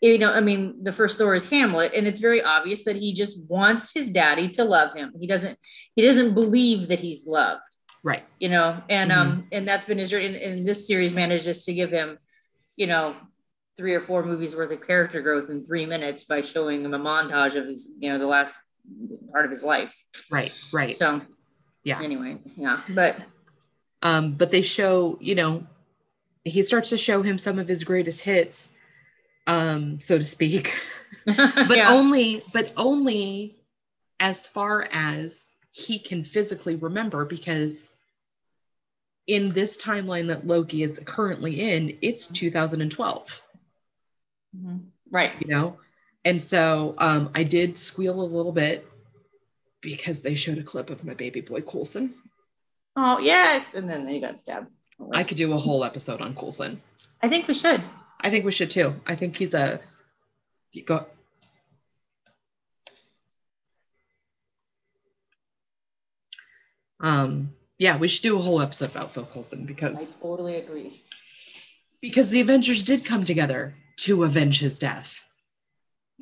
you 0.01 0.17
know 0.17 0.33
i 0.33 0.41
mean 0.41 0.83
the 0.83 0.91
first 0.91 1.19
Thor 1.19 1.35
is 1.35 1.45
hamlet 1.45 1.91
and 1.93 2.07
it's 2.07 2.19
very 2.19 2.41
obvious 2.41 2.83
that 2.85 2.95
he 2.95 3.13
just 3.13 3.47
wants 3.47 3.93
his 3.93 4.09
daddy 4.09 4.49
to 4.57 4.63
love 4.63 4.95
him. 4.95 5.13
He 5.19 5.27
doesn't 5.27 5.59
he 5.95 6.01
doesn't 6.01 6.33
believe 6.33 6.87
that 6.87 6.99
he's 6.99 7.27
loved. 7.27 7.61
Right. 8.03 8.23
you 8.39 8.49
know 8.49 8.81
and 8.89 9.11
um 9.11 9.47
and 9.51 9.67
that's 9.67 9.85
been 9.85 9.99
his 9.99 10.11
and, 10.13 10.35
and 10.35 10.65
this 10.65 10.87
series 10.87 11.13
manages 11.13 11.63
to 11.65 11.73
give 11.75 11.91
him 11.91 12.17
you 12.75 12.87
know 12.87 13.15
three 13.77 13.93
or 13.93 14.01
four 14.01 14.23
movies 14.23 14.55
worth 14.55 14.71
of 14.71 14.85
character 14.85 15.21
growth 15.21 15.49
in 15.49 15.65
three 15.65 15.85
minutes 15.85 16.23
by 16.23 16.41
showing 16.41 16.83
him 16.83 16.93
a 16.93 16.99
montage 16.99 17.55
of 17.55 17.65
his 17.65 17.93
you 17.99 18.09
know 18.09 18.17
the 18.19 18.27
last 18.27 18.55
part 19.31 19.45
of 19.45 19.51
his 19.51 19.63
life 19.63 19.95
Right. 20.31 20.51
Right. 20.71 20.91
so 20.91 21.21
Yeah. 21.83 22.01
anyway 22.01 22.37
yeah 22.57 22.81
but 22.89 23.17
um, 24.01 24.33
but 24.33 24.51
they 24.51 24.61
show, 24.61 25.17
you 25.19 25.35
know, 25.35 25.65
he 26.45 26.63
starts 26.63 26.89
to 26.89 26.97
show 26.97 27.21
him 27.21 27.37
some 27.37 27.59
of 27.59 27.67
his 27.67 27.83
greatest 27.83 28.21
hits, 28.21 28.69
um, 29.47 29.99
so 29.99 30.17
to 30.17 30.23
speak. 30.23 30.77
but 31.25 31.77
yeah. 31.77 31.91
only, 31.91 32.41
but 32.53 32.71
only 32.77 33.57
as 34.19 34.47
far 34.47 34.87
as 34.91 35.49
he 35.71 35.99
can 35.99 36.23
physically 36.23 36.75
remember, 36.75 37.25
because 37.25 37.91
in 39.27 39.51
this 39.51 39.81
timeline 39.81 40.27
that 40.27 40.47
Loki 40.47 40.81
is 40.83 40.99
currently 41.05 41.59
in, 41.61 41.97
it's 42.01 42.27
2012. 42.27 43.41
Mhm. 44.55 44.87
right. 45.11 45.31
You 45.39 45.47
know? 45.47 45.77
And 46.25 46.41
so 46.41 46.95
um 46.97 47.29
i 47.33 47.43
did 47.43 47.77
squeal 47.77 48.21
a 48.21 48.29
little 48.35 48.51
bit 48.51 48.85
because 49.81 50.21
they 50.21 50.35
showed 50.35 50.57
a 50.57 50.63
clip 50.63 50.89
of 50.89 51.05
my 51.05 51.13
baby 51.13 51.41
boy 51.41 51.61
coulson. 51.61 52.13
Oh 52.95 53.19
yes. 53.19 53.73
And 53.73 53.89
then 53.89 54.07
he 54.07 54.19
got 54.19 54.37
stabbed. 54.37 54.71
I 55.13 55.23
could 55.23 55.37
do 55.37 55.53
a 55.53 55.57
whole 55.57 55.83
episode 55.85 56.21
on 56.21 56.35
coulson. 56.35 56.81
I 57.23 57.29
think 57.29 57.47
we 57.47 57.53
should. 57.53 57.81
I 58.19 58.29
think 58.29 58.43
we 58.43 58.51
should 58.51 58.69
too. 58.69 58.95
I 59.07 59.15
think 59.15 59.37
he's 59.37 59.53
a 59.53 59.79
you 60.71 60.83
go 60.83 61.05
um 66.99 67.53
yeah 67.77 67.97
we 67.97 68.07
should 68.07 68.23
do 68.23 68.37
a 68.37 68.41
whole 68.41 68.61
episode 68.61 68.91
about 68.91 69.13
phil 69.13 69.25
coulson 69.25 69.65
because 69.65 70.15
i 70.15 70.21
totally 70.21 70.55
agree. 70.57 71.01
because 72.01 72.29
the 72.29 72.41
avengers 72.41 72.83
did 72.83 73.05
come 73.05 73.23
together 73.23 73.73
to 74.03 74.23
avenge 74.23 74.59
his 74.59 74.79
death 74.79 75.25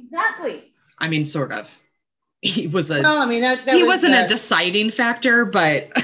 exactly. 0.01 0.71
I 0.99 1.07
mean, 1.07 1.25
sort 1.25 1.51
of. 1.51 1.79
He 2.41 2.67
was 2.67 2.91
a 2.91 3.01
Well, 3.01 3.17
I 3.21 3.25
mean 3.25 3.41
that, 3.41 3.65
that 3.65 3.75
he 3.75 3.83
was 3.83 3.95
wasn't 3.95 4.13
the- 4.13 4.25
a 4.25 4.27
deciding 4.27 4.91
factor, 4.91 5.43
but 5.45 5.89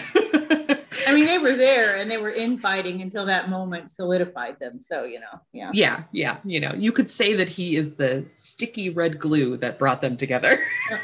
I 1.08 1.14
mean, 1.14 1.26
they 1.26 1.38
were 1.38 1.56
there 1.56 1.98
and 1.98 2.10
they 2.10 2.18
were 2.18 2.32
infighting 2.32 3.02
until 3.02 3.26
that 3.28 3.50
moment 3.50 3.90
solidified 3.90 4.60
them. 4.60 4.80
So 4.82 5.04
you 5.04 5.20
know, 5.20 5.40
yeah. 5.52 5.70
yeah, 5.74 6.04
yeah, 6.12 6.38
you 6.44 6.60
know, 6.60 6.72
you 6.76 6.92
could 6.92 7.10
say 7.10 7.34
that 7.34 7.50
he 7.50 7.76
is 7.76 7.96
the 7.96 8.26
sticky 8.34 8.90
red 8.90 9.20
glue 9.20 9.58
that 9.58 9.78
brought 9.78 10.02
them 10.02 10.18
together. 10.18 10.58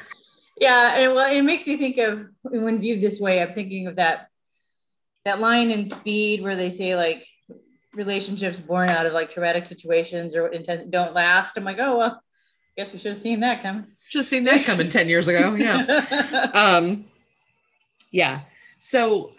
Yeah, 0.61 0.95
and 0.95 1.15
well, 1.15 1.31
it 1.31 1.41
makes 1.41 1.65
me 1.65 1.77
think 1.77 1.97
of 1.99 2.27
when 2.43 2.81
viewed 2.81 3.01
this 3.01 3.17
way. 3.17 3.41
I'm 3.41 3.53
thinking 3.53 3.87
of 3.87 3.95
that 3.95 4.27
that 5.23 5.39
line 5.39 5.71
in 5.71 5.85
Speed 5.85 6.43
where 6.43 6.57
they 6.57 6.69
say 6.69 6.97
like 6.97 7.25
relationships 7.93 8.59
born 8.59 8.89
out 8.89 9.05
of 9.05 9.13
like 9.13 9.31
traumatic 9.31 9.65
situations 9.65 10.35
or 10.35 10.47
intense 10.47 10.87
don't 10.89 11.13
last. 11.13 11.57
I'm 11.57 11.63
like, 11.63 11.79
oh 11.79 11.97
well, 11.97 12.11
I 12.11 12.81
guess 12.81 12.93
we 12.93 12.99
should 12.99 13.11
have 13.13 13.21
seen 13.21 13.39
that 13.41 13.61
coming. 13.61 13.85
Just 14.09 14.29
seen 14.29 14.43
that 14.45 14.63
coming 14.65 14.89
10 14.89 15.07
years 15.09 15.27
ago. 15.27 15.53
Yeah. 15.55 16.49
um 16.53 17.05
yeah 18.11 18.41
so 18.79 19.31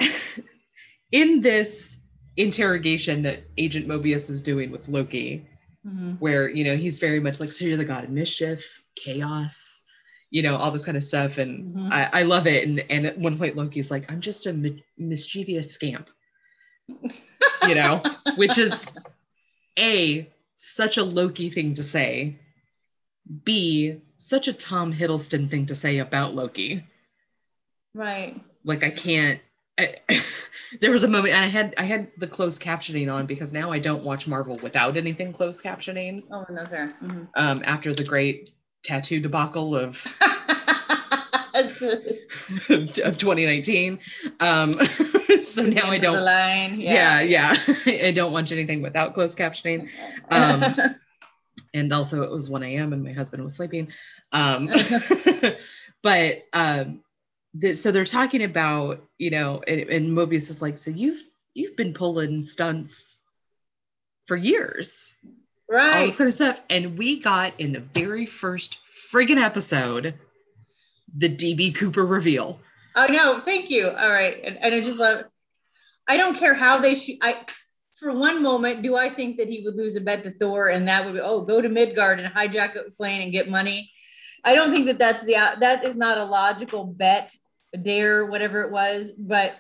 in 1.13 1.41
this 1.41 1.99
interrogation 2.37 3.23
that 3.23 3.43
agent 3.59 3.89
mobius 3.89 4.31
is 4.31 4.41
doing 4.41 4.71
with 4.71 4.89
loki 4.89 5.45
Mhm. 5.87 6.19
where 6.21 6.49
you 6.51 6.63
know 6.63 6.77
he's 6.77 6.99
very 6.99 7.19
much 7.21 7.41
like 7.41 7.51
so 7.51 7.65
you're 7.65 7.77
the 7.79 7.85
god 7.87 8.05
of 8.05 8.11
mischief 8.11 8.83
chaos 8.97 9.83
you 10.31 10.43
know 10.43 10.55
all 10.57 10.71
this 10.71 10.85
kind 10.85 10.97
of 10.97 11.03
stuff 11.03 11.39
and 11.39 11.75
Mhm. 11.75 11.93
I, 11.93 12.21
I 12.21 12.23
love 12.23 12.47
it 12.47 12.69
and 12.69 12.79
and 12.91 13.07
at 13.07 13.19
one 13.19 13.37
point 13.39 13.57
loki's 13.57 13.91
like 13.91 14.13
i'm 14.13 14.21
just 14.21 14.47
a 14.47 14.53
mi- 14.53 14.85
mischievous 14.99 15.73
scamp 15.73 16.11
you 17.69 17.75
know 17.75 18.03
which 18.37 18.59
is 18.59 18.87
a 19.79 20.29
such 20.57 20.97
a 20.97 21.03
loki 21.03 21.51
thing 21.51 21.75
to 21.75 21.83
say 21.83 22.37
b 23.45 24.01
such 24.17 24.49
a 24.49 24.53
tom 24.53 24.93
hiddleston 24.93 25.49
thing 25.49 25.67
to 25.67 25.75
say 25.75 25.99
about 25.99 26.35
loki 26.35 26.85
Right. 27.95 28.41
like 28.65 28.83
i 28.85 28.91
can't 28.91 29.41
I, 29.79 29.97
there 30.81 30.91
was 30.91 31.03
a 31.03 31.09
moment 31.09 31.35
and 31.35 31.45
i 31.45 31.49
had 31.49 31.75
i 31.79 31.83
had 31.83 32.09
the 32.19 32.27
closed 32.27 32.61
captioning 32.63 33.13
on 33.13 33.27
because 33.27 33.53
now 33.53 33.73
i 33.73 33.79
don't 33.79 34.05
watch 34.05 34.27
marvel 34.27 34.57
without 34.59 34.97
anything 34.97 35.33
closed 35.33 35.63
captioning 35.65 36.23
Oh 36.31 36.45
no, 36.51 36.67
fair. 36.67 36.95
Mhm. 37.03 37.29
um 37.35 37.63
after 37.65 37.93
the 37.95 38.05
great 38.05 38.51
tattoo 38.83 39.21
debacle 39.21 39.75
of 39.77 40.07
of 43.03 43.17
2019 43.19 43.99
um 44.41 44.73
so 45.43 45.63
now 45.63 45.91
i 45.91 45.95
end 45.95 46.05
of 46.05 46.13
the 46.13 46.19
don't 46.19 46.25
line. 46.25 46.81
yeah. 46.81 47.21
Yeah, 47.21 47.55
i 47.87 48.13
don't 48.15 48.33
watch 48.33 48.53
anything 48.53 48.83
without 48.83 49.15
closed 49.15 49.39
captioning. 49.39 49.89
Um, 50.31 50.97
and 51.75 51.93
also 51.93 52.23
it 52.23 52.31
was 52.31 52.51
1 52.51 52.63
a.m 52.63 52.93
and 52.93 53.03
my 53.03 53.13
husband 53.13 53.43
was 53.43 53.55
sleeping. 53.55 53.89
Um 54.33 54.69
but 56.03 56.45
um 56.53 57.01
th- 57.61 57.77
so 57.77 57.93
they're 57.93 58.05
talking 58.05 58.43
about 58.45 59.05
you 59.19 59.31
know 59.31 59.63
and, 59.67 59.81
and 59.81 60.17
mobius 60.17 60.51
is 60.51 60.61
like 60.63 60.79
so 60.79 60.91
you've 60.91 61.23
you've 61.55 61.77
been 61.77 61.93
pulling 61.93 62.43
stunts 62.43 63.19
for 64.27 64.37
years. 64.37 65.15
All 65.69 65.77
right. 65.77 66.07
this 66.07 66.17
kind 66.17 66.29
of 66.29 66.35
stuff. 66.35 66.61
And 66.71 66.97
we 66.99 67.19
got 67.19 67.53
in 67.59 67.73
the 67.73 67.81
very 67.81 68.27
first 68.27 68.79
friggin 68.85 69.43
episode 69.43 70.15
the 71.17 71.29
db 71.29 71.75
cooper 71.75 72.07
reveal 72.07 72.61
Oh 72.97 73.07
no, 73.07 73.41
thank 73.41 73.71
you. 73.71 73.89
All 73.89 74.11
right, 74.11 74.41
and, 74.45 74.57
and 74.59 74.75
I 74.75 74.81
just 74.81 74.99
love. 74.99 75.25
I 76.09 76.17
don't 76.17 76.37
care 76.37 76.55
how 76.55 76.79
they 76.79 76.97
shoot. 76.97 77.19
I, 77.23 77.45
for 77.99 78.13
one 78.13 78.43
moment, 78.43 78.83
do 78.83 78.97
I 78.97 79.09
think 79.09 79.37
that 79.37 79.49
he 79.49 79.63
would 79.65 79.77
lose 79.77 79.97
a 79.97 80.01
bet 80.01 80.25
to 80.25 80.33
Thor, 80.33 80.69
and 80.69 80.89
that 80.89 81.05
would 81.05 81.15
be 81.15 81.21
oh, 81.21 81.43
go 81.43 81.61
to 81.61 81.69
Midgard 81.69 82.19
and 82.19 82.33
hijack 82.33 82.75
a 82.75 82.91
plane 82.91 83.23
and 83.23 83.33
get 83.33 83.49
money? 83.49 83.91
I 84.45 84.55
don't 84.55 84.73
think 84.73 84.87
that 84.87 84.99
that's 84.99 85.23
the 85.23 85.35
that 85.61 85.85
is 85.85 85.97
not 85.97 86.19
a 86.19 86.25
logical 86.25 86.85
bet, 86.85 87.35
dare, 87.81 88.27
whatever 88.27 88.63
it 88.63 88.73
was. 88.73 89.13
But 89.13 89.55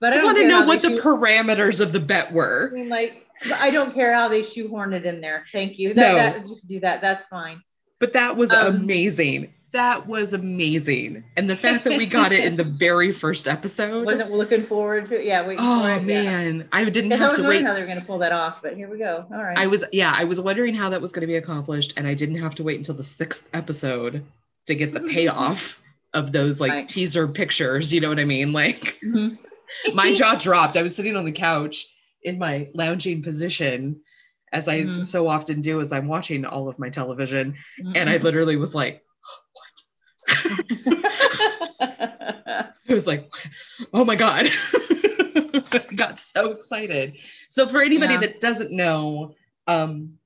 but 0.00 0.12
I 0.12 0.16
i 0.16 0.16
don't 0.16 0.24
want 0.24 0.38
to 0.38 0.48
know 0.48 0.64
what 0.64 0.82
the 0.82 1.00
parameters 1.00 1.80
of 1.80 1.92
the 1.92 2.00
bet 2.00 2.32
were. 2.32 2.70
I 2.72 2.74
mean, 2.74 2.88
like 2.88 3.26
I 3.54 3.70
don't 3.70 3.92
care 3.92 4.14
how 4.14 4.28
they 4.28 4.42
shoehorn 4.42 4.94
it 4.94 5.04
in 5.04 5.20
there. 5.20 5.44
Thank 5.52 5.78
you. 5.78 5.92
No. 5.92 6.02
That, 6.14 6.34
that 6.36 6.46
just 6.46 6.66
do 6.66 6.80
that. 6.80 7.02
That's 7.02 7.26
fine. 7.26 7.60
but 7.98 8.14
that 8.14 8.34
was 8.36 8.50
Um, 8.50 8.76
amazing 8.76 9.52
that 9.72 10.06
was 10.06 10.32
amazing 10.32 11.22
and 11.36 11.48
the 11.48 11.54
fact 11.56 11.84
that 11.84 11.96
we 11.96 12.06
got 12.06 12.32
it 12.32 12.44
in 12.44 12.56
the 12.56 12.64
very 12.86 13.12
first 13.12 13.46
episode 13.48 14.04
Wasn't 14.04 14.30
looking 14.32 14.64
forward 14.64 15.08
to 15.08 15.20
it. 15.20 15.24
Yeah, 15.26 15.46
waiting 15.46 15.64
Oh 15.64 15.86
it. 15.86 16.02
yeah. 16.02 16.22
man, 16.24 16.68
I 16.72 16.84
didn't 16.84 17.10
Because 17.10 17.20
I 17.20 17.24
have 17.24 17.30
was 17.32 17.38
to 17.38 17.42
wondering 17.44 17.64
wait. 17.64 17.68
how 17.68 17.74
they 17.74 17.80
were 17.80 17.86
going 17.86 18.00
to 18.00 18.04
pull 18.04 18.18
that 18.18 18.32
off, 18.32 18.62
but 18.62 18.74
here 18.76 18.88
we 18.90 18.98
go. 18.98 19.24
All 19.32 19.42
right. 19.42 19.56
I 19.58 19.66
was 19.66 19.84
yeah, 19.92 20.12
I 20.16 20.24
was 20.24 20.40
wondering 20.40 20.74
how 20.74 20.88
that 20.90 21.00
was 21.00 21.12
going 21.12 21.22
to 21.22 21.26
be 21.26 21.36
accomplished, 21.36 21.94
and 21.96 22.06
I 22.06 22.14
didn't 22.14 22.36
have 22.42 22.54
to 22.56 22.62
wait 22.62 22.78
until 22.78 22.94
the 22.94 23.04
sixth 23.04 23.48
episode 23.52 24.24
to 24.66 24.74
get 24.74 24.92
the 24.92 25.00
payoff 25.00 25.80
of 26.14 26.32
those 26.32 26.60
like 26.60 26.72
Right. 26.72 26.88
teaser 26.88 27.28
pictures. 27.28 27.92
You 27.92 28.00
know 28.00 28.08
what 28.08 28.18
I 28.20 28.24
mean? 28.24 28.52
Like 28.52 28.98
Mhm. 29.04 29.38
my 29.94 30.12
jaw 30.14 30.34
dropped. 30.38 30.76
I 30.76 30.82
was 30.82 30.94
sitting 30.96 31.16
on 31.16 31.24
the 31.24 31.32
couch 31.32 31.86
in 32.24 32.38
my 32.38 32.68
lounging 32.74 33.22
position, 33.22 34.00
as 34.52 34.66
I 34.66 34.80
Mhm. 34.80 35.00
so 35.00 35.28
often 35.28 35.60
do 35.60 35.80
as 35.80 35.92
I'm 35.92 36.08
watching 36.08 36.44
all 36.44 36.68
of 36.68 36.78
my 36.78 36.88
television, 36.88 37.54
Mm-hmm. 37.80 37.92
and 37.94 38.10
I 38.10 38.16
literally 38.16 38.56
was 38.56 38.74
like, 38.74 39.02
I 41.80 42.94
was 42.94 43.06
like, 43.06 43.32
oh 43.92 44.04
my 44.04 44.16
God. 44.16 44.48
Got 45.96 46.18
so 46.18 46.50
excited. 46.50 47.18
So 47.48 47.66
for 47.66 47.82
anybody 47.82 48.14
Yeah. 48.14 48.20
that 48.20 48.40
doesn't 48.40 48.72
know, 48.72 49.34
um, 49.66 50.18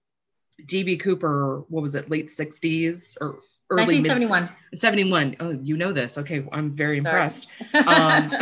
DB 0.63 0.99
Cooper, 1.01 1.65
what 1.69 1.83
was 1.83 1.95
it, 1.95 2.09
late 2.11 2.27
60s 2.27 3.17
or 3.21 3.41
early 3.71 4.01
mid 4.01 4.11
1971. 4.11 4.49
71. 4.75 5.37
Oh, 5.41 5.51
you 5.63 5.77
know 5.77 5.93
this. 5.93 6.19
Okay, 6.19 6.47
I'm 6.53 6.71
very 6.71 7.01
Sorry. 7.01 7.07
impressed. 7.07 7.49
Um, 7.87 8.33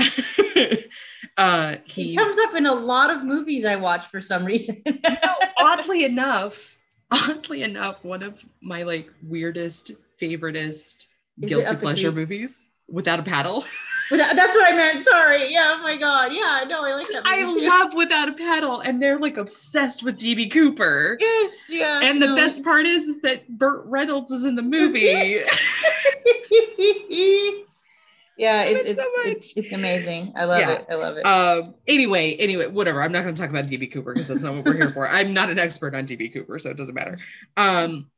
uh, 1.38 1.76
he 1.84 2.08
he, 2.08 2.16
comes 2.16 2.36
up 2.38 2.54
in 2.54 2.66
a 2.66 2.74
lot 2.74 3.10
of 3.10 3.24
movies 3.24 3.64
I 3.64 3.76
watch 3.76 4.06
for 4.06 4.20
some 4.20 4.44
reason. 4.44 4.82
oddly 5.58 6.04
enough, 6.04 6.76
oddly 7.10 7.62
enough, 7.62 8.04
one 8.04 8.22
of 8.22 8.44
my 8.60 8.82
like 8.82 9.10
weirdest, 9.22 9.92
favoritist, 10.20 11.06
it 11.06 11.11
guilty 11.40 11.76
pleasure 11.76 12.12
movies 12.12 12.62
without 12.88 13.18
a 13.18 13.22
paddle. 13.22 13.64
That- 14.10 14.36
that's 14.36 14.54
what 14.54 14.70
I 14.70 14.76
meant. 14.76 15.00
Sorry. 15.00 15.50
Yeah. 15.50 15.76
Oh 15.78 15.82
my 15.82 15.96
God. 15.96 16.32
Yeah. 16.34 16.64
No. 16.68 16.84
I 16.84 16.92
like 16.94 17.08
that. 17.08 17.22
I 17.24 17.42
too. 17.42 17.60
love 17.60 17.94
Without 17.94 18.28
a 18.28 18.32
Paddle, 18.32 18.80
and 18.80 19.02
they're 19.02 19.18
like 19.18 19.38
obsessed 19.38 20.02
with 20.02 20.18
DB 20.18 20.50
Cooper. 20.50 21.16
Yes. 21.18 21.66
Yeah. 21.70 22.00
And 22.02 22.20
the 22.20 22.26
no. 22.26 22.34
best 22.34 22.62
part 22.62 22.84
is, 22.84 23.06
is 23.06 23.20
that 23.22 23.48
Burt 23.56 23.86
Reynolds 23.86 24.30
is 24.30 24.44
in 24.44 24.54
the 24.54 24.62
movie. 24.62 25.00
yeah. 28.36 28.64
It's 28.64 28.90
it's, 28.90 29.00
so 29.00 29.06
it's 29.24 29.56
it's 29.56 29.72
amazing. 29.72 30.32
I 30.36 30.44
love 30.44 30.60
Yeah. 30.60 30.72
it. 30.72 30.86
I 30.90 30.94
love 30.96 31.16
it. 31.16 31.24
um, 31.24 31.74
anyway, 31.86 32.34
anyway, 32.34 32.66
whatever. 32.66 33.00
I'm 33.00 33.12
not 33.12 33.22
going 33.22 33.34
to 33.34 33.40
talk 33.40 33.50
about 33.50 33.64
DB 33.66 33.90
Cooper 33.90 34.12
because 34.12 34.28
that's 34.28 34.42
not 34.42 34.54
what 34.54 34.64
we're 34.66 34.74
here 34.74 34.90
for. 34.90 35.08
I'm 35.08 35.32
not 35.32 35.48
an 35.48 35.58
expert 35.58 35.94
on 35.94 36.06
DB 36.06 36.30
Cooper, 36.32 36.58
so 36.58 36.68
it 36.70 36.76
doesn't 36.76 36.94
matter. 36.94 37.18
Um, 37.56 38.10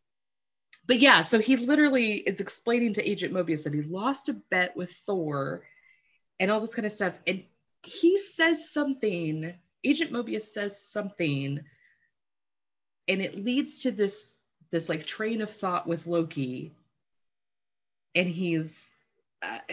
but 0.87 0.99
yeah, 1.01 1.23
so 1.23 1.39
he 1.39 1.57
literally 1.57 2.15
is 2.15 2.41
explaining 2.41 2.93
to 2.95 3.09
Agent 3.09 3.33
Mobius 3.33 3.65
that 3.65 3.75
he 3.75 3.83
lost 3.83 4.29
a 4.29 4.35
bet 4.51 4.77
with 4.77 4.91
Thor 5.07 5.63
and 6.41 6.51
all 6.51 6.61
this 6.61 6.75
kind 6.75 6.87
of 6.87 6.93
stuff. 6.93 7.19
And 7.27 7.43
he 7.85 8.19
says 8.19 8.71
something, 8.71 9.53
Agent 9.85 10.13
Mobius 10.13 10.43
says 10.43 10.81
something, 10.81 11.61
and 13.09 13.23
it 13.23 13.37
leads 13.45 13.83
to 13.83 13.91
this 13.91 14.35
this 14.71 14.89
like 14.89 15.07
train 15.07 15.41
of 15.43 15.51
thought 15.51 15.87
with 15.87 16.07
Loki. 16.07 16.73
And 18.15 18.29
he's 18.29 18.97
uh, 19.43 19.59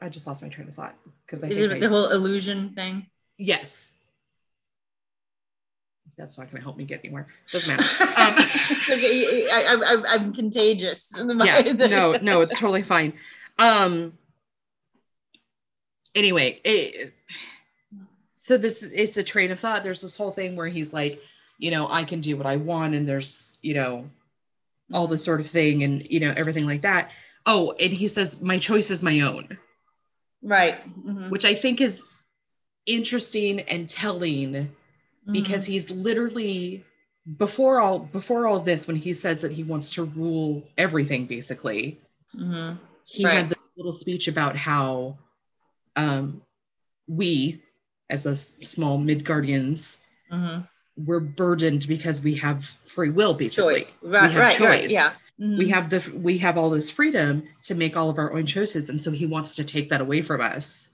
I 0.00 0.08
just 0.08 0.26
lost 0.26 0.42
my 0.42 0.48
train 0.48 0.68
of 0.68 0.74
thought 0.74 0.94
because 1.26 1.44
I 1.44 1.48
Is 1.48 1.58
think 1.58 1.72
it 1.72 1.80
the 1.80 1.88
whole 1.88 2.08
illusion 2.10 2.70
thing? 2.74 3.06
yes. 3.38 3.94
That's 6.16 6.38
not 6.38 6.50
going 6.50 6.60
to 6.60 6.62
help 6.62 6.76
me 6.76 6.84
get 6.84 7.00
anywhere. 7.04 7.26
Doesn't 7.50 7.68
matter. 7.76 8.04
Um, 8.16 8.34
okay. 8.90 9.48
I, 9.50 10.02
I'm 10.08 10.32
contagious. 10.32 11.12
yeah 11.18 11.60
no 11.72 12.16
no 12.22 12.40
it's 12.40 12.58
totally 12.58 12.82
fine 12.82 13.12
um 13.58 14.12
anyway 16.14 16.60
it, 16.64 17.12
so 18.32 18.56
this 18.56 18.82
it's 18.82 19.16
a 19.16 19.22
train 19.22 19.50
of 19.50 19.58
thought 19.60 19.82
there's 19.82 20.00
this 20.02 20.16
whole 20.16 20.30
thing 20.30 20.56
where 20.56 20.66
he's 20.68 20.92
like 20.92 21.20
you 21.58 21.70
know 21.70 21.88
i 21.88 22.04
can 22.04 22.20
do 22.20 22.36
what 22.36 22.46
i 22.46 22.56
want 22.56 22.94
and 22.94 23.08
there's 23.08 23.56
you 23.62 23.74
know 23.74 24.08
all 24.92 25.06
this 25.06 25.24
sort 25.24 25.40
of 25.40 25.46
thing 25.46 25.82
and 25.82 26.08
you 26.10 26.20
know 26.20 26.32
everything 26.36 26.66
like 26.66 26.82
that 26.82 27.10
oh 27.46 27.72
and 27.80 27.92
he 27.92 28.08
says 28.08 28.42
my 28.42 28.58
choice 28.58 28.90
is 28.90 29.02
my 29.02 29.20
own 29.20 29.56
Right. 30.42 30.76
Mhm. 31.06 31.30
which 31.30 31.44
i 31.44 31.54
think 31.54 31.80
is 31.80 32.02
interesting 32.86 33.60
and 33.60 33.88
telling 33.88 34.70
because 35.32 35.64
he's 35.64 35.90
literally 35.90 36.84
before 37.38 37.80
all 37.80 38.00
before 38.00 38.46
all 38.46 38.60
this 38.60 38.86
when 38.86 38.96
he 38.96 39.14
says 39.14 39.40
that 39.40 39.52
he 39.52 39.62
wants 39.62 39.90
to 39.90 40.04
rule 40.04 40.62
everything 40.76 41.24
basically 41.26 41.98
Mhm. 42.36 42.78
he 43.04 43.24
Right. 43.24 43.34
had 43.38 43.48
this 43.48 43.58
little 43.76 43.92
speech 43.92 44.28
about 44.28 44.56
how 44.56 45.16
um, 45.96 46.42
we 47.08 47.62
as 48.10 48.26
a 48.26 48.36
small 48.36 48.98
midgardians 48.98 50.00
Mhm. 50.30 50.68
we're 51.06 51.20
burdened 51.20 51.86
because 51.88 52.20
we 52.22 52.34
have 52.34 52.64
free 52.84 53.10
will 53.10 53.34
basically 53.34 53.74
choice 53.80 53.92
right 54.02 54.28
we 54.28 54.34
have 54.34 54.42
right, 54.42 54.52
choice 54.58 54.92
yeah 54.92 55.12
Mhm. 55.40 55.58
we 55.58 55.68
have 55.68 55.88
the 55.90 56.12
we 56.16 56.36
have 56.38 56.58
all 56.58 56.68
this 56.70 56.90
freedom 56.90 57.42
to 57.62 57.74
make 57.74 57.96
all 57.96 58.10
of 58.10 58.18
our 58.18 58.32
own 58.34 58.44
choices 58.46 58.90
and 58.90 59.00
so 59.00 59.10
he 59.10 59.26
wants 59.26 59.54
to 59.56 59.64
take 59.64 59.88
that 59.88 60.00
away 60.00 60.20
from 60.20 60.40
us 60.40 60.88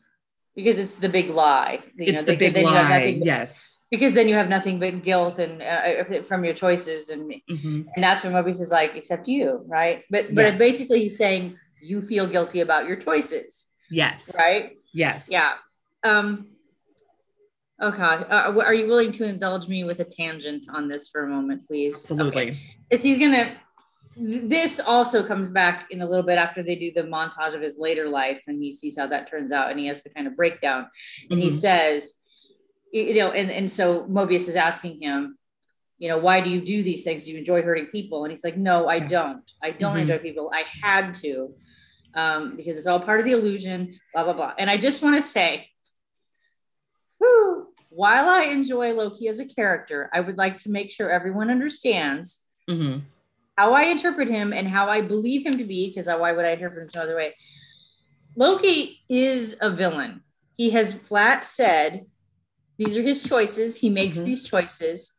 because 0.56 0.78
it's 0.78 0.96
the 0.96 1.08
big 1.08 1.28
lie 1.30 1.78
you 1.94 2.06
it's 2.12 2.26
know, 2.26 2.32
the 2.32 2.36
big 2.36 2.52
then 2.54 2.64
you 2.64 2.70
have 2.70 2.90
lie 2.90 2.98
nothing- 2.98 3.22
yes. 3.24 3.76
because 3.90 4.12
then 4.14 4.26
you 4.28 4.34
have 4.34 4.48
nothing 4.48 4.78
but 4.80 5.02
guilt 5.02 5.38
and 5.38 5.62
uh, 5.62 6.22
from 6.24 6.44
your 6.44 6.54
choices 6.54 7.08
and 7.08 7.22
Mhm. 7.48 7.86
and 7.94 8.00
that's 8.04 8.24
when 8.24 8.32
Mobius 8.32 8.60
is 8.60 8.70
like 8.70 8.92
except 8.96 9.28
you 9.28 9.62
right? 9.66 10.04
But 10.10 10.34
but 10.34 10.42
Yes. 10.42 10.58
basically 10.58 11.00
he's 11.04 11.16
saying 11.16 11.56
you 11.80 12.02
feel 12.02 12.26
guilty 12.26 12.60
about 12.60 12.86
your 12.88 12.96
choices. 12.96 13.68
Yes. 13.90 14.34
Right? 14.36 14.76
Yes. 14.92 15.28
Yeah. 15.30 15.54
Um 16.04 16.26
okay 17.82 18.02
uh, 18.02 18.52
are 18.68 18.74
you 18.74 18.86
willing 18.86 19.12
to 19.12 19.24
indulge 19.24 19.66
me 19.68 19.84
with 19.84 20.00
a 20.00 20.04
tangent 20.04 20.66
on 20.76 20.88
this 20.88 21.08
for 21.08 21.24
a 21.24 21.28
moment 21.28 21.66
please? 21.66 21.94
Absolutely. 21.94 22.42
Okay. 22.42 22.60
is 22.90 23.02
he's 23.02 23.18
gonna 23.18 23.56
this 24.22 24.80
also 24.80 25.22
comes 25.26 25.48
back 25.48 25.86
in 25.90 26.02
a 26.02 26.06
little 26.06 26.24
bit 26.24 26.36
after 26.38 26.62
they 26.62 26.76
do 26.76 26.92
the 26.92 27.02
montage 27.02 27.54
of 27.54 27.62
his 27.62 27.78
later 27.78 28.06
life 28.08 28.42
and 28.46 28.62
he 28.62 28.72
sees 28.72 28.98
how 28.98 29.06
that 29.06 29.30
turns 29.30 29.50
out 29.50 29.70
and 29.70 29.80
he 29.80 29.86
has 29.86 30.02
the 30.02 30.10
kind 30.10 30.26
of 30.26 30.36
breakdown. 30.36 30.86
And 31.30 31.38
he 31.40 31.48
Mhm. 31.48 31.52
says 31.52 32.14
you 32.92 33.14
know 33.14 33.30
and, 33.30 33.50
and 33.50 33.70
so 33.70 34.04
mobius 34.06 34.48
is 34.48 34.56
asking 34.56 35.00
him 35.00 35.38
you 35.98 36.08
know 36.08 36.18
why 36.18 36.40
do 36.40 36.50
you 36.50 36.60
do 36.60 36.82
these 36.82 37.04
things? 37.04 37.24
Do 37.24 37.32
you 37.32 37.38
enjoy 37.38 37.62
hurting 37.62 37.86
people? 37.86 38.24
And 38.24 38.32
he's 38.32 38.44
like 38.44 38.56
no 38.56 38.88
i 38.88 38.98
don't. 38.98 39.50
I 39.62 39.70
don't 39.70 39.96
Mhm. 39.96 40.02
enjoy 40.02 40.18
people. 40.18 40.50
I 40.52 40.64
had 40.82 41.14
to 41.22 41.54
um, 42.14 42.56
because 42.56 42.76
it's 42.76 42.86
all 42.88 42.98
part 43.00 43.20
of 43.20 43.26
the 43.26 43.32
illusion 43.32 43.98
blah 44.12 44.24
blah 44.24 44.32
blah. 44.34 44.52
And 44.58 44.68
i 44.68 44.76
just 44.76 45.02
want 45.02 45.14
to 45.16 45.22
say 45.22 45.68
whew, 47.18 47.68
while 47.90 48.28
i 48.28 48.44
enjoy 48.44 48.92
loki 48.92 49.28
as 49.28 49.40
a 49.40 49.46
character 49.46 50.10
i 50.12 50.20
would 50.20 50.36
like 50.36 50.58
to 50.58 50.70
make 50.70 50.90
sure 50.90 51.10
everyone 51.10 51.50
understands 51.50 52.46
Mhm. 52.68 53.02
How 53.60 53.74
I 53.74 53.82
interpret 53.82 54.28
him 54.28 54.54
and 54.54 54.66
how 54.66 54.88
I 54.88 55.02
believe 55.02 55.44
him 55.44 55.58
to 55.58 55.64
be, 55.64 55.88
because 55.88 56.06
why 56.06 56.32
would 56.32 56.46
I 56.46 56.52
interpret 56.52 56.82
him 56.82 56.90
some 56.90 57.02
other 57.02 57.14
way? 57.14 57.34
Loki 58.34 59.00
is 59.10 59.58
a 59.60 59.68
villain. 59.68 60.22
He 60.56 60.70
has 60.70 60.94
flat 60.94 61.44
said, 61.44 62.06
these 62.78 62.96
are 62.96 63.02
his 63.02 63.22
choices. 63.22 63.76
He 63.76 63.90
makes 63.90 64.18
Mhm. 64.18 64.24
these 64.24 64.44
choices. 64.44 65.12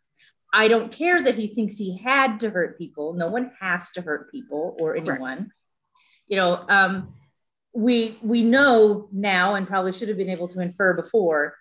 I 0.51 0.67
don't 0.67 0.91
care 0.91 1.21
that 1.21 1.35
he 1.35 1.53
thinks 1.53 1.77
he 1.77 1.99
had 1.99 2.39
to 2.39 2.49
hurt 2.49 2.79
people. 2.79 3.13
No 3.13 3.29
one 3.29 3.51
has 3.59 3.91
to 3.91 4.01
hurt 4.01 4.31
people 4.31 4.75
or 4.79 4.95
anyone. 4.95 5.51
You 6.27 6.37
know, 6.37 6.65
um, 6.67 7.13
we 7.73 8.17
we 8.23 8.41
know 8.41 9.07
now, 9.11 9.53
and 9.53 9.67
probably 9.67 9.93
should 9.93 10.09
have 10.09 10.17
been 10.17 10.35
able 10.37 10.47
to 10.47 10.61
infer 10.61 10.95
before, 10.95 11.55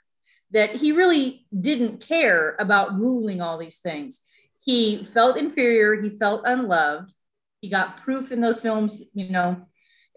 that 0.51 0.76
he 0.76 0.93
really 0.93 1.47
didn't 1.68 2.01
care 2.01 2.57
about 2.59 2.99
ruling 2.99 3.43
all 3.43 3.59
these 3.59 3.81
things 3.81 4.20
he 4.62 5.04
felt 5.04 5.36
inferior 5.36 6.00
he 6.02 6.11
felt 6.11 6.42
unloved. 6.44 7.14
He 7.61 7.68
got 7.68 7.98
proof 7.98 8.32
in 8.32 8.40
those 8.40 8.61
films 8.61 9.02
you 9.14 9.30
know 9.30 9.56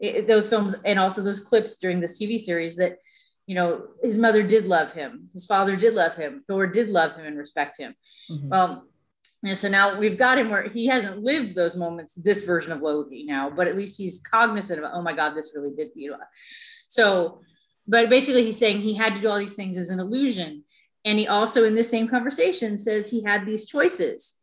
i- 0.03 0.23
those 0.27 0.47
films 0.47 0.75
and 0.85 0.97
also 0.99 1.21
those 1.21 1.41
clips 1.41 1.77
during 1.77 1.99
this 1.99 2.19
tv 2.19 2.37
series 2.39 2.75
that 2.77 2.97
you 3.47 3.55
know 3.55 3.87
his 4.01 4.17
mother 4.17 4.43
did 4.43 4.65
love 4.67 4.93
him 4.93 5.27
his 5.33 5.45
father 5.45 5.75
did 5.75 5.93
love 5.93 6.15
him 6.15 6.41
thor 6.47 6.65
did 6.67 6.89
love 6.89 7.15
him 7.15 7.25
and 7.25 7.37
respect 7.37 7.77
him. 7.77 7.93
Mhm. 8.31 8.49
well 8.49 8.87
and 9.45 9.57
so 9.57 9.67
now 9.67 9.99
we've 9.99 10.17
got 10.17 10.37
him 10.37 10.49
where 10.49 10.63
he 10.69 10.85
hasn't 10.85 11.21
lived 11.21 11.53
those 11.53 11.75
moments 11.75 12.13
this 12.15 12.43
version 12.43 12.71
of 12.71 12.79
loki 12.81 13.25
now 13.25 13.49
but 13.49 13.67
at 13.67 13.75
least 13.75 13.97
he's 13.97 14.21
cognizant 14.21 14.79
of 14.81 14.89
oh 14.93 15.01
my 15.01 15.13
god 15.13 15.31
this 15.35 15.51
really 15.55 15.73
did 15.75 15.89
know 15.95 16.15
so 16.87 17.41
but 17.87 18.07
basically 18.09 18.43
he's 18.45 18.57
saying 18.57 18.79
he 18.79 18.93
had 18.93 19.13
to 19.13 19.19
do 19.21 19.27
all 19.27 19.37
these 19.39 19.55
things 19.55 19.77
as 19.77 19.89
an 19.89 19.99
illusion 19.99 20.62
and 21.05 21.19
he 21.19 21.27
also 21.27 21.63
in 21.65 21.75
this 21.75 21.89
same 21.89 22.07
conversation 22.07 22.77
says 22.77 23.09
he 23.09 23.23
had 23.23 23.45
these 23.45 23.65
choices. 23.65 24.35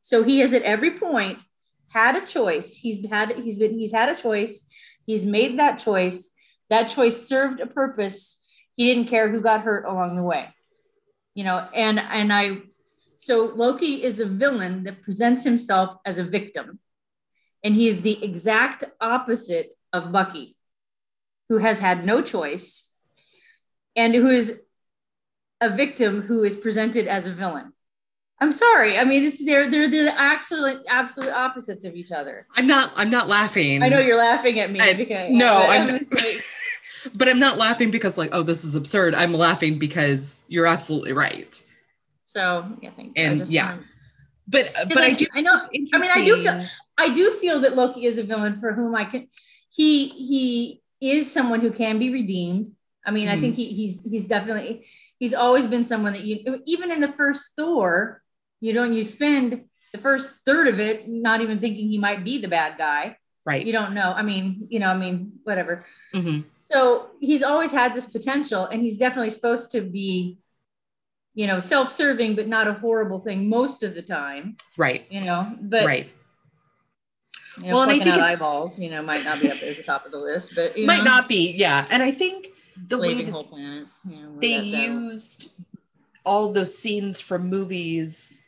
So 0.00 0.22
he 0.22 0.40
has 0.40 0.52
at 0.52 0.62
every 0.62 0.98
point 0.98 1.42
had 1.88 2.16
a 2.16 2.26
choice. 2.26 2.76
He's 2.76 3.06
had 3.08 3.36
he's 3.36 3.56
been 3.56 3.78
he's 3.78 3.92
had 3.92 4.08
a 4.08 4.16
choice. 4.16 4.66
He's 5.06 5.24
made 5.24 5.58
that 5.58 5.78
choice. 5.78 6.32
That 6.70 6.84
choice 6.84 7.26
served 7.26 7.60
a 7.60 7.66
purpose. 7.66 8.44
He 8.76 8.92
didn't 8.92 9.08
care 9.08 9.30
who 9.30 9.40
got 9.40 9.62
hurt 9.62 9.84
along 9.84 10.16
the 10.16 10.22
way. 10.22 10.48
You 11.34 11.44
know 11.44 11.68
and 11.74 11.98
and 12.00 12.32
i 12.32 12.58
so 13.16 13.52
loki 13.54 14.02
is 14.02 14.20
a 14.20 14.26
villain 14.26 14.84
that 14.84 15.02
presents 15.02 15.44
himself 15.44 15.96
as 16.04 16.18
a 16.18 16.24
victim. 16.24 16.80
And 17.64 17.74
he 17.74 17.88
is 17.88 18.00
the 18.00 18.22
exact 18.24 18.84
opposite 19.00 19.70
of 19.92 20.12
bucky 20.12 20.56
who 21.48 21.58
has 21.58 21.80
had 21.80 22.04
no 22.04 22.22
choice 22.22 22.88
and 23.96 24.14
who 24.14 24.28
is 24.28 24.62
a 25.60 25.70
victim 25.70 26.22
who 26.22 26.44
is 26.44 26.54
presented 26.56 27.06
as 27.08 27.26
a 27.26 27.32
villain. 27.32 27.72
I'm 28.40 28.52
sorry. 28.52 28.96
I 28.98 29.04
mean, 29.04 29.24
it's 29.24 29.44
they're 29.44 29.68
they're 29.70 29.88
the 29.88 30.14
absolute 30.18 30.82
absolute 30.88 31.32
opposites 31.32 31.84
of 31.84 31.94
each 31.96 32.12
other. 32.12 32.46
i'm 32.56 32.66
not 32.66 32.92
i'm 32.96 33.10
not 33.10 33.26
laughing 33.28 33.82
I 33.82 33.88
know 33.88 33.98
you're 33.98 34.16
laughing 34.18 34.60
at 34.60 34.70
me 34.70 34.78
I- 34.80 34.94
because 34.94 35.28
no, 35.30 35.64
but 35.66 35.70
I'm 35.76 36.06
but 37.14 37.28
i'm 37.28 37.38
not 37.38 37.58
laughing 37.58 37.90
because 37.90 38.16
like 38.18 38.30
oh 38.32 38.42
this 38.42 38.64
is 38.64 38.74
absurd 38.74 39.14
i'm 39.14 39.32
laughing 39.32 39.78
because 39.78 40.42
you're 40.48 40.66
absolutely 40.66 41.12
right 41.12 41.60
so 42.24 42.64
yeah, 42.82 42.90
thank 42.96 43.16
you. 43.16 43.24
I 43.24 43.26
And, 43.26 43.38
just 43.38 43.50
yeah. 43.52 43.70
wanted- 43.70 43.84
but 44.46 44.72
but 44.88 44.98
I 44.98 45.06
i 45.06 45.12
do 45.12 45.26
I 45.34 45.40
know- 45.40 45.60
I 45.94 45.98
mean, 45.98 46.10
I 46.10 46.24
do 46.24 46.36
feel- 46.42 46.64
I 46.96 47.08
do 47.10 47.30
feel 47.32 47.60
that 47.60 47.74
Loki 47.76 48.06
is 48.06 48.18
a 48.18 48.22
villain 48.22 48.56
for 48.56 48.72
whom 48.72 48.94
I 48.94 49.04
can. 49.04 49.28
He 49.70 50.08
he 50.08 50.82
is 51.00 51.30
someone 51.30 51.60
who 51.60 51.70
can 51.70 51.98
be 51.98 52.10
redeemed. 52.12 52.72
I 53.06 53.10
mean, 53.12 53.28
I 53.28 53.36
Mhm. 53.36 53.40
think 53.40 53.54
he, 53.56 53.66
he's 53.72 54.02
he's 54.02 54.26
definitely 54.26 54.84
he's 55.18 55.34
always 55.34 55.66
been 55.66 55.84
someone 55.84 56.12
that 56.12 56.24
you 56.24 56.62
even 56.66 56.90
in 56.90 57.00
the 57.00 57.08
first 57.08 57.54
Thor, 57.56 58.22
you 58.60 58.72
don't 58.72 58.92
you 58.92 59.04
spend 59.04 59.64
the 59.92 59.98
first 59.98 60.32
third 60.44 60.68
of 60.68 60.80
it 60.80 61.08
not 61.08 61.40
even 61.40 61.58
thinking 61.58 61.88
he 61.88 61.98
might 61.98 62.24
be 62.24 62.38
the 62.38 62.48
bad 62.48 62.76
guy. 62.78 63.16
right 63.44 63.64
You 63.66 63.72
don't 63.72 63.94
know. 63.94 64.12
I 64.12 64.22
mean, 64.22 64.66
you 64.68 64.78
know, 64.80 64.88
I 64.88 64.96
mean, 64.96 65.32
whatever. 65.44 65.86
Mhm. 66.14 66.44
So 66.58 67.10
he's 67.20 67.42
always 67.42 67.70
had 67.70 67.94
this 67.94 68.06
potential, 68.06 68.66
and 68.66 68.82
he's 68.82 68.96
definitely 68.96 69.30
supposed 69.30 69.70
to 69.72 69.80
be, 69.80 70.38
you 71.34 71.46
know, 71.46 71.58
self-serving, 71.60 72.34
but 72.36 72.46
not 72.48 72.68
a 72.68 72.74
horrible 72.74 73.20
thing 73.20 73.48
most 73.48 73.82
of 73.82 73.94
the 73.94 74.02
time. 74.02 74.56
right 74.76 75.06
You 75.10 75.22
know, 75.22 75.56
but 75.60 75.86
right 75.86 76.12
you 77.56 77.68
know, 77.68 77.74
Well, 77.74 77.82
and 77.82 77.92
I 77.92 77.98
think 77.98 78.16
eyeballs, 78.16 78.78
you 78.78 78.90
know, 78.90 79.02
might 79.02 79.24
not 79.24 79.40
be 79.40 79.50
up 79.50 79.58
there 79.58 79.70
at 79.70 79.76
the 79.76 79.82
top 79.82 80.04
of 80.06 80.12
the 80.12 80.18
list, 80.18 80.54
but 80.54 80.76
you 80.78 80.86
might 80.86 80.98
know, 80.98 81.04
not 81.04 81.28
be 81.28 81.52
yeah 81.52 81.86
and 81.90 82.02
i 82.02 82.10
think 82.10 82.48
the 82.86 82.98
way 82.98 83.24
whole 83.24 83.44
planets. 83.44 84.00
You 84.08 84.16
know, 84.16 84.40
they 84.40 84.56
used 84.60 85.52
all 86.24 86.52
those 86.52 86.76
scenes 86.76 87.20
from 87.20 87.48
movies 87.48 88.42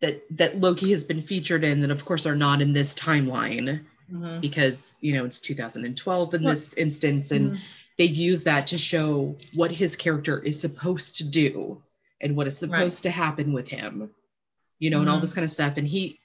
that 0.00 0.22
that 0.36 0.60
loki 0.60 0.90
has 0.90 1.04
been 1.04 1.20
featured 1.22 1.62
in 1.64 1.80
that 1.80 1.90
of 1.90 2.04
course 2.04 2.26
are 2.26 2.34
not 2.34 2.60
in 2.60 2.72
this 2.72 2.94
timeline 2.94 3.84
Mhm. 4.12 4.40
because 4.40 4.98
you 5.00 5.12
know 5.12 5.24
it's 5.24 5.38
2012 5.38 6.34
in 6.34 6.42
this 6.42 6.74
instance 6.74 7.30
and 7.30 7.52
Mhm. 7.52 7.58
they've 7.98 8.14
used 8.14 8.44
that 8.44 8.66
to 8.68 8.78
show 8.78 9.36
what 9.54 9.70
his 9.70 9.94
character 9.94 10.40
is 10.40 10.58
supposed 10.60 11.16
to 11.16 11.24
do 11.24 11.80
and 12.20 12.34
what 12.36 12.46
is 12.48 12.58
supposed 12.58 13.04
to 13.04 13.10
happen 13.10 13.52
with 13.52 13.68
him 13.68 14.10
you 14.80 14.90
know 14.90 15.00
and 15.00 15.08
all 15.08 15.18
Mhm. 15.18 15.22
this 15.22 15.34
kind 15.34 15.44
of 15.44 15.50
stuff 15.50 15.76
and 15.76 15.86
he 15.86 16.18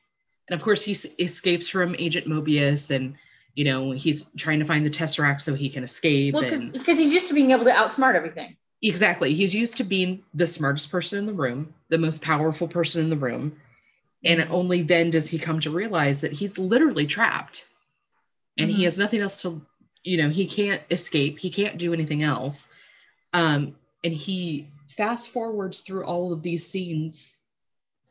and 0.50 0.56
of 0.60 0.64
course 0.64 0.84
he 0.84 0.94
s- 0.94 1.06
escapes 1.20 1.68
from 1.70 1.96
agent 2.00 2.26
mobius 2.26 2.90
and 2.90 3.16
you 3.58 3.64
know 3.64 3.92
he's 3.92 4.30
trying 4.38 4.60
to 4.60 4.66
find 4.66 4.86
the 4.86 4.90
tesseract 4.90 5.42
so 5.42 5.54
he 5.56 5.68
can 5.68 5.84
escape 5.84 6.34
Well, 6.36 6.44
and 6.44 6.72
because 6.72 6.98
he's 7.00 7.12
used 7.12 7.28
to 7.28 7.34
being 7.34 7.52
able 7.52 7.66
to 7.66 7.72
outsmart 7.72 8.14
everything. 8.16 8.56
exactly 8.84 9.34
he's 9.34 9.54
used 9.54 9.76
to 9.78 9.84
being 9.84 10.24
the 10.36 10.46
smartest 10.48 10.92
person 10.92 11.18
in 11.20 11.26
the 11.26 11.34
room 11.34 11.74
the 11.90 11.98
most 11.98 12.22
powerful 12.22 12.68
person 12.68 13.02
in 13.02 13.10
the 13.10 13.18
room 13.18 13.60
and 14.24 14.46
only 14.50 14.82
then 14.84 15.10
does 15.10 15.28
he 15.30 15.38
come 15.40 15.60
to 15.60 15.70
realize 15.72 16.22
that 16.22 16.32
he's 16.32 16.58
literally 16.60 17.08
trapped 17.08 17.68
and 18.58 18.70
he 18.70 18.82
Mhm. 18.82 18.84
has 18.84 18.98
nothing 18.98 19.22
else 19.22 19.42
to 19.42 19.60
you 20.04 20.18
know 20.18 20.30
he 20.30 20.46
can't 20.46 20.82
escape 20.92 21.40
he 21.40 21.50
can't 21.50 21.80
do 21.80 21.92
anything 21.94 22.22
else 22.22 22.70
um 23.34 23.76
and 24.04 24.14
he 24.14 24.68
fast 24.88 25.30
forwards 25.30 25.82
through 25.82 26.04
all 26.06 26.32
of 26.32 26.44
these 26.44 26.66
scenes 26.68 27.38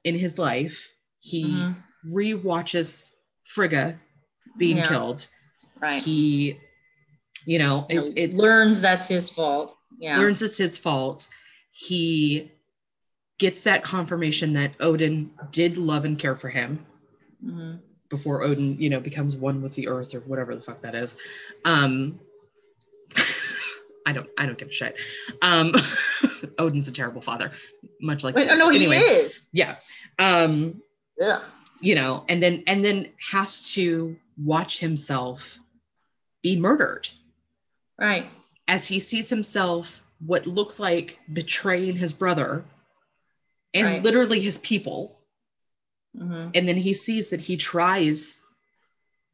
in 0.03 0.19
his 0.19 0.39
life 0.39 0.93
he 1.21 1.63
Mhm. 1.63 1.77
re-watches 2.05 3.15
frigga 3.45 3.97
being 4.59 4.79
Yeah. 4.79 4.89
killed 4.89 5.29
Right. 5.81 6.03
he 6.03 6.59
you 7.45 7.59
know 7.59 7.87
it's 7.91 8.39
learns 8.39 8.81
that's 8.81 9.07
his 9.07 9.29
fault. 9.31 9.77
Yeah. 9.99 10.19
learns 10.19 10.43
it's 10.43 10.59
his 10.59 10.77
fault. 10.79 11.29
He 11.71 12.51
gets 13.39 13.63
that 13.65 13.83
confirmation 13.85 14.55
that 14.55 14.73
Odin 14.81 15.31
did 15.53 15.77
love 15.79 16.05
and 16.07 16.19
care 16.19 16.35
for 16.37 16.49
him 16.49 16.85
Mhm. 17.45 17.81
before 18.09 18.43
Odin, 18.43 18.81
you 18.81 18.89
know, 18.89 18.99
becomes 19.01 19.37
one 19.37 19.61
with 19.63 19.75
the 19.75 19.89
earth 19.89 20.15
or 20.15 20.21
whatever 20.21 20.55
the 20.55 20.63
fuck 20.63 20.81
that 20.83 20.95
is. 20.95 21.17
Um 21.65 22.19
I 24.07 24.13
don't 24.13 24.29
I 24.39 24.47
don't 24.47 24.57
give 24.59 24.69
a 24.69 24.73
shit. 24.73 24.97
Um 25.43 25.75
Odin's 26.59 26.89
a 26.89 26.93
terrible 26.93 27.21
father, 27.21 27.51
much 28.01 28.25
like 28.25 28.35
Wait, 28.37 28.49
oh, 28.51 28.55
no, 28.55 28.71
he 28.71 28.85
is. 28.87 29.49
Yeah. 29.53 29.77
Um 30.19 30.81
Ugh. 31.23 31.43
you 31.81 31.95
know, 31.95 32.25
and 32.29 32.43
then 32.43 32.63
and 32.67 32.85
then 32.85 33.09
has 33.31 33.73
to 33.75 34.17
watch 34.43 34.79
himself 34.81 35.59
be 36.47 36.55
murdered 36.55 37.09
Right. 37.99 38.31
as 38.69 38.87
he 38.87 39.01
sees 39.01 39.29
himself 39.29 40.05
what 40.25 40.47
looks 40.47 40.79
like 40.79 41.19
betraying 41.33 41.97
his 41.97 42.13
brother 42.13 42.65
and 43.75 43.87
Right. 43.87 44.03
literally 44.05 44.39
his 44.41 44.59
people. 44.59 45.19
Mhm. 46.17 46.53
And 46.55 46.69
then 46.69 46.77
he 46.77 46.93
sees 46.93 47.31
that 47.31 47.41
he 47.41 47.57
tries 47.57 48.45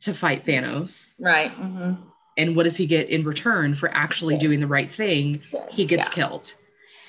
to 0.00 0.14
fight 0.14 0.46
Thanos. 0.46 1.20
Right. 1.20 1.50
mhm. 1.50 1.98
And 2.38 2.56
what 2.56 2.62
does 2.62 2.78
he 2.78 2.86
get 2.86 3.10
in 3.10 3.24
return 3.24 3.74
for 3.74 3.90
actually 3.90 4.38
doing 4.38 4.58
the 4.60 4.66
right 4.66 4.90
thing? 4.90 5.42
He 5.70 5.84
gets 5.84 6.08
Yeah. 6.08 6.14
killed. 6.14 6.54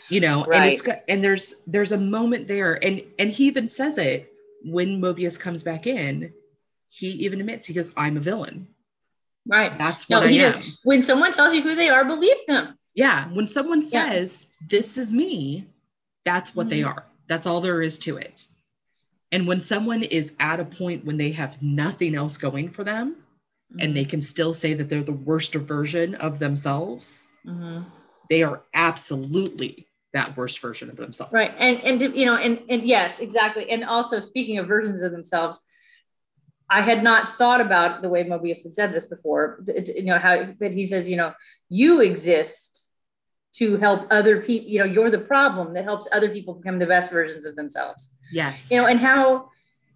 You 0.09 0.19
know, 0.19 0.43
and 0.43 0.51
Right. 0.51 0.73
it's 0.73 0.81
got, 0.81 1.01
and 1.07 1.23
there's 1.23 1.55
there's 1.65 1.93
a 1.93 1.97
moment 1.97 2.49
there, 2.49 2.73
and 2.85 3.01
and 3.19 3.31
he 3.31 3.47
even 3.47 3.69
says 3.69 3.97
it 3.97 4.29
when 4.65 4.99
Mobius 4.99 5.39
comes 5.39 5.63
back 5.63 5.87
in. 5.87 6.33
He 6.89 7.07
even 7.25 7.39
admits 7.39 7.65
he 7.67 7.73
goes, 7.73 7.93
"I'm 7.95 8.17
a 8.17 8.19
villain. 8.19 8.67
Right. 9.45 9.77
That's 9.77 10.09
No, 10.09 10.19
what 10.19 10.27
I 10.27 10.31
am." 10.31 10.61
did. 10.61 10.71
When 10.83 11.01
someone 11.01 11.31
tells 11.31 11.53
you 11.53 11.61
who 11.61 11.75
they 11.75 11.89
are, 11.89 12.05
believe 12.05 12.37
them. 12.47 12.77
Yeah, 12.95 13.27
when 13.33 13.47
someone 13.47 13.81
Yeah. 13.81 14.09
says, 14.09 14.45
This 14.69 14.97
is 14.97 15.11
me, 15.11 15.67
that's 16.23 16.55
what 16.55 16.69
they 16.69 16.79
Mhm. 16.81 16.87
are. 16.87 17.05
That's 17.27 17.45
all 17.45 17.59
there 17.59 17.81
is 17.81 17.99
to 17.99 18.15
it. 18.17 18.45
And 19.33 19.45
when 19.45 19.59
someone 19.59 20.03
is 20.03 20.35
at 20.39 20.61
a 20.61 20.65
point 20.65 21.03
when 21.03 21.17
they 21.17 21.31
have 21.31 21.61
nothing 21.61 22.15
else 22.15 22.37
going 22.37 22.69
for 22.69 22.83
them 22.85 23.17
and 23.79 23.97
they 23.97 24.05
can 24.05 24.21
still 24.21 24.53
say 24.53 24.73
that 24.75 24.87
they're 24.87 25.03
the 25.03 25.11
worst 25.11 25.53
version 25.55 26.15
of 26.15 26.39
themselves, 26.39 27.27
Mhm. 27.45 27.83
they 28.29 28.41
are 28.43 28.61
absolutely 28.73 29.85
that 30.13 30.37
worst 30.37 30.59
version 30.59 30.89
of 30.89 30.95
themselves. 30.95 31.33
right 31.33 31.53
and 31.59 31.83
and 31.83 32.15
you 32.15 32.25
know 32.25 32.35
and 32.35 32.61
and 32.69 32.83
yes 32.83 33.19
exactly 33.19 33.69
and 33.71 33.83
also 33.83 34.19
speaking 34.19 34.59
of 34.59 34.67
versions 34.67 35.01
of 35.01 35.11
themselves 35.11 35.59
i 36.79 36.81
had 36.89 37.01
not 37.09 37.21
thought 37.39 37.61
about 37.67 38.01
the 38.03 38.09
way 38.13 38.21
mobius 38.23 38.63
had 38.63 38.75
said 38.79 38.89
this 38.93 39.05
before 39.15 39.41
you 40.01 40.05
know 40.11 40.19
how 40.25 40.33
but 40.59 40.71
he 40.79 40.83
says 40.91 41.03
you 41.11 41.17
know 41.21 41.31
you 41.69 41.91
exist 42.01 42.89
to 43.59 43.77
help 43.77 44.01
other 44.17 44.35
people 44.47 44.67
you 44.73 44.79
know 44.79 44.85
you're 44.95 45.11
the 45.17 45.25
problem 45.35 45.73
that 45.75 45.83
helps 45.91 46.05
other 46.11 46.29
people 46.35 46.53
become 46.61 46.79
the 46.79 46.85
best 46.95 47.11
versions 47.11 47.45
of 47.45 47.55
themselves 47.55 48.01
Yes. 48.31 48.69
you 48.71 48.77
know 48.79 48.87
and 48.91 48.99
how 48.99 49.49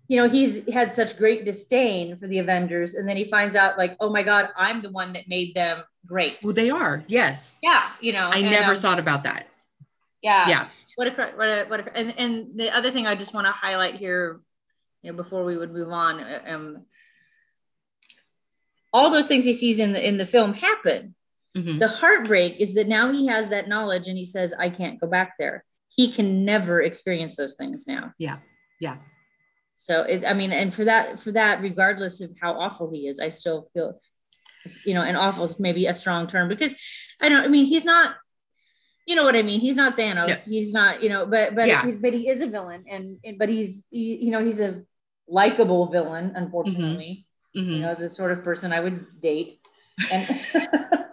you 0.08 0.18
know 0.20 0.28
he's 0.30 0.54
had 0.80 0.94
such 0.94 1.18
great 1.18 1.44
disdain 1.50 2.16
for 2.20 2.28
the 2.28 2.40
avengers 2.46 2.90
and 2.96 3.06
then 3.10 3.18
he 3.18 3.26
finds 3.26 3.56
out 3.56 3.78
like 3.82 3.94
oh 4.00 4.10
my 4.18 4.24
god 4.32 4.50
i'm 4.56 4.82
the 4.82 4.92
one 5.02 5.12
that 5.14 5.26
made 5.28 5.54
them 5.56 5.76
great 6.06 6.38
Well, 6.44 6.54
they 6.62 6.70
are. 6.70 7.04
Yes. 7.08 7.60
yeah 7.64 7.84
you 8.00 8.14
know 8.14 8.30
I 8.32 8.38
and, 8.40 8.52
never 8.58 8.74
um, 8.76 8.80
thought 8.84 9.00
about 9.06 9.22
that. 9.30 9.48
yeah 10.22 10.48
Yeah. 10.54 10.64
what 10.96 11.08
a 11.08 11.12
what 11.40 11.50
a 11.56 11.66
what 11.70 11.80
a 11.82 11.98
and 12.00 12.14
and 12.24 12.32
the 12.62 12.70
other 12.78 12.92
thing 12.92 13.06
I 13.08 13.16
just 13.24 13.34
want 13.34 13.46
to 13.48 13.52
highlight 13.52 13.96
here, 13.96 14.40
you 15.02 15.12
know, 15.12 15.18
before 15.18 15.44
we 15.44 15.58
would 15.58 15.72
move 15.72 15.90
on, 15.90 16.20
uh, 16.20 16.42
um, 16.48 16.86
all 18.94 19.10
those 19.12 19.28
things 19.28 19.46
he 19.46 19.54
sees 19.54 19.80
in 19.80 19.94
the 19.94 20.06
in 20.06 20.18
the 20.18 20.26
film 20.26 20.54
happen. 20.54 21.16
Mhm. 21.56 21.80
The 21.80 21.88
heartbreak 21.88 22.60
is 22.60 22.74
that 22.76 22.88
now 22.88 23.12
he 23.12 23.28
has 23.28 23.50
that 23.50 23.68
knowledge 23.68 24.08
and 24.08 24.18
he 24.18 24.26
says, 24.26 24.54
"I 24.58 24.70
can't 24.70 25.00
go 25.00 25.08
back 25.08 25.34
there." 25.38 25.64
He 25.90 26.12
can 26.12 26.46
never 26.46 26.82
experience 26.82 27.36
those 27.36 27.56
things 27.56 27.88
now. 27.88 28.14
Yeah. 28.20 28.38
Yeah. 28.80 28.98
So 29.76 30.02
it, 30.04 30.26
I 30.26 30.34
mean, 30.34 30.52
and 30.52 30.74
for 30.74 30.86
that 30.86 31.20
for 31.20 31.32
that, 31.34 31.62
regardless 31.62 32.22
of 32.22 32.32
how 32.40 32.54
awful 32.54 32.92
he 32.92 33.08
is, 33.08 33.20
I 33.20 33.30
still 33.30 33.70
feel, 33.74 34.02
you 34.86 34.94
know, 34.94 35.04
and 35.04 35.16
awful 35.16 35.44
is 35.44 35.60
maybe 35.60 35.86
a 35.86 35.96
strong 35.96 36.28
term 36.28 36.50
because 36.50 36.76
I 37.22 37.30
don't. 37.30 37.44
I 37.44 37.48
mean, 37.48 37.66
he's 37.66 37.86
not. 37.86 38.16
You 39.08 39.16
know 39.16 39.24
what 39.24 39.36
I 39.36 39.42
mean? 39.42 39.60
He's 39.62 39.76
not 39.78 39.98
Thanos. 39.98 40.28
Yeah. 40.28 40.38
He's 40.54 40.74
not. 40.74 41.02
You 41.02 41.10
know, 41.10 41.26
but 41.26 41.56
but 41.56 41.68
Yeah. 41.68 41.86
but 41.90 42.14
he 42.14 42.28
is 42.30 42.42
a 42.42 42.46
villain, 42.50 42.84
and, 42.90 43.18
and 43.24 43.40
but 43.40 43.48
he's 43.50 43.88
he, 43.90 44.18
you 44.22 44.32
know 44.32 44.44
he's 44.46 44.60
a 44.60 44.84
likable 45.30 45.88
villain. 45.88 46.34
Unfortunately, 46.36 47.26
you 47.54 47.64
Mhm. 47.64 47.80
know 47.80 47.96
the 47.96 48.10
sort 48.10 48.32
of 48.32 48.44
person 48.44 48.72
I 48.74 48.82
would 48.82 49.20
date, 49.22 49.60
and 50.12 50.28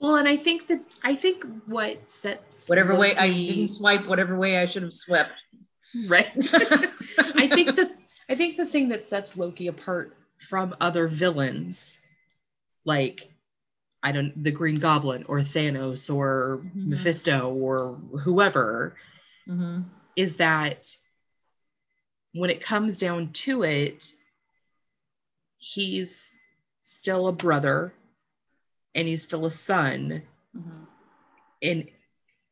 Well, 0.00 0.16
and 0.16 0.28
I 0.28 0.36
think 0.36 0.66
that 0.68 0.80
I 1.02 1.14
think 1.14 1.44
what 1.66 2.10
sets 2.10 2.68
whatever 2.68 2.96
way 2.98 3.16
I 3.16 3.30
didn't 3.30 3.68
swipe, 3.68 4.06
whatever 4.06 4.36
way 4.36 4.58
I 4.58 4.66
should 4.66 4.82
have 4.82 4.92
swept. 4.92 5.42
right. 6.06 6.26
I 7.34 7.46
think 7.46 7.74
that 7.76 7.90
I 8.28 8.34
think 8.34 8.56
the 8.56 8.66
thing 8.66 8.88
that 8.90 9.04
sets 9.04 9.36
Loki 9.36 9.68
apart 9.68 10.16
from 10.38 10.74
other 10.80 11.06
villains, 11.08 11.98
like 12.84 13.30
I 14.02 14.12
don't 14.12 14.42
the 14.42 14.50
Green 14.50 14.78
Goblin 14.78 15.24
or 15.24 15.40
Thanos 15.40 16.12
or 16.14 16.62
Mhm. 16.64 16.86
Mephisto 16.86 17.52
or 17.52 17.96
whoever, 18.22 18.96
Mhm. 19.48 19.84
is 20.16 20.36
that 20.36 20.96
when 22.32 22.50
it 22.50 22.60
comes 22.60 22.98
down 22.98 23.32
to 23.32 23.62
it, 23.64 24.12
he's 25.56 26.36
still 26.82 27.28
a 27.28 27.32
brother 27.32 27.92
and 28.94 29.08
he's 29.08 29.22
still 29.22 29.46
a 29.46 29.50
son. 29.50 30.22
Mhm. 30.56 30.86
and 31.62 31.88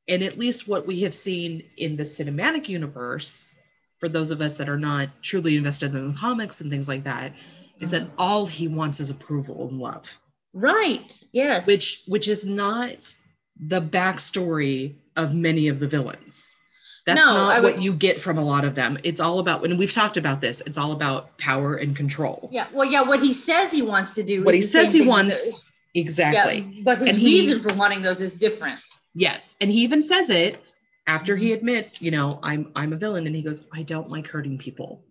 and 0.09 0.22
at 0.22 0.38
least 0.38 0.68
what 0.68 0.86
we 0.86 1.01
have 1.03 1.14
seen 1.14 1.61
in 1.78 1.97
the 1.97 2.03
cinematic 2.05 2.68
universe 2.68 3.53
for 3.99 4.09
those 4.09 4.30
of 4.30 4.40
us 4.40 4.57
that 4.57 4.68
are 4.68 4.78
not 4.78 5.09
truly 5.22 5.57
invested 5.57 5.94
in 5.94 6.09
the 6.12 6.18
comics 6.18 6.61
and 6.61 6.70
things 6.70 6.86
like 6.86 7.03
that 7.05 7.34
is 7.80 7.90
that 7.90 8.09
all 8.18 8.47
he 8.47 8.68
wants 8.68 9.01
is 9.01 9.11
approval 9.11 9.68
and 9.68 9.78
love 9.80 10.20
Right. 10.57 11.18
Yes. 11.32 11.66
which 11.66 12.02
which 12.09 12.28
is 12.28 12.46
not 12.46 13.14
the 13.61 13.80
backstory 13.82 14.94
of 15.16 15.34
many 15.34 15.68
of 15.68 15.78
the 15.80 15.86
villains 15.86 16.57
that's 17.04 17.20
No, 17.24 17.34
not 17.34 17.52
I 17.52 17.61
what 17.61 17.80
you 17.82 17.92
get 17.92 18.18
from 18.18 18.38
a 18.38 18.42
lot 18.44 18.64
of 18.64 18.74
them 18.74 18.96
it's 19.04 19.20
all 19.20 19.38
about 19.38 19.61
when 19.61 19.76
we've 19.76 19.92
talked 19.92 20.16
about 20.16 20.40
this 20.40 20.62
it's 20.62 20.78
all 20.78 20.92
about 20.92 21.36
power 21.36 21.74
and 21.76 21.94
control 21.94 22.48
Yeah, 22.52 22.66
well, 22.72 22.90
yeah, 22.90 23.02
what 23.02 23.20
he 23.20 23.32
says 23.34 23.70
he 23.70 23.82
wants 23.82 24.14
to 24.14 24.22
do. 24.22 24.44
what 24.44 24.54
he 24.54 24.62
says 24.62 24.94
he 24.94 25.07
wants 25.07 25.61
exactly 25.94 26.59
Yeah, 26.61 26.82
but 26.84 26.98
his 27.00 27.11
And 27.11 27.18
he- 27.18 27.26
reason 27.40 27.61
for 27.61 27.74
wanting 27.74 28.00
those 28.00 28.20
is 28.22 28.34
different. 28.34 28.80
Yes, 29.14 29.57
and 29.61 29.70
he 29.70 29.80
even 29.82 30.00
says 30.02 30.30
it 30.30 30.59
after 31.07 31.36
he 31.36 31.50
Mhm. 31.50 31.54
admits, 31.54 32.00
you 32.02 32.11
know, 32.11 32.38
I'm 32.42 32.72
I'm 32.76 32.92
a 32.94 32.96
villain, 32.96 33.26
and 33.26 33.36
he 33.36 33.42
goes, 33.42 33.62
I 33.72 33.82
don't 33.82 34.11
like 34.11 34.26
hurting 34.26 34.57
people. 34.59 35.04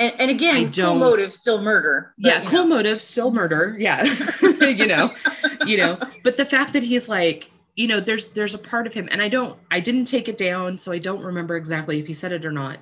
And, 0.00 0.14
and 0.18 0.30
again, 0.30 0.66
I 0.66 0.70
cool 0.70 0.94
motive, 0.94 1.34
still 1.34 1.60
murder. 1.60 2.14
but, 2.18 2.28
yeah, 2.28 2.44
cool 2.46 2.64
know. 2.64 2.76
motive, 2.76 3.02
still 3.02 3.30
murder. 3.40 3.76
Yeah, 3.78 4.02
you 4.62 4.86
know, 4.86 5.10
you 5.66 5.76
know. 5.76 5.98
But 6.24 6.38
the 6.38 6.44
fact 6.46 6.72
that 6.72 6.82
he's 6.82 7.06
like, 7.08 7.50
you 7.76 7.86
know, 7.86 8.00
there's 8.00 8.32
there's 8.32 8.54
a 8.54 8.58
part 8.58 8.86
of 8.86 8.94
him, 8.94 9.08
and 9.12 9.20
I 9.20 9.28
don't, 9.28 9.58
I 9.70 9.78
didn't 9.78 10.06
take 10.06 10.26
it 10.28 10.38
down, 10.38 10.78
so 10.78 10.90
I 10.90 10.98
don't 10.98 11.22
remember 11.22 11.54
exactly 11.54 12.00
if 12.00 12.06
he 12.06 12.14
said 12.14 12.32
it 12.32 12.46
or 12.46 12.50
not. 12.50 12.78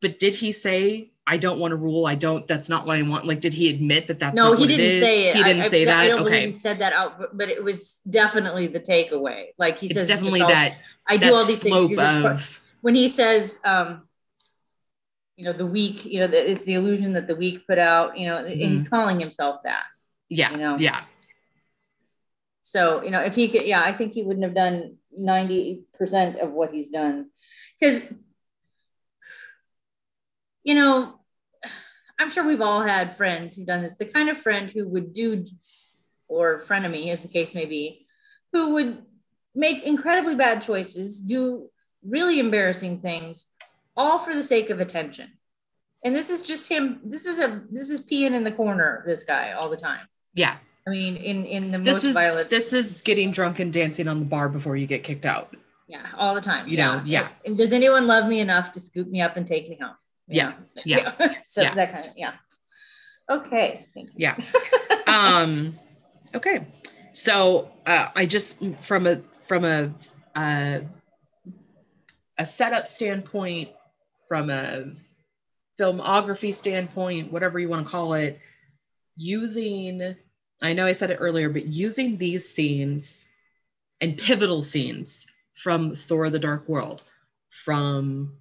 But 0.00 0.18
did 0.18 0.34
he 0.34 0.50
say, 0.50 1.12
I 1.26 1.36
don't 1.36 1.60
want 1.60 1.70
to 1.70 1.76
rule? 1.76 2.04
I 2.04 2.16
don't. 2.16 2.46
That's 2.48 2.68
not 2.68 2.84
what 2.84 2.98
I 2.98 3.02
want. 3.02 3.26
Like, 3.26 3.40
did 3.40 3.54
he 3.54 3.70
admit 3.70 4.08
that 4.08 4.18
that's 4.18 4.36
no, 4.36 4.50
not 4.50 4.58
he 4.58 4.66
didn't 4.66 5.00
say 5.06 5.28
it. 5.28 5.36
He 5.36 5.42
didn't 5.44 5.62
I, 5.62 5.68
say 5.68 5.82
I, 5.82 5.84
that. 5.86 6.00
I 6.00 6.08
don't 6.08 6.20
okay, 6.22 6.30
believe 6.30 6.44
he 6.46 6.52
said 6.52 6.78
that 6.78 6.92
out, 6.92 7.36
but, 7.38 7.48
it 7.48 7.62
was 7.62 8.00
definitely 8.10 8.66
the 8.66 8.80
takeaway. 8.80 9.46
Like 9.56 9.78
he 9.78 9.86
says, 9.88 10.08
definitely 10.08 10.40
all- 10.40 10.48
that 10.48 10.78
I 11.08 11.16
that 11.16 11.28
do 11.28 11.34
all 11.34 11.44
these 11.44 11.60
things. 11.60 11.76
slope 11.76 11.94
'cause 11.96 12.22
part- 12.22 12.34
of 12.34 12.60
when 12.82 12.94
he 12.96 13.08
says, 13.08 13.60
um, 13.64 14.02
you 15.36 15.44
know, 15.44 15.52
the 15.52 15.66
weak, 15.66 16.04
you 16.04 16.20
know, 16.20 16.26
that 16.26 16.50
it's 16.50 16.64
the 16.64 16.74
illusion 16.74 17.12
that 17.14 17.26
the 17.26 17.34
weak 17.34 17.66
put 17.66 17.78
out, 17.78 18.18
you 18.18 18.26
know, 18.26 18.38
and 18.38 18.48
he's 18.48 18.84
mm-hmm. 18.84 18.94
calling 18.94 19.18
himself 19.18 19.62
that. 19.64 19.84
yeah, 20.28 20.50
you 20.52 20.58
know. 20.58 20.76
yeah, 20.78 21.02
So, 22.62 23.02
you 23.02 23.10
know, 23.10 23.20
if 23.20 23.34
he 23.34 23.48
could, 23.48 23.66
yeah, 23.66 23.82
I 23.82 23.92
think 23.92 24.12
he 24.12 24.22
wouldn't 24.22 24.44
have 24.44 24.54
done 24.54 24.96
90% 25.18 26.42
of 26.42 26.52
what 26.52 26.72
he's 26.72 26.90
done. 26.90 27.30
Because, 27.78 28.02
you 30.62 30.74
know, 30.74 31.20
I'm 32.18 32.30
sure 32.30 32.46
we've 32.46 32.60
all 32.60 32.80
had 32.80 33.16
friends 33.16 33.56
who've 33.56 33.66
done 33.66 33.82
this. 33.82 33.96
The 33.96 34.04
kind 34.06 34.28
of 34.28 34.38
friend 34.38 34.70
who 34.70 34.88
would 34.88 35.12
do, 35.12 35.44
or 36.28 36.60
frenemy, 36.60 37.08
as 37.08 37.22
the 37.22 37.28
case 37.28 37.54
may 37.54 37.66
be, 37.66 38.06
who 38.52 38.74
would 38.74 39.02
make 39.54 39.82
incredibly 39.82 40.36
bad 40.36 40.62
choices, 40.62 41.20
do 41.20 41.68
really 42.06 42.38
embarrassing 42.38 42.98
things, 42.98 43.46
all 43.96 44.18
for 44.18 44.34
the 44.34 44.42
sake 44.42 44.70
of 44.70 44.80
attention. 44.80 45.30
And 46.04 46.14
this 46.14 46.28
is 46.30 46.42
just 46.42 46.68
him. 46.70 47.00
This 47.04 47.24
is 47.26 47.38
a 47.38 47.62
this 47.70 47.90
is 47.90 48.00
peeing 48.02 48.32
in 48.32 48.44
the 48.44 48.52
corner. 48.52 49.02
This 49.06 49.22
guy 49.24 49.52
all 49.52 49.68
the 49.68 49.76
time. 49.76 50.06
yeah. 50.34 50.56
I 50.86 50.90
mean, 50.90 51.16
in 51.16 51.46
in 51.46 51.70
the 51.70 51.78
This 51.78 51.96
most 51.96 52.04
is 52.04 52.12
violent. 52.12 52.50
this 52.50 52.74
is 52.74 53.00
getting 53.00 53.30
drunk 53.30 53.58
and 53.58 53.72
dancing 53.72 54.06
on 54.06 54.20
the 54.20 54.26
bar 54.26 54.50
before 54.50 54.76
you 54.76 54.86
get 54.86 55.02
kicked 55.02 55.24
out. 55.24 55.56
Yeah, 55.88 56.04
all 56.18 56.34
the 56.34 56.42
time. 56.42 56.68
You 56.68 56.76
know, 56.76 57.00
yeah. 57.06 57.28
And 57.46 57.56
does 57.56 57.72
anyone 57.72 58.06
love 58.06 58.28
me 58.28 58.40
enough 58.40 58.70
to 58.72 58.80
scoop 58.80 59.08
me 59.08 59.22
up 59.22 59.38
and 59.38 59.46
take 59.46 59.66
me 59.70 59.78
home? 59.80 59.94
You 60.28 60.36
Yeah, 60.42 60.52
yeah, 60.84 61.34
so 61.44 61.62
yeah. 61.62 61.74
that 61.74 61.90
kind 61.90 62.06
of 62.10 62.12
yeah. 62.18 62.34
Okay. 63.30 63.86
Thank 63.94 64.10
you. 64.10 64.14
Yeah. 64.18 64.36
um 65.06 65.72
okay 66.34 66.66
so 67.12 67.70
uh, 67.86 68.08
i 68.16 68.26
just 68.26 68.58
from 68.74 69.06
a 69.06 69.22
from 69.46 69.64
a 69.64 69.92
uh, 70.34 70.80
a 72.38 72.44
setup 72.46 72.86
standpoint 72.88 73.68
from 74.34 74.50
a 74.50 74.84
filmography 75.78 76.52
standpoint 76.52 77.30
whatever 77.30 77.60
you 77.60 77.68
want 77.68 77.86
to 77.86 77.88
call 77.88 78.14
it 78.14 78.40
using 79.16 80.16
i 80.60 80.72
know 80.72 80.84
i 80.84 80.92
said 80.92 81.08
it 81.12 81.18
earlier 81.20 81.48
but 81.48 81.66
using 81.66 82.16
these 82.16 82.48
scenes 82.48 83.26
and 84.00 84.18
pivotal 84.18 84.60
scenes 84.60 85.24
from 85.52 85.94
thor 85.94 86.30
the 86.30 86.38
dark 86.40 86.68
world 86.68 87.04
from 87.48 88.32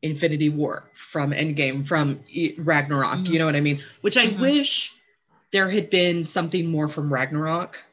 infinity 0.00 0.48
war 0.48 0.88
from 0.94 1.32
endgame 1.32 1.86
from 1.86 2.18
ragnarok 2.56 3.18
Mhm. 3.18 3.28
you 3.28 3.38
know 3.38 3.44
what 3.44 3.54
i 3.56 3.60
mean 3.60 3.82
which 4.00 4.16
i 4.16 4.24
Mhm. 4.28 4.40
wish 4.40 4.94
there 5.50 5.68
had 5.68 5.90
been 5.90 6.24
something 6.24 6.64
more 6.66 6.88
from 6.88 7.12
Ragnarok 7.12 7.84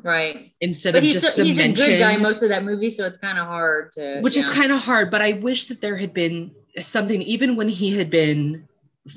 right 0.00 0.52
instead 0.60 0.92
but 0.92 0.98
of 0.98 1.04
he's, 1.04 1.14
just 1.14 1.34
so, 1.34 1.42
the 1.42 1.44
he's 1.44 1.58
a 1.58 1.72
good 1.72 1.98
guy 1.98 2.16
most 2.16 2.44
of 2.44 2.50
that 2.50 2.62
movie 2.64 2.90
so 2.90 3.04
it's 3.04 3.16
kind 3.16 3.36
of 3.36 3.46
hard 3.48 3.90
to 3.92 4.20
which 4.20 4.36
is 4.36 4.48
kind 4.48 4.70
of 4.70 4.78
hard 4.78 5.10
but 5.10 5.20
i 5.22 5.32
wish 5.32 5.64
that 5.64 5.80
there 5.80 5.96
had 5.96 6.14
been 6.14 6.54
something 6.80 7.22
even 7.22 7.56
when 7.56 7.68
he 7.68 7.96
had 7.96 8.10
been 8.10 8.68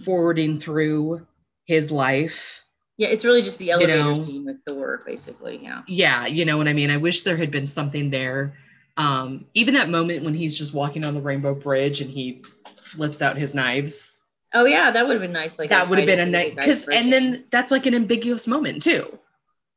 forwarding 0.04 0.60
through 0.60 1.26
his 1.66 1.92
life. 1.92 2.64
Yeah 2.98 3.10
it's 3.10 3.24
really 3.24 3.42
just 3.42 3.58
the 3.60 3.72
elevator 3.72 3.98
know. 3.98 4.18
scene 4.18 4.46
with 4.46 4.58
thor 4.68 5.02
basically 5.06 5.60
yeah. 5.62 5.82
Yeah 5.88 6.26
you 6.26 6.46
know 6.46 6.58
what 6.58 6.68
i 6.68 6.74
mean? 6.74 6.90
I 6.90 6.98
wish 6.98 7.22
there 7.22 7.38
had 7.38 7.52
been 7.52 7.68
something 7.68 8.10
there. 8.10 8.54
Um 8.98 9.46
even 9.54 9.74
that 9.76 9.90
moment 9.90 10.24
when 10.24 10.34
he's 10.34 10.58
just 10.58 10.74
walking 10.74 11.04
on 11.04 11.14
the 11.14 11.22
rainbow 11.22 11.54
bridge 11.54 12.02
and 12.02 12.10
he 12.10 12.44
flips 12.78 13.22
out 13.22 13.38
his 13.38 13.54
knives. 13.54 14.20
Oh 14.54 14.66
yeah 14.66 14.92
that 14.92 15.06
would 15.06 15.14
have 15.14 15.22
been 15.22 15.34
nice 15.34 15.60
like 15.60 15.70
that 15.70 15.90
would 15.90 16.00
have 16.00 16.08
been 16.08 16.20
a 16.20 16.26
nice 16.26 16.50
because 16.56 16.88
and 16.88 17.12
then 17.14 17.46
that's 17.52 17.72
like 17.72 17.86
an 17.86 17.94
ambiguous 17.96 18.48
moment 18.48 18.82
too. 18.82 19.18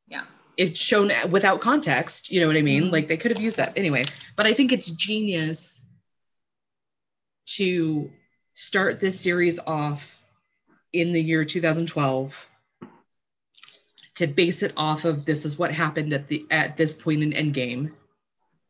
Yeah. 0.07 0.23
It's 0.57 0.79
shown 0.79 1.11
without 1.29 1.61
context 1.61 2.31
you 2.31 2.41
know 2.41 2.47
what 2.47 2.57
i 2.57 2.61
mean? 2.61 2.85
Mhm. 2.85 2.91
like 2.91 3.07
they 3.07 3.17
could 3.17 3.31
have 3.31 3.41
used 3.41 3.57
that. 3.57 3.73
Anyway 3.77 4.03
but 4.35 4.45
i 4.47 4.53
think 4.53 4.71
it's 4.71 4.89
genius 4.91 5.87
to 7.45 8.11
start 8.53 8.99
this 8.99 9.19
series 9.19 9.59
off 9.59 10.21
in 10.93 11.11
the 11.13 11.21
year 11.21 11.43
2012 11.45 12.49
to 14.15 14.27
base 14.27 14.61
it 14.61 14.73
off 14.75 15.05
of 15.05 15.25
this 15.25 15.45
is 15.45 15.57
what 15.57 15.71
happened 15.73 16.13
at 16.13 16.27
the 16.27 16.45
at 16.51 16.75
this 16.77 16.93
point 16.93 17.23
in 17.23 17.31
endgame. 17.31 17.91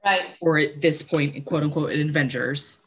Right. 0.05 0.25
Or 0.39 0.57
at 0.57 0.81
this 0.81 1.03
point 1.03 1.35
in 1.35 1.43
quote 1.43 1.63
unquote 1.63 1.91
in 1.91 2.09
avengers. 2.09 2.79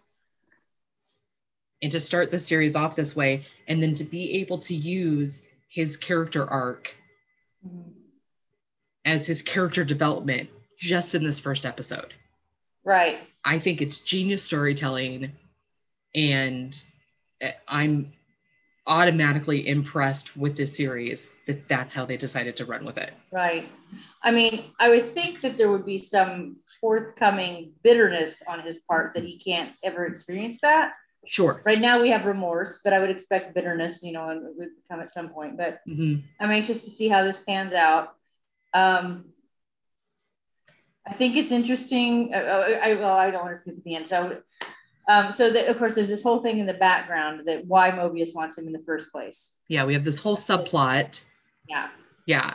And 1.83 1.93
to 1.93 2.01
start 2.01 2.31
the 2.31 2.39
series 2.39 2.77
off 2.77 2.97
this 2.97 3.15
way 3.15 3.45
and 3.69 3.83
then 3.83 3.93
to 3.95 4.05
be 4.05 4.35
able 4.39 4.59
to 4.59 4.75
use 4.75 5.45
his 5.69 5.97
character 5.97 6.49
arc 6.49 6.97
Mhm. 7.67 7.93
as 9.05 9.27
his 9.27 9.43
character 9.43 9.85
development 9.85 10.49
just 10.79 11.15
in 11.15 11.25
this 11.25 11.41
first 11.41 11.67
episode. 11.67 12.15
right. 12.85 13.19
I 13.47 13.59
think 13.59 13.83
it's 13.83 13.99
genius 13.99 14.43
storytelling 14.43 15.33
and 16.15 16.83
uh, 17.43 17.49
I'm 17.69 18.13
automatically 18.87 19.67
impressed 19.67 20.37
with 20.37 20.57
this 20.57 20.77
series 20.77 21.35
that 21.47 21.69
that's 21.69 21.95
how 21.95 22.05
they 22.05 22.17
decided 22.17 22.57
to 22.57 22.67
run 22.67 22.85
with 22.85 22.99
it. 22.99 23.13
Right. 23.33 23.69
I 24.23 24.31
mean, 24.31 24.73
I 24.79 24.91
would 24.91 25.13
think 25.15 25.41
that 25.41 25.57
there 25.57 25.71
would 25.71 25.87
be 25.87 25.99
some 25.99 26.57
forthcoming 26.81 27.73
bitterness 27.83 28.43
on 28.47 28.61
his 28.61 28.81
part 28.81 29.15
that 29.15 29.25
he 29.25 29.39
can't 29.39 29.73
ever 29.83 30.05
experience 30.07 30.61
that. 30.61 30.93
Sure. 31.27 31.63
Right 31.65 31.81
now 31.81 32.01
we 32.03 32.11
have 32.11 32.27
remorse, 32.27 32.81
but 32.85 32.93
I 32.93 32.99
would 32.99 33.09
expect 33.09 33.55
bitterness, 33.55 34.03
you 34.03 34.13
know, 34.13 34.29
and 34.29 34.47
it 34.47 34.53
would 34.57 34.69
come 34.91 35.01
at 35.01 35.13
some 35.13 35.31
point. 35.31 35.57
But 35.57 35.81
Mhm. 35.89 36.23
I'm 36.39 36.51
anxious 36.51 36.85
to 36.85 36.91
see 36.91 37.09
how 37.09 37.25
this 37.25 37.39
pans 37.39 37.73
out. 37.73 38.17
Um, 38.75 39.33
I 41.07 41.13
think 41.13 41.37
it's 41.37 41.53
interesting. 41.53 42.35
Uh, 42.35 42.39
uh, 42.39 42.79
I, 42.83 42.95
well, 42.95 43.17
I 43.17 43.31
don't 43.31 43.45
want 43.45 43.55
to 43.55 43.61
skip 43.61 43.77
to 43.77 43.83
the 43.83 43.95
end. 43.95 44.07
So, 44.07 44.43
um, 45.09 45.31
so 45.31 45.51
that, 45.51 45.67
of 45.69 45.77
course, 45.79 45.95
there's 45.95 46.09
this 46.09 46.23
whole 46.23 46.41
thing 46.41 46.59
in 46.59 46.67
the 46.67 46.75
background 46.75 47.43
that 47.47 47.67
why 47.67 47.91
Mobius 47.91 48.35
wants 48.35 48.57
him 48.59 48.67
in 48.67 48.73
the 48.73 48.83
first 48.87 49.11
place. 49.13 49.59
Yeah, 49.69 49.85
we 49.85 49.93
have 49.95 50.05
this 50.05 50.19
whole 50.19 50.37
subplot. 50.37 51.21
Yeah. 51.69 51.89
Yeah. 52.27 52.55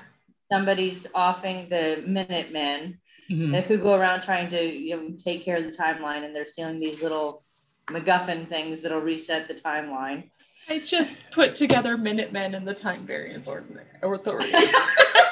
Somebody's 0.52 1.08
offing 1.14 1.70
the 1.70 2.04
Minutemen 2.08 2.98
Mhm. 3.30 3.52
that 3.52 3.66
who 3.66 3.78
go 3.78 3.94
around 3.94 4.22
trying 4.22 4.50
to 4.50 4.60
you 4.64 4.96
know, 4.96 5.16
take 5.18 5.44
care 5.46 5.58
of 5.58 5.64
the 5.64 5.70
timeline 5.72 6.24
and 6.26 6.36
they're 6.36 6.48
stealing 6.48 6.80
these 6.80 7.04
little 7.04 7.44
MacGuffin 7.88 8.48
things 8.50 8.82
that'll 8.82 9.02
reset 9.02 9.48
the 9.48 9.54
timeline. 9.54 10.30
I 10.68 10.80
just 10.80 11.30
put 11.32 11.54
together 11.56 11.98
Minutemen 11.98 12.56
and 12.56 12.68
the 12.68 12.74
Time 12.74 13.06
Variance 13.06 13.48
Authority. 14.04 14.52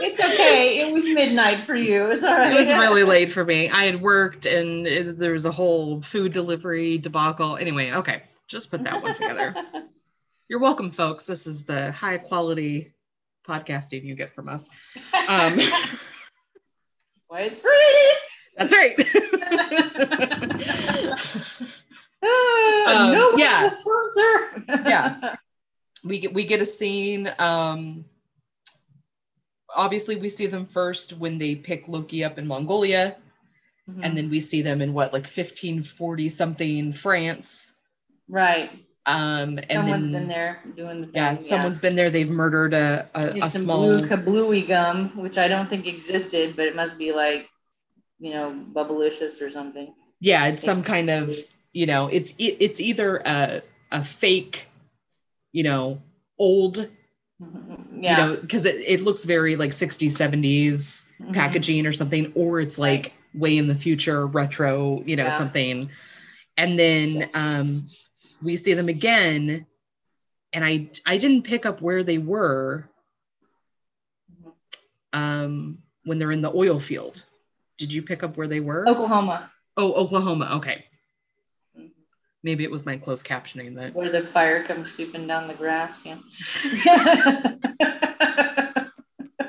It's 0.00 0.20
okay. 0.20 0.80
It 0.80 0.92
was 0.92 1.04
midnight 1.04 1.58
for 1.60 1.74
you. 1.74 2.06
It's 2.10 2.22
all 2.22 2.34
right. 2.34 2.52
it 2.52 2.58
was 2.58 2.72
really 2.72 3.02
late 3.02 3.30
for 3.32 3.44
me. 3.44 3.68
I 3.68 3.84
had 3.84 4.00
worked 4.00 4.46
and 4.46 4.86
it, 4.86 5.18
there 5.18 5.32
was 5.32 5.44
a 5.44 5.50
whole 5.50 6.00
food 6.02 6.32
delivery 6.32 6.98
debacle. 6.98 7.56
Anyway, 7.56 7.92
okay, 7.92 8.22
just 8.46 8.70
put 8.70 8.84
that 8.84 9.02
one 9.02 9.14
together. 9.14 9.54
You're 10.48 10.60
welcome, 10.60 10.90
folks. 10.90 11.26
This 11.26 11.46
is 11.46 11.64
the 11.64 11.92
high 11.92 12.18
quality 12.18 12.94
podcasting 13.46 14.04
you 14.04 14.14
get 14.14 14.34
from 14.34 14.48
us. 14.48 14.70
Um, 15.28 15.56
That's 15.56 16.04
why 17.28 17.40
it's 17.40 17.58
free. 17.58 18.16
that's 18.56 18.72
right. 18.72 18.98
Um, 22.20 23.12
no 23.12 23.32
yeah. 23.36 23.66
a 23.66 23.70
sponsor. 23.70 24.64
Yeah. 24.88 25.36
we 26.02 26.18
get 26.18 26.34
we 26.34 26.44
get 26.44 26.60
a 26.60 26.66
scene. 26.66 27.30
Um, 27.38 28.04
obviously, 29.78 30.16
we 30.16 30.28
see 30.28 30.46
them 30.46 30.66
first 30.66 31.14
when 31.14 31.38
they 31.38 31.54
pick 31.54 31.88
Loki 31.88 32.22
up 32.24 32.36
in 32.38 32.46
Mongolia, 32.46 33.16
Mhm. 33.88 34.04
and 34.04 34.18
then 34.18 34.28
we 34.28 34.40
see 34.40 34.60
them 34.60 34.82
in 34.82 34.92
what 34.92 35.12
like 35.14 35.26
1540 35.26 36.28
something 36.28 36.92
France. 36.92 37.74
right. 38.28 38.70
Um, 39.06 39.58
and 39.70 39.70
Someone's 39.72 40.04
then, 40.06 40.12
been 40.12 40.28
there 40.28 40.60
doing 40.76 41.00
the 41.00 41.08
Yeah, 41.14 41.34
thing, 41.34 41.42
someone's 41.46 41.78
been 41.78 41.96
there. 41.96 42.10
They've 42.10 42.28
murdered 42.28 42.74
a, 42.74 43.08
a, 43.14 43.28
a 43.28 43.48
some 43.48 43.62
small. 43.62 43.78
blue 43.80 44.02
kablooey 44.06 44.68
gum, 44.68 45.16
which 45.16 45.38
I 45.38 45.48
don't 45.48 45.66
think 45.70 45.86
existed, 45.86 46.54
but 46.56 46.66
it 46.66 46.76
must 46.76 46.98
be 46.98 47.12
like, 47.12 47.48
you 48.20 48.32
know, 48.34 48.52
bubblicious 48.74 49.40
or 49.40 49.48
something. 49.50 49.94
yeah, 50.20 50.48
it's 50.48 50.60
some 50.62 50.82
kind 50.82 51.08
of 51.08 51.32
you 51.72 51.86
know, 51.86 52.08
it's 52.08 52.32
it, 52.38 52.56
it's 52.60 52.80
either 52.80 53.22
a 53.24 53.62
a 53.92 54.04
fake, 54.04 54.66
you 55.52 55.62
know, 55.62 56.02
old. 56.38 56.90
Yeah. 57.40 58.10
you 58.10 58.16
know, 58.16 58.40
because 58.40 58.64
it, 58.64 58.76
it 58.86 59.00
looks 59.00 59.24
very 59.24 59.56
like 59.56 59.72
60s, 59.72 60.16
70s 60.16 61.06
Mhm. 61.20 61.32
packaging 61.34 61.86
or 61.86 61.92
something, 61.92 62.32
or 62.34 62.60
it's 62.60 62.78
like 62.78 63.12
way 63.34 63.56
in 63.58 63.66
the 63.66 63.74
future, 63.74 64.26
retro, 64.26 65.02
you 65.04 65.16
know, 65.16 65.24
Yeah. 65.24 65.38
something. 65.38 65.90
And 66.56 66.78
then 66.78 67.28
um 67.34 67.84
we 68.42 68.56
see 68.56 68.74
them 68.74 68.88
again, 68.88 69.66
and 70.52 70.64
I 70.64 70.90
I 71.06 71.18
didn't 71.18 71.42
pick 71.42 71.66
up 71.66 71.80
where 71.82 72.02
they 72.04 72.18
were 72.18 72.88
um 75.12 75.78
when 76.04 76.18
they're 76.18 76.32
in 76.32 76.42
the 76.42 76.52
oil 76.54 76.80
field. 76.80 77.24
Did 77.78 77.92
you 77.92 78.02
pick 78.02 78.22
up 78.22 78.36
where 78.36 78.48
they 78.48 78.60
were? 78.60 78.86
Oklahoma, 78.88 79.50
Oh, 79.76 79.92
Oklahoma. 79.92 80.50
Okay. 80.54 80.86
Maybe 82.48 82.64
it 82.64 82.70
was 82.70 82.86
my 82.86 82.96
closed 82.96 83.26
captioning 83.26 83.74
that. 83.74 83.94
where 83.94 84.08
the 84.08 84.22
fire 84.22 84.64
comes 84.64 84.90
sweeping 84.90 85.26
down 85.26 85.48
the 85.48 85.52
grass. 85.52 86.02
Yeah. 86.02 86.16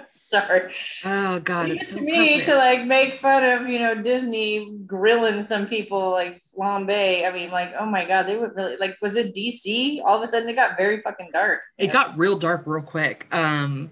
Sorry. 0.06 0.74
Oh 1.06 1.40
God, 1.40 1.70
It's 1.70 1.84
it's 1.84 1.94
so 1.94 2.02
me 2.02 2.42
to 2.42 2.56
like 2.56 2.84
make 2.84 3.20
fun 3.20 3.46
of 3.46 3.70
you 3.70 3.80
know 3.80 3.96
Disney 3.96 4.80
grilling 4.86 5.42
some 5.42 5.66
people 5.66 6.12
like 6.12 6.42
flambe. 6.54 7.26
I 7.26 7.32
mean, 7.32 7.52
like, 7.52 7.72
oh 7.80 7.86
my 7.86 8.04
god, 8.04 8.24
they 8.24 8.36
would 8.36 8.54
really 8.54 8.76
like. 8.76 8.98
Was 9.02 9.16
it 9.16 9.34
DC? 9.34 10.02
All 10.04 10.18
of 10.18 10.22
a 10.22 10.28
sudden, 10.28 10.50
it 10.50 10.56
got 10.56 10.76
very 10.76 11.02
fucking 11.02 11.30
dark. 11.32 11.62
It 11.78 11.94
got 11.94 12.18
real 12.18 12.36
dark 12.36 12.64
real 12.66 12.84
quick. 12.84 13.34
Um, 13.34 13.92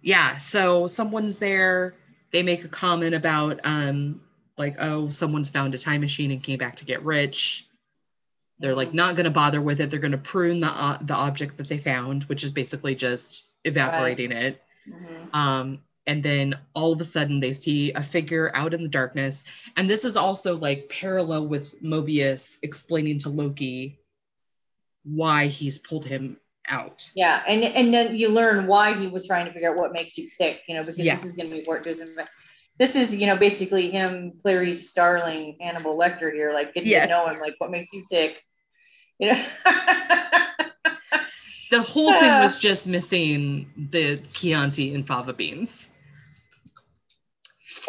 yeah. 0.00 0.36
So 0.36 0.86
someone's 0.86 1.38
there. 1.38 1.96
They 2.30 2.44
make 2.44 2.64
a 2.64 2.68
comment 2.68 3.16
about 3.16 3.58
um, 3.64 4.20
like, 4.58 4.76
oh, 4.78 5.08
someone's 5.08 5.50
found 5.50 5.74
a 5.74 5.78
time 5.78 6.02
machine 6.02 6.30
and 6.30 6.40
came 6.40 6.58
back 6.58 6.76
to 6.76 6.84
get 6.84 7.02
rich. 7.02 7.66
They're 8.58 8.74
like 8.74 8.94
not 8.94 9.16
going 9.16 9.24
to 9.24 9.30
bother 9.30 9.60
with 9.60 9.80
it. 9.80 9.90
They're 9.90 10.00
going 10.00 10.12
to 10.12 10.18
prune 10.18 10.60
the 10.60 10.68
uh, 10.68 10.98
the 11.02 11.14
object 11.14 11.56
that 11.56 11.68
they 11.68 11.78
found, 11.78 12.24
which 12.24 12.44
is 12.44 12.50
basically 12.50 12.94
just 12.94 13.48
evaporating 13.64 14.32
it. 14.32 14.62
Mhm. 14.88 15.34
Um, 15.34 15.80
and 16.06 16.22
then 16.22 16.54
all 16.74 16.92
of 16.92 17.00
a 17.00 17.04
sudden 17.04 17.40
they 17.40 17.52
see 17.52 17.90
a 17.92 18.02
figure 18.02 18.50
out 18.54 18.74
in 18.74 18.82
the 18.82 18.88
darkness. 18.88 19.44
And 19.76 19.88
this 19.88 20.04
is 20.04 20.16
also 20.16 20.56
like 20.56 20.88
parallel 20.88 21.46
with 21.48 21.82
Mobius 21.82 22.58
explaining 22.62 23.18
to 23.20 23.30
Loki 23.30 23.98
why 25.04 25.46
he's 25.46 25.78
pulled 25.78 26.04
him 26.04 26.36
out. 26.68 27.10
Yeah, 27.14 27.42
and 27.48 27.64
and 27.64 27.92
then 27.92 28.14
you 28.16 28.28
learn 28.28 28.66
why 28.66 28.98
he 28.98 29.06
was 29.06 29.26
trying 29.26 29.46
to 29.46 29.52
figure 29.52 29.70
out 29.70 29.76
what 29.76 29.92
makes 29.92 30.16
you 30.16 30.30
tick. 30.30 30.60
You 30.68 30.76
know, 30.76 30.84
because 30.84 31.04
Yeah. 31.04 31.16
this 31.16 31.24
is 31.24 31.34
going 31.34 31.50
to 31.50 31.56
be 31.56 31.64
work. 31.66 31.84
This 32.78 32.96
is 32.96 33.14
you 33.14 33.26
know 33.26 33.36
basically 33.36 33.90
him, 33.90 34.32
Clarice 34.42 34.88
Starling, 34.90 35.56
Hannibal 35.60 35.96
Lecter 35.96 36.32
here, 36.32 36.52
like 36.52 36.74
getting 36.74 36.90
Yes. 36.90 37.06
to 37.06 37.12
know 37.14 37.26
him, 37.28 37.40
like 37.40 37.54
what 37.58 37.70
makes 37.70 37.92
you 37.92 38.04
tick. 38.10 38.42
You 39.18 39.32
know. 39.32 39.44
The 41.70 41.82
whole 41.82 42.12
thing 42.12 42.30
was 42.40 42.60
just 42.60 42.86
missing 42.86 43.88
the 43.90 44.18
Chianti 44.32 44.94
and 44.94 45.04
fava 45.04 45.32
beans. 45.32 45.88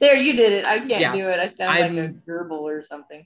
there, 0.00 0.16
you 0.16 0.32
did 0.34 0.52
it. 0.52 0.66
I 0.66 0.78
can't 0.78 0.90
Yeah. 1.00 1.14
do 1.14 1.28
it. 1.28 1.38
I 1.38 1.48
sound 1.48 1.78
like 1.78 1.90
a 1.92 1.94
I'm- 2.02 2.22
gerbil 2.26 2.60
or 2.62 2.82
something. 2.82 3.24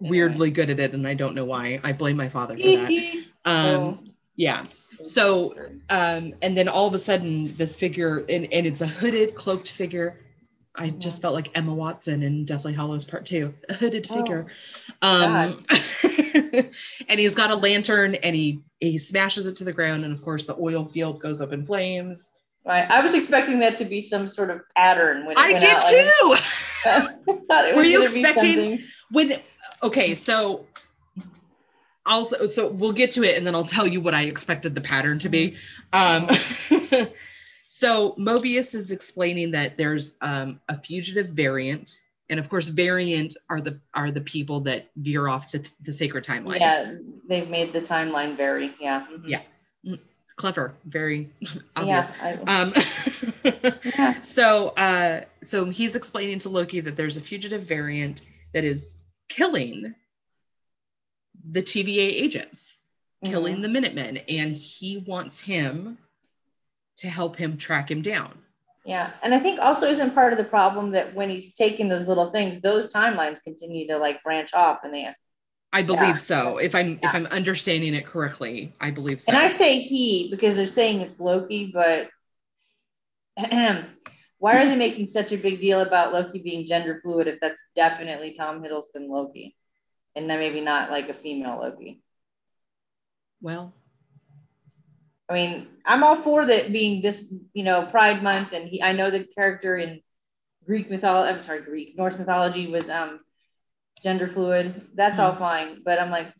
Weirdly 0.00 0.50
good 0.52 0.70
at 0.70 0.78
it, 0.78 0.92
and 0.92 1.08
I 1.08 1.14
don't 1.14 1.34
know 1.34 1.44
why. 1.44 1.80
I 1.82 1.92
blame 1.92 2.16
my 2.16 2.28
father 2.28 2.56
for 2.56 2.62
that. 2.62 3.24
Um, 3.44 4.04
yeah. 4.38 4.64
So, 5.02 5.54
um, 5.90 6.32
and 6.42 6.56
then 6.56 6.68
all 6.68 6.86
of 6.86 6.94
a 6.94 6.98
sudden, 6.98 7.54
this 7.56 7.76
figure, 7.76 8.24
and, 8.28 8.50
and 8.52 8.66
it's 8.66 8.80
a 8.80 8.86
hooded, 8.86 9.34
cloaked 9.34 9.70
figure. 9.70 10.18
I 10.76 10.90
just 10.90 11.20
felt 11.20 11.34
like 11.34 11.50
Emma 11.56 11.74
Watson 11.74 12.22
in 12.22 12.44
Deathly 12.44 12.72
Hallows 12.72 13.04
Part 13.04 13.26
Two, 13.26 13.52
a 13.68 13.74
hooded 13.74 14.06
Oh, 14.10 14.14
figure. 14.16 14.46
Um, 15.02 15.64
and 17.08 17.18
he's 17.20 17.34
got 17.34 17.50
a 17.50 17.56
lantern, 17.56 18.14
and 18.16 18.34
he 18.36 18.60
he 18.78 18.96
smashes 18.96 19.46
it 19.48 19.56
to 19.56 19.64
the 19.64 19.72
ground, 19.72 20.04
and 20.04 20.12
of 20.14 20.22
course, 20.22 20.44
the 20.44 20.56
oil 20.58 20.84
field 20.84 21.20
goes 21.20 21.40
up 21.40 21.52
in 21.52 21.66
flames. 21.66 22.32
Right. 22.64 22.88
I 22.90 23.00
was 23.00 23.14
expecting 23.14 23.58
that 23.60 23.76
to 23.76 23.84
be 23.84 24.00
some 24.00 24.28
sort 24.28 24.50
of 24.50 24.60
pattern 24.76 25.26
when 25.26 25.36
I 25.36 25.52
did 25.58 25.64
out. 25.64 25.84
too. 25.84 26.36
I 26.84 27.40
thought 27.48 27.68
it 27.68 27.74
Were 27.74 27.82
you 27.82 28.02
expecting- 28.02 28.78
when 29.10 29.32
okay, 29.82 30.14
so 30.14 30.64
I'll 32.08 32.24
so 32.24 32.68
we'll 32.68 32.92
get 32.92 33.10
to 33.12 33.22
it 33.22 33.36
and 33.36 33.46
then 33.46 33.54
I'll 33.54 33.64
tell 33.64 33.86
you 33.86 34.00
what 34.00 34.14
I 34.14 34.22
expected 34.22 34.74
the 34.74 34.80
pattern 34.80 35.18
to 35.20 35.28
be. 35.28 35.56
Um 35.92 36.28
so 37.68 38.14
Mobius 38.18 38.74
is 38.74 38.90
explaining 38.90 39.52
that 39.52 39.76
there's 39.76 40.16
um, 40.22 40.60
a 40.68 40.80
fugitive 40.80 41.28
variant 41.28 42.00
and 42.30 42.40
of 42.40 42.48
course 42.48 42.68
variant 42.68 43.36
are 43.48 43.60
the 43.60 43.80
are 43.94 44.10
the 44.10 44.20
people 44.20 44.60
that 44.60 44.88
veer 44.96 45.28
off 45.28 45.50
the, 45.52 45.70
the 45.84 45.92
sacred 45.92 46.24
timeline. 46.24 46.60
Yeah, 46.60 46.94
they've 47.28 47.48
made 47.48 47.72
the 47.72 47.80
timeline 47.80 48.36
very, 48.36 48.74
yeah. 48.80 49.06
mhm. 49.06 49.22
Yeah. 49.26 49.40
Clever, 50.36 50.74
very 50.84 51.30
obvious. 51.76 52.10
Yeah. 52.22 52.40
Um, 52.46 52.72
Yeah. 53.98 54.20
So, 54.22 54.68
uh, 54.70 55.22
so 55.42 55.64
he's 55.66 55.96
explaining 55.96 56.38
to 56.40 56.48
Loki 56.48 56.80
that 56.80 56.96
there's 56.96 57.16
a 57.16 57.20
fugitive 57.20 57.62
variant 57.62 58.22
that 58.52 58.64
is 58.64 58.96
killing 59.28 59.94
the 61.50 61.62
TVA 61.62 62.08
agents, 62.22 62.78
killing 63.24 63.56
mhm. 63.56 63.62
the 63.62 63.68
Minutemen, 63.68 64.18
and 64.28 64.54
he 64.56 64.98
wants 64.98 65.40
him 65.40 65.98
to 66.98 67.08
help 67.08 67.36
him 67.36 67.56
track 67.56 67.90
him 67.90 68.02
down. 68.02 68.36
Yeah. 68.84 69.10
And 69.22 69.34
I 69.34 69.38
think 69.38 69.60
also 69.60 69.86
isn't 69.88 70.14
part 70.14 70.32
of 70.32 70.38
the 70.38 70.44
problem 70.44 70.92
that 70.92 71.14
when 71.14 71.28
he's 71.28 71.52
taking 71.54 71.88
those 71.88 72.06
little 72.06 72.30
things, 72.30 72.60
those 72.60 72.92
timelines 72.92 73.42
continue 73.42 73.86
to 73.88 73.98
like 73.98 74.22
branch 74.22 74.54
off 74.54 74.80
and 74.82 74.94
they 74.94 75.12
I 75.72 75.82
believe 75.82 76.00
Yeah. 76.00 76.14
so. 76.14 76.56
If 76.56 76.74
I'm 76.74 76.98
Yeah. 77.02 77.08
if 77.08 77.14
I'm 77.14 77.26
understanding 77.26 77.94
it 77.94 78.06
correctly, 78.06 78.72
I 78.80 78.90
believe 78.90 79.20
so. 79.20 79.30
and 79.30 79.38
I 79.38 79.48
say 79.48 79.80
he 79.80 80.30
because 80.30 80.56
they're 80.56 80.66
saying 80.66 81.02
it's 81.02 81.20
Loki, 81.20 81.70
but 81.72 82.08
why 83.36 84.52
are 84.62 84.64
they 84.64 84.76
making 84.76 85.06
such 85.06 85.32
a 85.32 85.36
big 85.36 85.60
deal 85.60 85.82
about 85.82 86.14
Loki 86.14 86.38
being 86.38 86.66
gender 86.66 86.98
fluid 87.00 87.28
if 87.28 87.38
that's 87.40 87.62
definitely 87.76 88.32
Tom 88.32 88.62
Hiddleston 88.62 89.08
Loki? 89.08 89.54
And 90.18 90.28
then 90.28 90.40
maybe 90.40 90.60
not 90.60 90.90
like 90.90 91.08
a 91.08 91.14
female 91.14 91.58
Loki. 91.62 92.02
well, 93.40 93.72
I 95.28 95.34
mean, 95.34 95.68
I'm 95.84 96.02
all 96.02 96.16
for 96.16 96.44
that 96.44 96.72
being 96.72 97.02
this, 97.02 97.32
you 97.54 97.62
know, 97.62 97.86
Pride 97.86 98.20
Month, 98.20 98.52
and 98.52 98.68
he, 98.68 98.82
I 98.82 98.92
know 98.92 99.10
the 99.10 99.22
character 99.22 99.78
in 99.78 100.00
Greek 100.66 100.90
mythology. 100.90 101.32
I'm 101.32 101.40
sorry, 101.40 101.60
Greek 101.60 101.96
Norse 101.96 102.18
mythology 102.18 102.66
was 102.66 102.90
um 102.90 103.20
gender 104.02 104.26
fluid. 104.26 104.88
That's 104.94 105.20
all 105.20 105.32
fine, 105.32 105.82
but 105.84 106.00
I'm 106.00 106.10
like, 106.10 106.32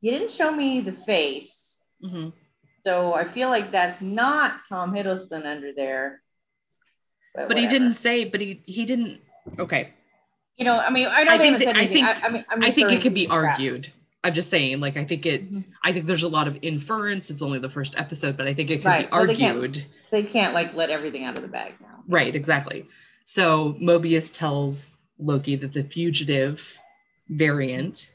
you 0.00 0.10
didn't 0.10 0.32
show 0.32 0.50
me 0.50 0.80
the 0.80 0.92
face, 0.92 1.84
mhm. 2.02 2.32
so 2.86 3.12
I 3.12 3.24
feel 3.24 3.50
like 3.50 3.70
that's 3.70 4.00
not 4.00 4.60
Tom 4.70 4.94
Hiddleston 4.94 5.44
under 5.44 5.72
there. 5.76 6.22
but 7.34 7.58
he 7.58 7.66
didn't 7.66 7.94
say. 7.94 8.24
But 8.24 8.40
he 8.40 8.62
he 8.64 8.86
didn't. 8.86 9.20
Okay, 9.58 9.92
You 10.56 10.64
know, 10.64 10.78
I 10.78 10.90
mean, 10.90 11.06
I 11.08 11.22
I 11.28 11.38
think 11.38 11.58
that- 11.58 11.76
I 11.76 11.80
anything. 11.80 12.04
I, 12.04 12.14
think- 12.14 12.46
I 12.50 12.54
mean, 12.56 12.64
I 12.64 12.70
think 12.70 12.92
it 12.92 13.02
could 13.02 13.14
be 13.14 13.26
argued. 13.28 13.88
I'm 14.22 14.32
just 14.32 14.48
saying, 14.48 14.80
like, 14.80 14.96
I 14.96 15.04
think 15.04 15.26
it. 15.26 15.52
Mhm. 15.52 15.64
I 15.82 15.92
think 15.92 16.06
there's 16.06 16.22
a 16.22 16.28
lot 16.28 16.48
of 16.48 16.58
inference. 16.62 17.28
It's 17.30 17.42
only 17.42 17.58
the 17.58 17.68
first 17.68 17.98
episode, 17.98 18.36
but 18.38 18.46
I 18.46 18.54
think 18.54 18.70
it 18.70 18.76
could 18.78 18.86
Right. 18.86 19.10
be 19.10 19.14
Well, 19.16 19.26
they 19.26 19.34
can't- 19.34 19.56
argued. 19.56 19.84
They 20.10 20.22
can't 20.22 20.54
like 20.54 20.74
let 20.74 20.88
everything 20.90 21.24
out 21.24 21.36
of 21.36 21.42
the 21.42 21.48
bag 21.48 21.74
now. 21.80 22.02
Right, 22.08 22.34
exactly. 22.34 22.86
So 23.24 23.74
Mobius 23.82 24.32
tells 24.32 24.94
Loki 25.18 25.56
that 25.56 25.72
the 25.72 25.82
fugitive 25.84 26.78
variant 27.28 28.10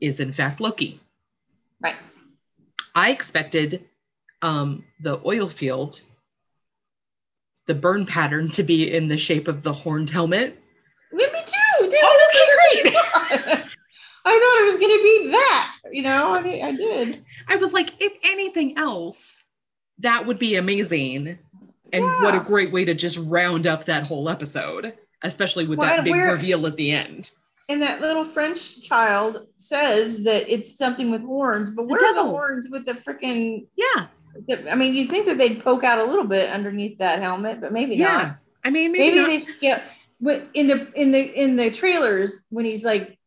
is 0.00 0.20
in 0.20 0.32
fact 0.32 0.60
Loki. 0.60 1.00
Right. 1.80 1.96
I 2.94 3.10
expected 3.10 3.84
um, 4.42 4.84
the 5.00 5.20
oil 5.26 5.48
field, 5.48 6.00
the 7.66 7.74
burn 7.74 8.06
pattern 8.06 8.50
to 8.52 8.62
be 8.62 8.90
in 8.90 9.08
the 9.08 9.18
shape 9.18 9.48
of 9.48 9.62
the 9.62 9.72
horned 9.72 10.08
helmet. 10.10 10.59
Me, 11.12 11.26
me 11.32 11.40
too. 11.44 11.88
They 11.88 11.98
Oh, 12.02 12.28
okay, 12.30 12.92
great. 12.92 13.64
I 14.22 14.38
thought 14.38 14.62
it 14.62 14.66
was 14.66 14.76
going 14.76 14.96
to 14.96 15.02
be 15.02 15.30
that. 15.32 15.76
You 15.90 16.02
know, 16.02 16.34
I, 16.34 16.42
mean, 16.42 16.64
I 16.64 16.72
did. 16.72 17.24
I 17.48 17.56
was 17.56 17.72
like, 17.72 17.94
if 18.00 18.12
anything 18.24 18.76
else, 18.78 19.44
that 19.98 20.26
would 20.26 20.38
be 20.38 20.56
amazing. 20.56 21.38
And 21.92 22.04
what 22.04 22.34
a 22.34 22.40
great 22.40 22.70
way 22.70 22.84
to 22.84 22.94
just 22.94 23.18
round 23.18 23.66
up 23.66 23.86
that 23.86 24.06
whole 24.06 24.28
episode, 24.28 24.94
especially 25.22 25.66
with 25.66 25.78
Well, 25.78 25.96
that 25.96 26.04
big 26.04 26.14
reveal 26.14 26.66
at 26.66 26.76
the 26.76 26.92
end. 26.92 27.30
And 27.68 27.80
that 27.82 28.00
little 28.00 28.24
French 28.24 28.82
child 28.82 29.46
says 29.56 30.22
that 30.24 30.52
it's 30.52 30.76
something 30.76 31.10
with 31.10 31.22
horns, 31.22 31.70
but 31.70 31.88
The 31.88 31.94
where 31.94 32.04
are 32.04 32.14
the 32.14 32.30
horns 32.30 32.68
with 32.70 32.84
the 32.84 32.94
freaking? 32.94 33.66
Yeah, 33.76 34.06
I 34.70 34.74
mean, 34.74 34.94
you'd 34.94 35.10
think 35.10 35.26
that 35.26 35.38
they'd 35.38 35.62
poke 35.62 35.84
out 35.84 35.98
a 35.98 36.04
little 36.04 36.24
bit 36.24 36.50
underneath 36.50 36.98
that 36.98 37.20
helmet, 37.20 37.60
but 37.60 37.72
maybe 37.72 37.96
yeah. 37.96 38.06
not. 38.06 38.36
I 38.64 38.70
mean, 38.70 38.92
maybe, 38.92 39.04
Maybe, 39.04 39.18
not. 39.18 39.26
they've 39.28 39.44
skipped. 39.44 39.84
But 40.20 40.48
in 40.54 40.66
the 40.66 40.92
in 41.00 41.12
the 41.12 41.20
in 41.20 41.56
the 41.56 41.70
trailers, 41.70 42.44
when 42.50 42.64
he's 42.64 42.84
like 42.84 43.18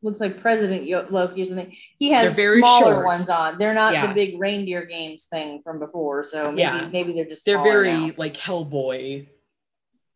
looks 0.00 0.20
like 0.20 0.40
President 0.40 0.88
Loki 1.10 1.42
or 1.42 1.44
something, 1.44 1.74
he 1.98 2.10
has 2.12 2.34
very 2.36 2.60
smaller 2.60 2.94
short. 2.94 3.06
ones 3.06 3.28
on. 3.28 3.56
They're 3.58 3.74
not 3.74 3.92
Yeah. 3.92 4.06
the 4.06 4.14
big 4.14 4.38
reindeer 4.40 4.86
games 4.86 5.26
thing 5.26 5.60
from 5.62 5.78
before. 5.80 6.24
So 6.24 6.44
maybe 6.44 6.60
Yeah. 6.60 6.88
maybe 6.92 7.12
they're 7.12 7.24
just 7.24 7.44
they're 7.44 7.62
very 7.62 7.92
now. 7.92 8.10
like 8.16 8.34
Hellboy 8.34 9.28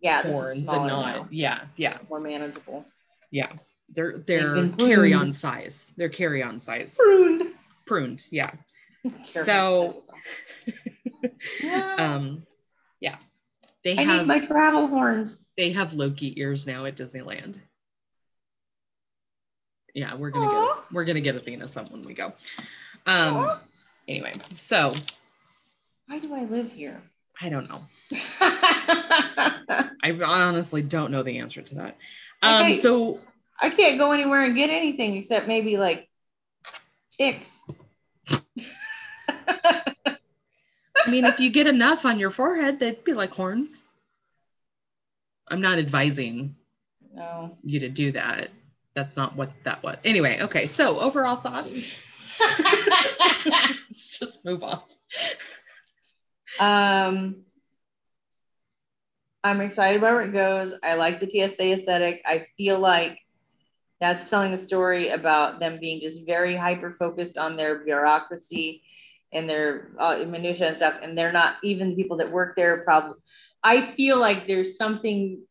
yeah 0.00 0.22
horns 0.22 0.58
and 0.58 0.66
not 0.66 0.86
now, 0.88 1.28
yeah 1.30 1.60
yeah 1.76 1.96
more 2.10 2.18
manageable. 2.18 2.84
yeah 3.30 3.46
they're 3.90 4.18
they're 4.26 4.68
carry 4.70 5.12
on 5.12 5.30
size 5.30 5.92
they're 5.96 6.08
carry 6.08 6.42
on 6.42 6.58
size 6.58 6.96
Pruned. 7.00 7.42
pruned 7.86 8.26
yeah 8.32 8.50
So- 9.24 9.84
it 9.84 9.92
says 9.92 9.96
it's 10.66 10.90
awesome. 11.62 11.68
Yeah. 11.68 11.94
um 11.98 12.46
yeah 13.00 13.16
they 13.84 13.96
I 13.96 14.02
have 14.02 14.20
need 14.22 14.26
my 14.28 14.40
travel 14.40 14.86
horns. 14.88 15.41
They 15.56 15.72
have 15.72 15.94
loki 15.94 16.38
ears 16.40 16.66
now 16.66 16.84
at 16.84 16.96
disneyland 16.96 17.58
yeah 19.94 20.14
we're 20.14 20.30
gonna 20.30 20.46
Aw. 20.46 20.50
get 20.50 20.68
we're 20.92 21.04
gonna 21.04 21.20
get 21.20 21.36
athena 21.36 21.68
some 21.68 21.86
when 21.86 22.02
we 22.02 22.14
go 22.14 22.32
um 23.06 23.50
anyway 24.08 24.32
so 24.54 24.92
Why 26.06 26.18
do 26.18 26.34
I 26.34 26.44
live 26.44 26.70
here? 26.70 27.02
i 27.40 27.48
don't 27.48 27.68
know 27.68 27.82
i 30.02 30.18
honestly 30.24 30.82
don't 30.82 31.10
know 31.10 31.22
the 31.22 31.38
answer 31.38 31.62
to 31.62 31.74
that 31.76 31.96
um 32.42 32.62
Okay. 32.66 32.74
so 32.74 33.20
I 33.60 33.70
can't 33.70 33.96
go 33.96 34.10
anywhere 34.10 34.44
and 34.44 34.56
get 34.56 34.70
anything 34.70 35.14
except 35.14 35.46
maybe 35.46 35.76
like 35.76 36.08
ticks. 37.12 37.62
I 39.28 40.16
mean, 41.06 41.24
if 41.24 41.38
you 41.38 41.48
get 41.48 41.68
enough 41.68 42.04
on 42.04 42.18
your 42.18 42.30
forehead, 42.30 42.80
they'd 42.80 43.04
be 43.04 43.12
like 43.12 43.32
horns. 43.32 43.84
I'm 45.52 45.60
not 45.60 45.78
advising 45.78 46.56
No. 47.14 47.56
you 47.62 47.78
to 47.80 47.88
do 47.90 48.10
that. 48.12 48.48
That's 48.94 49.16
not 49.16 49.36
what 49.36 49.50
that 49.64 49.82
was. 49.82 49.96
Anyway, 50.04 50.38
okay. 50.40 50.66
So 50.66 50.98
overall 50.98 51.36
thoughts. 51.36 51.86
Let's 53.46 54.18
just 54.18 54.44
move 54.44 54.62
on. 54.62 54.80
um, 56.60 57.36
I'm 59.44 59.60
excited 59.60 59.98
about 59.98 60.14
where 60.14 60.22
it 60.24 60.32
goes. 60.32 60.74
I 60.82 60.94
like 60.94 61.20
the 61.20 61.28
TSA 61.28 61.72
aesthetic. 61.72 62.22
I 62.24 62.46
feel 62.56 62.78
like 62.78 63.18
that's 64.00 64.28
telling 64.30 64.52
a 64.52 64.58
story 64.58 65.10
about 65.10 65.60
them 65.60 65.78
being 65.80 66.00
just 66.00 66.26
very 66.26 66.56
hyper 66.56 66.92
focused 66.92 67.36
on 67.38 67.56
their 67.56 67.84
bureaucracy 67.84 68.82
and 69.32 69.48
their 69.48 69.88
uh, 69.98 70.18
minutia 70.26 70.68
and 70.68 70.76
stuff. 70.76 70.94
And 71.02 71.16
they're 71.16 71.32
not 71.32 71.56
even 71.62 71.90
the 71.90 71.96
people 71.96 72.16
that 72.18 72.30
work 72.30 72.56
there. 72.56 72.78
Probably, 72.84 73.16
I 73.64 73.80
feel 73.82 74.18
like 74.18 74.46
there's 74.46 74.76
something 74.76 75.42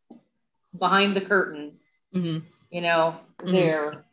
behind 0.78 1.14
the 1.16 1.22
curtain 1.22 1.78
hmm 2.14 2.40
you 2.70 2.80
know, 2.82 3.20
Mhm. 3.40 3.52
there. 3.52 4.06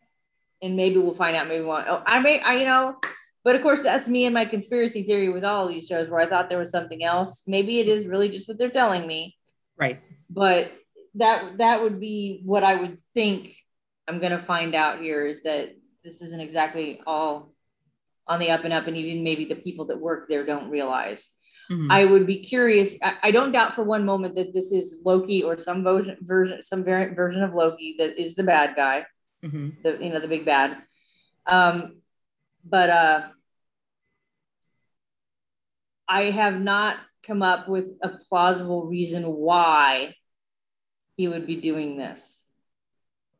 And 0.60 0.74
maybe 0.74 0.98
we'll 0.98 1.14
find 1.14 1.36
out. 1.36 1.46
Maybe 1.46 1.60
we 1.60 1.66
won't. 1.66 1.86
Oh, 1.88 2.02
I 2.04 2.18
may, 2.18 2.40
I, 2.40 2.54
you 2.56 2.64
know, 2.64 2.96
but 3.44 3.54
of 3.54 3.62
course, 3.62 3.82
that's 3.82 4.08
me 4.08 4.24
and 4.24 4.34
my 4.34 4.44
conspiracy 4.44 5.04
theory 5.04 5.28
with 5.28 5.44
all 5.44 5.68
these 5.68 5.86
shows 5.86 6.10
where 6.10 6.18
I 6.20 6.26
thought 6.28 6.48
there 6.48 6.58
was 6.58 6.72
something 6.72 7.04
else. 7.04 7.44
Maybe 7.46 7.78
it 7.78 7.86
is 7.86 8.08
really 8.08 8.28
just 8.28 8.48
what 8.48 8.58
they're 8.58 8.68
telling 8.70 9.06
me, 9.06 9.36
Right. 9.76 10.00
but 10.28 10.72
that 11.14 11.58
that 11.58 11.80
would 11.82 12.00
be 12.00 12.42
what 12.44 12.64
I 12.64 12.74
would 12.74 12.98
think 13.14 13.54
I'm 14.08 14.18
going 14.18 14.32
to 14.32 14.38
find 14.40 14.74
out 14.74 15.00
here 15.00 15.24
is 15.24 15.42
that 15.42 15.76
this 16.02 16.20
isn't 16.22 16.40
exactly 16.40 17.00
all 17.06 17.52
on 18.26 18.40
the 18.40 18.50
up 18.50 18.64
and 18.64 18.72
up, 18.72 18.88
and 18.88 18.96
even 18.96 19.22
maybe 19.22 19.44
the 19.44 19.54
people 19.54 19.84
that 19.86 20.00
work 20.00 20.28
there 20.28 20.44
don't 20.44 20.68
realize. 20.70 21.37
Mhm. 21.70 21.88
I 21.90 22.04
would 22.04 22.26
be 22.26 22.38
curious. 22.38 22.96
I, 23.02 23.16
I 23.24 23.30
don't 23.30 23.52
doubt 23.52 23.74
for 23.74 23.82
one 23.84 24.04
moment 24.06 24.36
that 24.36 24.52
this 24.54 24.72
is 24.72 25.02
Loki 25.04 25.42
or 25.42 25.58
some 25.58 25.84
version, 25.84 26.16
version, 26.22 26.62
some 26.62 26.82
variant 26.84 27.14
version 27.16 27.42
of 27.42 27.54
Loki 27.54 27.96
that 27.98 28.18
is 28.18 28.34
the 28.34 28.42
bad 28.44 28.74
guy 28.76 29.06
Mhm. 29.42 29.82
the 29.82 29.98
you 30.02 30.10
know 30.10 30.18
the 30.20 30.26
big 30.28 30.44
bad 30.44 30.82
um 31.46 32.02
but 32.64 32.90
uh 32.90 33.28
i 36.08 36.22
have 36.24 36.60
not 36.60 36.96
come 37.22 37.42
up 37.42 37.68
with 37.68 37.86
a 38.02 38.08
plausible 38.28 38.86
reason 38.86 39.22
why 39.24 40.14
he 41.16 41.28
would 41.28 41.46
be 41.46 41.56
doing 41.56 41.96
this 41.96 42.46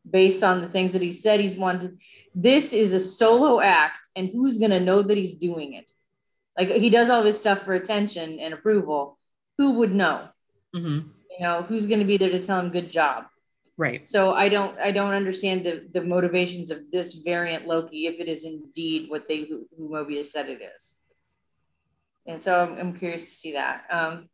based 0.09 0.43
on 0.45 0.61
the 0.61 0.69
things 0.69 0.93
that 0.93 1.03
he 1.03 1.11
said 1.13 1.41
he's 1.41 1.57
wanted 1.57 1.99
this 2.35 2.73
is 2.73 2.93
a 2.93 3.01
solo 3.01 3.61
act 3.61 3.99
and 4.15 4.29
who's 4.29 4.59
going 4.59 4.71
to 4.71 4.81
know 4.81 5.03
that 5.03 5.17
he's 5.17 5.35
doing 5.37 5.75
it 5.75 5.91
like 6.59 6.69
he 6.71 6.91
does 6.91 7.09
all 7.09 7.23
this 7.23 7.39
stuff 7.39 7.63
for 7.63 7.75
attention 7.75 8.41
and 8.41 8.53
approval 8.53 9.19
who 9.59 9.75
would 9.79 9.95
know? 9.95 10.29
Mm-hmm. 10.75 11.09
You 11.39 11.41
know, 11.41 11.63
who's 11.63 11.87
going 11.87 12.01
to 12.01 12.05
be 12.05 12.17
there 12.17 12.31
to 12.31 12.43
tell 12.43 12.59
him 12.61 12.71
good 12.71 12.91
job? 12.91 13.25
Right. 13.77 14.09
So 14.09 14.35
I 14.35 14.49
don't 14.49 14.77
I 14.79 14.91
don't 14.91 15.15
understand 15.15 15.65
the 15.65 15.87
the 15.93 16.03
motivations 16.03 16.71
of 16.73 16.91
this 16.91 17.15
variant 17.15 17.67
Loki 17.67 18.07
if 18.07 18.19
it 18.19 18.29
is 18.29 18.45
indeed 18.45 19.09
what 19.09 19.29
they 19.29 19.43
who, 19.45 19.67
who 19.77 19.89
Mobius 19.89 20.27
said 20.27 20.49
it 20.49 20.61
is. 20.77 20.97
And 22.27 22.43
so 22.43 22.61
I'm, 22.61 22.77
I'm 22.79 22.93
curious 22.93 23.23
to 23.31 23.35
see 23.37 23.53
that. 23.53 23.85
Um, 23.91 24.29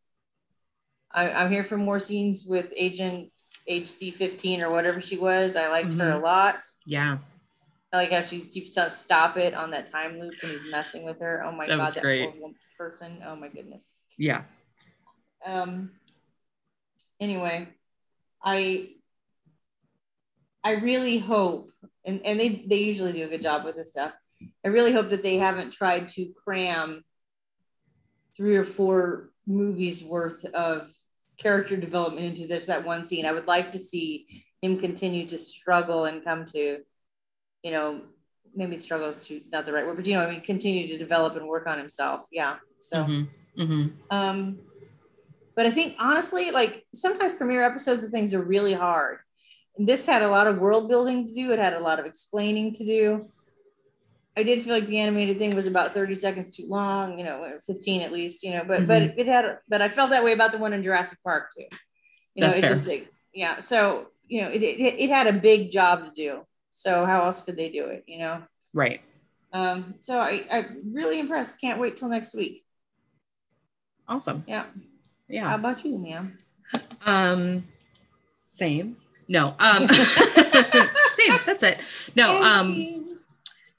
I, 1.13 1.31
I'm 1.31 1.51
here 1.53 1.63
for 1.63 1.77
more 1.77 2.01
scenes 2.01 2.45
with 2.45 2.73
Agent 2.75 3.31
HC15 3.71 4.63
or 4.63 4.71
whatever 4.71 5.01
she 5.01 5.17
was. 5.17 5.55
I 5.57 5.69
liked 5.69 5.93
her 5.93 6.11
a 6.11 6.15
Mhm. 6.19 6.23
lot. 6.23 6.57
Yeah. 6.87 7.19
I 7.95 7.99
like 7.99 8.11
how 8.11 8.23
she 8.23 8.41
keeps 8.41 8.75
telling 8.75 8.91
stop 8.91 9.37
it 9.37 9.55
on 9.55 9.71
that 9.71 9.87
time 9.91 10.19
loop 10.19 10.35
and 10.43 10.51
he's 10.51 10.69
messing 10.69 11.05
with 11.05 11.21
her. 11.21 11.45
Oh 11.47 11.53
my 11.53 11.69
That 11.69 11.79
god, 11.79 11.93
that 11.93 12.01
great. 12.01 12.29
person. 12.77 13.23
Oh 13.25 13.37
my 13.37 13.47
goodness. 13.47 13.95
Yeah. 14.19 14.43
Um. 15.47 15.93
Anyway, 17.21 17.69
I 18.43 18.91
I 20.65 20.73
really 20.73 21.19
hope, 21.19 21.71
and 22.05 22.21
and 22.27 22.41
they 22.41 22.65
they 22.69 22.79
usually 22.79 23.13
do 23.13 23.27
a 23.27 23.29
good 23.29 23.43
job 23.43 23.65
with 23.65 23.77
this 23.77 23.93
stuff. 23.93 24.13
I 24.65 24.69
really 24.69 24.93
hope 24.93 25.11
that 25.11 25.23
they 25.23 25.37
haven't 25.37 25.71
tried 25.73 26.09
to 26.09 26.33
cram 26.45 27.05
three 28.37 28.57
or 28.57 28.65
four 28.65 29.31
movies 29.47 30.03
worth 30.03 30.45
of 30.47 30.91
character 31.39 31.77
development 31.77 32.27
into 32.27 32.49
this 32.49 32.67
that 32.67 32.85
one 32.85 33.07
scene. 33.07 33.25
I 33.25 33.33
would 33.33 33.47
like 33.47 33.71
to 33.73 33.79
see 33.79 34.45
him 34.63 34.81
continue 34.81 35.29
to 35.29 35.39
struggle 35.39 36.07
and 36.07 36.25
come 36.25 36.45
to, 36.47 36.79
you 37.65 37.73
know, 37.73 38.03
maybe 38.55 38.79
struggles 38.79 39.27
to 39.27 39.41
not 39.51 39.67
the 39.67 39.73
right 39.73 39.85
word, 39.85 39.97
but 39.97 40.07
you 40.07 40.15
know, 40.15 40.21
I 40.21 40.31
mean, 40.31 40.43
continue 40.43 40.87
to 40.87 40.99
develop 40.99 41.35
and 41.35 41.49
work 41.49 41.67
on 41.67 41.79
himself. 41.79 42.29
Yeah. 42.31 42.59
So. 42.79 43.05
Mhm. 43.05 43.29
Mhm. 43.59 43.93
Um, 44.11 44.59
but 45.57 45.67
I 45.67 45.71
think 45.71 45.97
honestly, 45.99 46.51
like 46.51 46.85
sometimes 46.95 47.33
premiere 47.33 47.65
episodes 47.65 48.05
of 48.05 48.11
things 48.11 48.35
are 48.35 48.43
really 48.43 48.75
hard. 48.75 49.19
And 49.79 49.89
this 49.89 50.07
had 50.07 50.23
a 50.23 50.29
lot 50.29 50.47
of 50.47 50.59
world 50.59 50.89
building 50.89 51.27
to 51.27 51.35
do. 51.35 51.53
It 51.53 51.59
had 51.59 51.73
a 51.73 51.81
lot 51.81 51.99
of 51.99 52.07
explaining 52.07 52.75
to 52.75 52.85
do. 52.85 53.25
I 54.37 54.43
did 54.43 54.63
feel 54.63 54.75
like 54.75 54.87
the 54.89 54.99
animated 54.99 55.39
thing 55.39 55.55
was 55.55 55.69
about 55.69 55.95
30 55.95 56.17
seconds 56.17 56.51
too 56.57 56.67
long, 56.67 57.19
you 57.19 57.25
know, 57.25 57.59
15 57.67 58.03
at 58.03 58.13
least, 58.13 58.43
you 58.43 58.51
know, 58.51 58.65
but 58.65 58.87
but 58.87 59.03
it 59.03 59.27
had 59.27 59.59
but 59.69 59.81
I 59.81 59.89
felt 59.89 60.11
that 60.11 60.25
way 60.25 60.33
about 60.33 60.53
the 60.53 60.59
one 60.59 60.73
in 60.73 60.83
Jurassic 60.83 61.19
Park 61.25 61.51
too. 61.57 61.67
You 62.35 62.43
know, 62.43 62.49
That's 62.49 62.59
it 62.59 62.63
fair. 62.63 62.71
just 62.71 62.87
like, 62.87 63.09
yeah. 63.33 63.61
So, 63.61 64.09
you 64.27 64.43
know, 64.43 64.49
it, 64.49 64.63
it 64.63 64.95
it 64.99 65.11
had 65.11 65.29
a 65.29 65.33
big 65.33 65.71
job 65.71 66.05
to 66.05 66.11
do. 66.15 66.45
So 66.77 67.07
how 67.07 67.25
else 67.25 67.41
could 67.41 67.57
they 67.57 67.69
do 67.69 67.87
it, 67.87 68.05
you 68.07 68.19
know? 68.19 68.37
Right. 68.73 69.05
Um, 69.53 69.95
so 70.01 70.19
I, 70.19 70.45
I'm 70.51 70.93
really 70.93 71.21
impressed. 71.21 71.61
Can't 71.61 71.79
wait 71.79 71.97
till 71.97 72.09
next 72.09 72.35
week. 72.35 72.65
Awesome. 74.09 74.45
Yeah. 74.47 74.67
Yeah. 75.29 75.49
How 75.49 75.55
about 75.55 75.85
you, 75.85 75.99
ma'am? 75.99 76.37
Um 77.07 77.65
same. 78.45 78.97
No. 79.29 79.55
Um 79.61 79.89
same. 79.89 81.39
That's 81.47 81.63
it. 81.63 81.79
No, 82.17 82.43
um 82.43 83.15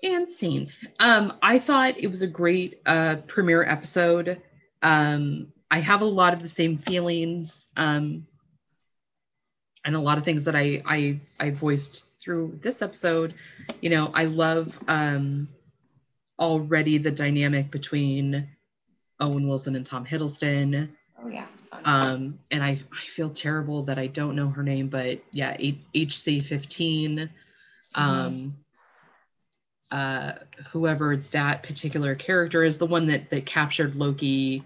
and 0.04 0.28
scene. 0.30 0.68
Um, 1.00 1.34
I 1.42 1.60
thought 1.60 1.98
it 1.98 2.08
was 2.08 2.22
a 2.22 2.28
great 2.28 2.82
uh, 2.86 3.18
premiere 3.28 3.64
episode. 3.64 4.42
Um, 4.82 5.52
I 5.72 5.80
have 5.80 6.02
a 6.02 6.06
lot 6.06 6.34
of 6.34 6.42
the 6.42 6.48
same 6.48 6.76
feelings 6.76 7.68
um, 7.76 8.26
and 9.84 9.96
a 9.96 10.00
lot 10.00 10.18
of 10.18 10.24
things 10.24 10.46
that 10.46 10.56
I, 10.56 10.82
I 10.86 11.20
I 11.40 11.50
voiced 11.50 12.15
through 12.26 12.58
this 12.62 12.82
episode. 12.82 13.36
You 13.82 13.92
know, 13.92 14.12
I 14.14 14.26
love 14.26 14.78
um, 14.88 15.48
already 16.40 16.98
the 16.98 17.12
dynamic 17.12 17.70
between 17.70 18.50
Owen 19.20 19.48
Wilson 19.48 19.76
and 19.76 19.86
Tom 19.86 20.06
Hiddleston. 20.06 20.90
Oh 21.24 21.28
yeah. 21.28 21.46
Um, 21.86 22.40
and 22.50 22.64
I 22.64 22.72
I 22.72 23.06
feel 23.06 23.30
terrible 23.30 23.84
that 23.84 24.00
I 24.00 24.08
don't 24.08 24.36
know 24.36 24.50
her 24.50 24.64
name, 24.64 24.88
but 24.88 25.22
yeah, 25.32 25.56
HC15. 25.56 27.30
Um, 27.94 28.56
uh, 29.92 30.34
whoever 30.72 31.18
that 31.18 31.64
particular 31.64 32.16
character 32.16 32.64
is, 32.64 32.78
the 32.80 32.88
one 32.88 33.06
that 33.06 33.30
that 33.30 33.46
captured 33.46 33.96
Loki 33.96 34.64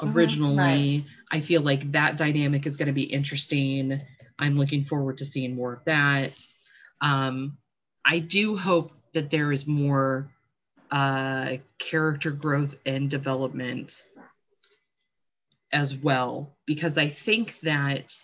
Mhm, 0.00 0.14
originally. 0.14 1.04
I 1.32 1.40
feel 1.40 1.62
like 1.62 1.92
that 1.92 2.16
dynamic 2.16 2.66
is 2.66 2.76
going 2.76 2.86
to 2.86 2.92
be 2.92 3.02
interesting. 3.02 4.00
I'm 4.38 4.54
looking 4.54 4.84
forward 4.84 5.18
to 5.18 5.24
seeing 5.24 5.54
more 5.54 5.74
of 5.74 5.84
that. 5.84 6.40
Um, 7.00 7.58
I 8.04 8.18
do 8.18 8.56
hope 8.56 8.92
that 9.12 9.30
there 9.30 9.52
is 9.52 9.66
more 9.66 10.30
uh, 10.90 11.56
character 11.78 12.30
growth 12.30 12.76
and 12.86 13.10
development 13.10 14.04
as 15.72 15.94
well, 15.96 16.56
because 16.66 16.98
I 16.98 17.08
think 17.08 17.60
that 17.60 18.14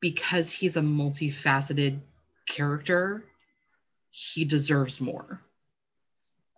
because 0.00 0.50
he's 0.50 0.76
a 0.76 0.80
multifaceted 0.80 1.98
character, 2.48 3.24
he 4.10 4.44
deserves 4.44 5.00
more. 5.00 5.40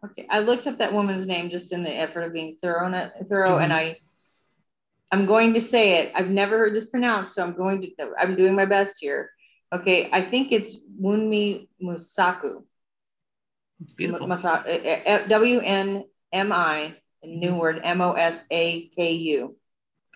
okay. 0.04 0.26
I 0.30 0.40
looked 0.40 0.66
up 0.66 0.78
that 0.78 0.92
woman's 0.92 1.26
name 1.26 1.50
just 1.50 1.72
in 1.72 1.82
the 1.82 1.92
effort 1.92 2.22
of 2.22 2.32
being 2.32 2.56
thorough, 2.62 3.10
thorough, 3.28 3.58
and 3.58 3.72
I, 3.72 3.96
I'm 5.10 5.26
going 5.26 5.54
to 5.54 5.60
say 5.60 6.00
it. 6.00 6.12
I've 6.14 6.30
never 6.30 6.58
heard 6.58 6.74
this 6.74 6.86
pronounced, 6.86 7.34
so 7.34 7.42
I'm 7.42 7.56
going 7.56 7.82
to. 7.82 8.12
I'm 8.18 8.36
doing 8.36 8.54
my 8.54 8.66
best 8.66 8.96
here. 9.00 9.30
Okay, 9.72 10.08
I 10.12 10.22
think 10.22 10.52
it's 10.52 10.76
Wunmi 11.00 11.68
Mosaku. 11.82 12.64
It's 13.82 13.92
beautiful. 13.92 14.26
Masa- 14.26 15.28
W 15.28 15.60
N 15.60 16.04
M 16.32 16.52
I, 16.52 16.94
new 17.24 17.52
Mhm. 17.52 17.58
word 17.58 17.80
M 17.84 18.00
O 18.00 18.12
S 18.12 18.42
A 18.50 18.88
K 18.88 19.12
U. 19.12 19.56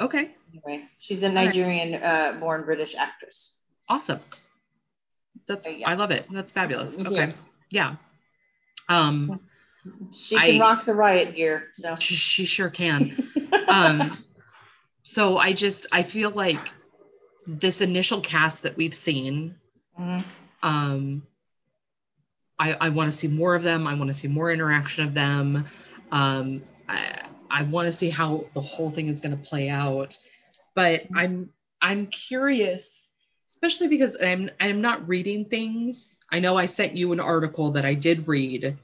Okay, 0.00 0.34
Anyway, 0.53 0.88
she's 0.98 1.22
a 1.22 1.26
right. 1.26 1.34
Nigerian 1.34 2.03
uh, 2.03 2.36
born 2.40 2.64
British 2.64 2.94
actress. 2.94 3.61
awesome. 3.88 4.20
That's 5.46 5.66
Uh, 5.66 5.70
yeah. 5.70 5.90
I 5.90 5.94
love 5.94 6.11
it. 6.11 6.26
That's 6.30 6.53
fabulous. 6.53 6.98
Okay, 6.98 7.34
yeah. 7.70 7.96
Um, 8.88 9.40
She 10.12 10.36
can 10.36 10.57
I- 10.57 10.64
rock 10.64 10.84
the 10.86 10.94
riot 10.94 11.34
gear. 11.34 11.70
So 11.74 11.94
she, 11.96 12.14
she 12.14 12.44
sure 12.46 12.70
can. 12.70 13.28
um 13.68 14.16
so 15.03 15.36
i 15.38 15.53
just 15.53 15.86
i 15.92 16.03
feel 16.03 16.30
like 16.30 16.70
this 17.47 17.80
initial 17.80 18.20
cast 18.20 18.62
that 18.62 18.76
we've 18.76 18.95
seen 18.95 19.55
Mhm. 19.99 20.24
um 20.62 21.22
i 22.59 22.72
i 22.74 22.88
want 22.88 23.11
to 23.11 23.16
see 23.16 23.28
more 23.28 23.55
of 23.55 23.62
them. 23.62 23.86
I 23.86 23.95
want 23.95 24.09
to 24.09 24.14
see 24.14 24.28
more 24.28 24.51
interaction 24.53 25.05
of 25.05 25.14
them. 25.14 25.66
Um 26.11 26.62
i 26.88 27.22
i 27.51 27.62
want 27.64 27.86
to 27.86 27.93
see 27.93 28.11
how 28.11 28.45
the 28.55 28.61
whole 28.61 28.90
thing 28.90 29.09
is 29.09 29.20
going 29.20 29.36
to 29.36 29.49
play 29.49 29.68
out. 29.68 30.18
But 30.74 31.07
i'm 31.14 31.51
i'm 31.80 32.07
curious 32.07 33.11
especially 33.49 33.88
because 33.88 34.16
i'm 34.22 34.49
i'm 34.61 34.80
not 34.80 35.07
reading 35.07 35.45
things. 35.45 36.18
I 36.30 36.40
know 36.40 36.57
i 36.57 36.64
sent 36.64 36.97
you 36.97 37.12
an 37.12 37.20
article 37.20 37.70
that 37.72 37.84
i 37.84 37.95
did 37.95 38.26
read 38.28 38.76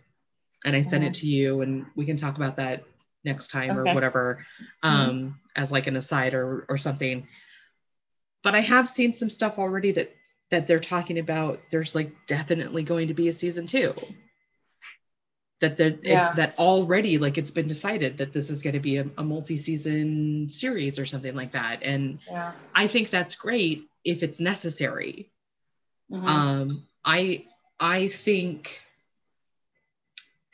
and 0.65 0.75
i 0.77 0.81
sent 0.81 1.05
it 1.05 1.15
to 1.15 1.27
you 1.27 1.61
and 1.61 1.87
we 1.95 2.05
can 2.05 2.17
talk 2.17 2.37
about 2.37 2.57
that 2.57 2.83
next 3.25 3.49
time 3.49 3.79
or 3.79 3.85
whatever 3.95 4.45
um 4.83 5.39
as 5.57 5.71
like 5.73 5.87
an 5.87 5.97
aside 5.97 6.35
or 6.35 6.67
or 6.69 6.77
something 6.77 7.27
but 8.43 8.55
i 8.55 8.61
have 8.61 8.87
seen 8.89 9.13
some 9.13 9.31
stuff 9.31 9.59
already 9.59 9.93
that 9.93 10.15
that 10.51 10.67
they're 10.67 10.81
talking 10.81 11.19
about 11.19 11.61
there's 11.71 11.95
like 11.95 12.11
definitely 12.27 12.83
going 12.83 13.09
to 13.09 13.15
be 13.15 13.29
a 13.29 13.33
season 13.33 13.67
two 13.67 13.95
that 15.61 15.77
there 15.77 15.89
it- 15.89 16.01
Yeah. 16.05 16.33
that 16.35 16.57
already 16.59 17.19
like 17.19 17.37
it's 17.37 17.51
been 17.51 17.67
decided 17.67 18.17
that 18.19 18.33
this 18.33 18.49
is 18.49 18.63
going 18.63 18.75
to 18.75 18.81
be 18.81 18.97
a, 18.99 19.07
a 19.19 19.25
multi-season 19.25 20.49
series 20.49 20.99
or 20.99 21.07
something 21.07 21.35
like 21.35 21.51
that 21.53 21.83
and 21.83 22.19
yeah. 22.31 22.53
i 22.75 22.87
think 22.87 23.11
that's 23.11 23.35
great 23.35 23.89
if 24.05 24.23
it's 24.23 24.41
necessary 24.41 25.31
Mhm. 26.11 26.27
um 26.27 26.83
i 27.05 27.45
i 27.81 28.09
think 28.09 28.81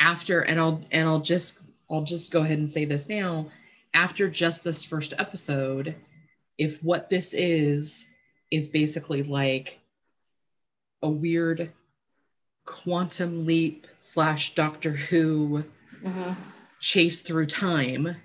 after 0.00 0.40
and 0.40 0.58
i'll 0.58 0.82
and 0.92 1.06
i'll 1.08 1.20
just 1.20 1.60
i'll 1.90 2.02
just 2.02 2.30
go 2.32 2.40
ahead 2.40 2.58
and 2.58 2.68
say 2.68 2.84
this 2.84 3.08
now 3.08 3.46
after 3.94 4.28
just 4.28 4.64
this 4.64 4.84
first 4.84 5.14
episode 5.18 5.94
if 6.58 6.82
what 6.82 7.10
this 7.10 7.34
is 7.34 8.06
is 8.50 8.68
basically 8.68 9.22
like 9.22 9.80
a 11.02 11.08
weird 11.10 11.72
quantum 12.64 13.46
leap 13.46 13.86
slash 14.00 14.54
doctor 14.54 14.90
who 14.92 15.64
Mhm. 16.02 16.36
chase 16.80 17.20
through 17.20 17.46
time 17.46 18.16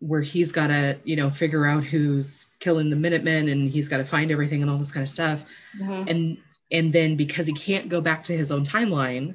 where 0.00 0.20
he's 0.20 0.52
got 0.52 0.66
to 0.68 0.98
you 1.04 1.16
know 1.16 1.30
figure 1.30 1.64
out 1.66 1.82
who's 1.82 2.48
killing 2.60 2.90
the 2.90 2.96
minutemen 2.96 3.48
and 3.48 3.70
he's 3.70 3.88
got 3.88 3.96
to 3.96 4.04
find 4.04 4.30
everything 4.30 4.60
and 4.60 4.70
all 4.70 4.76
this 4.78 4.92
kind 4.92 5.02
of 5.02 5.08
stuff 5.08 5.44
Mhm. 5.78 6.08
and 6.10 6.38
and 6.70 6.92
then 6.92 7.16
because 7.16 7.46
he 7.46 7.52
can't 7.54 7.88
go 7.88 8.00
back 8.00 8.24
to 8.24 8.36
his 8.36 8.50
own 8.52 8.64
timeline 8.64 9.34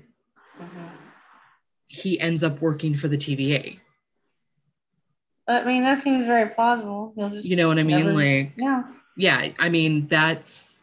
Mhm. 0.59 0.91
he 1.87 2.19
ends 2.19 2.43
up 2.43 2.61
working 2.61 2.95
for 2.95 3.07
the 3.07 3.17
tva 3.17 3.79
I 5.47 5.63
mean, 5.65 5.83
that 5.83 6.01
seems 6.01 6.25
very 6.25 6.49
plausible. 6.49 7.13
You'll 7.17 7.29
just 7.31 7.47
you 7.47 7.55
know 7.55 7.67
what 7.67 7.79
i 7.79 7.83
mean 7.83 8.05
never- 8.05 8.13
like 8.13 8.51
yeah. 8.57 8.83
yeah 9.17 9.47
i 9.59 9.67
mean 9.69 10.07
that's 10.07 10.79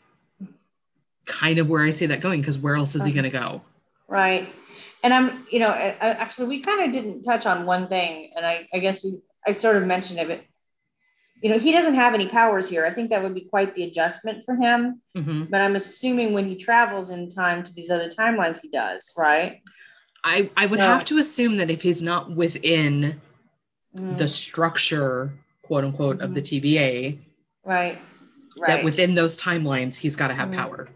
kind 1.26 1.58
of 1.58 1.68
where 1.68 1.82
i 1.84 1.90
see 1.90 2.06
that 2.06 2.20
going 2.20 2.40
because 2.40 2.58
where 2.58 2.74
else 2.76 2.94
is 2.94 3.04
he 3.04 3.12
going 3.12 3.24
to 3.24 3.30
go 3.30 3.60
Right. 4.10 4.48
And 5.04 5.12
I'm, 5.12 5.46
you 5.50 5.58
know, 5.58 5.68
I, 5.68 5.88
I- 6.00 6.16
actually, 6.24 6.48
we 6.48 6.60
kind 6.60 6.82
of 6.82 6.92
didn't 6.92 7.22
touch 7.24 7.44
on 7.44 7.66
one 7.66 7.88
thing, 7.88 8.30
and 8.34 8.44
I, 8.46 8.66
I 8.72 8.78
guess 8.78 9.04
we, 9.04 9.20
I 9.46 9.52
sort 9.52 9.76
of 9.76 9.84
mentioned 9.84 10.18
it, 10.18 10.26
but 10.28 10.40
you 11.42 11.50
know, 11.50 11.58
he 11.58 11.72
doesn't 11.72 11.94
have 11.94 12.14
any 12.14 12.26
powers 12.26 12.70
here. 12.70 12.86
I 12.86 12.94
think 12.94 13.10
that 13.10 13.22
would 13.22 13.34
be 13.34 13.42
quite 13.42 13.74
the 13.74 13.84
adjustment 13.84 14.44
for 14.46 14.56
him. 14.56 15.02
hmm 15.14 15.44
But 15.50 15.60
I'm 15.60 15.76
assuming 15.76 16.32
when 16.32 16.46
he 16.46 16.56
travels 16.56 17.10
in 17.10 17.28
time 17.28 17.62
to 17.64 17.72
these 17.74 17.90
other 17.90 18.08
timelines, 18.08 18.60
he 18.62 18.70
does, 18.70 19.12
right? 19.16 19.60
I, 20.24 20.50
I 20.56 20.64
would 20.66 20.80
So- 20.80 20.86
have 20.86 21.04
to 21.04 21.18
assume 21.18 21.56
that 21.56 21.70
if 21.70 21.82
he's 21.82 22.02
not 22.02 22.34
within 22.34 23.20
Mm, 23.98 24.16
the 24.18 24.28
structure, 24.28 25.32
quote 25.62 25.84
unquote, 25.84 26.20
of 26.20 26.34
the 26.34 26.42
TVA, 26.42 27.18
right. 27.64 27.98
that 28.66 28.84
within 28.84 29.14
those 29.14 29.36
timelines, 29.36 29.96
he's 29.96 30.16
got 30.16 30.28
to 30.28 30.34
have 30.34 30.48
Mhm. 30.48 30.54
power. 30.54 30.88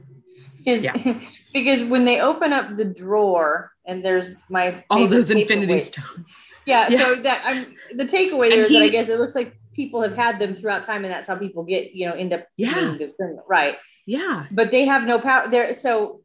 because 0.58 0.82
Yeah. 0.82 0.94
because 1.52 1.82
when 1.84 2.04
they 2.04 2.20
open 2.20 2.52
up 2.52 2.76
the 2.76 2.84
drawer 2.84 3.72
and 3.84 4.04
there's 4.04 4.36
my 4.48 4.84
All 4.90 5.06
those 5.08 5.30
infinity 5.30 5.78
stones. 5.78 6.48
Yeah, 6.66 6.88
Yeah. 6.90 6.98
so 6.98 7.16
that 7.16 7.42
I'm 7.44 7.74
the 7.96 8.04
takeaway 8.04 8.48
there 8.50 8.60
is 8.64 8.68
that 8.72 8.82
I 8.82 8.88
guess 8.88 9.08
it 9.08 9.18
looks 9.18 9.34
like 9.34 9.56
people 9.74 10.00
have 10.02 10.14
had 10.14 10.38
them 10.38 10.54
throughout 10.54 10.84
time, 10.84 11.04
and 11.04 11.12
that's 11.12 11.26
how 11.26 11.36
people 11.36 11.64
get 11.64 11.92
you 11.94 12.06
know 12.06 12.14
end 12.14 12.32
up 12.32 12.46
Yeah. 12.56 12.74
being 12.74 12.98
the 12.98 13.08
criminal, 13.16 13.44
right? 13.48 13.76
Yeah. 14.06 14.46
But 14.50 14.70
they 14.70 14.84
have 14.86 15.02
no 15.04 15.18
power 15.18 15.48
there, 15.50 15.74
so 15.74 16.20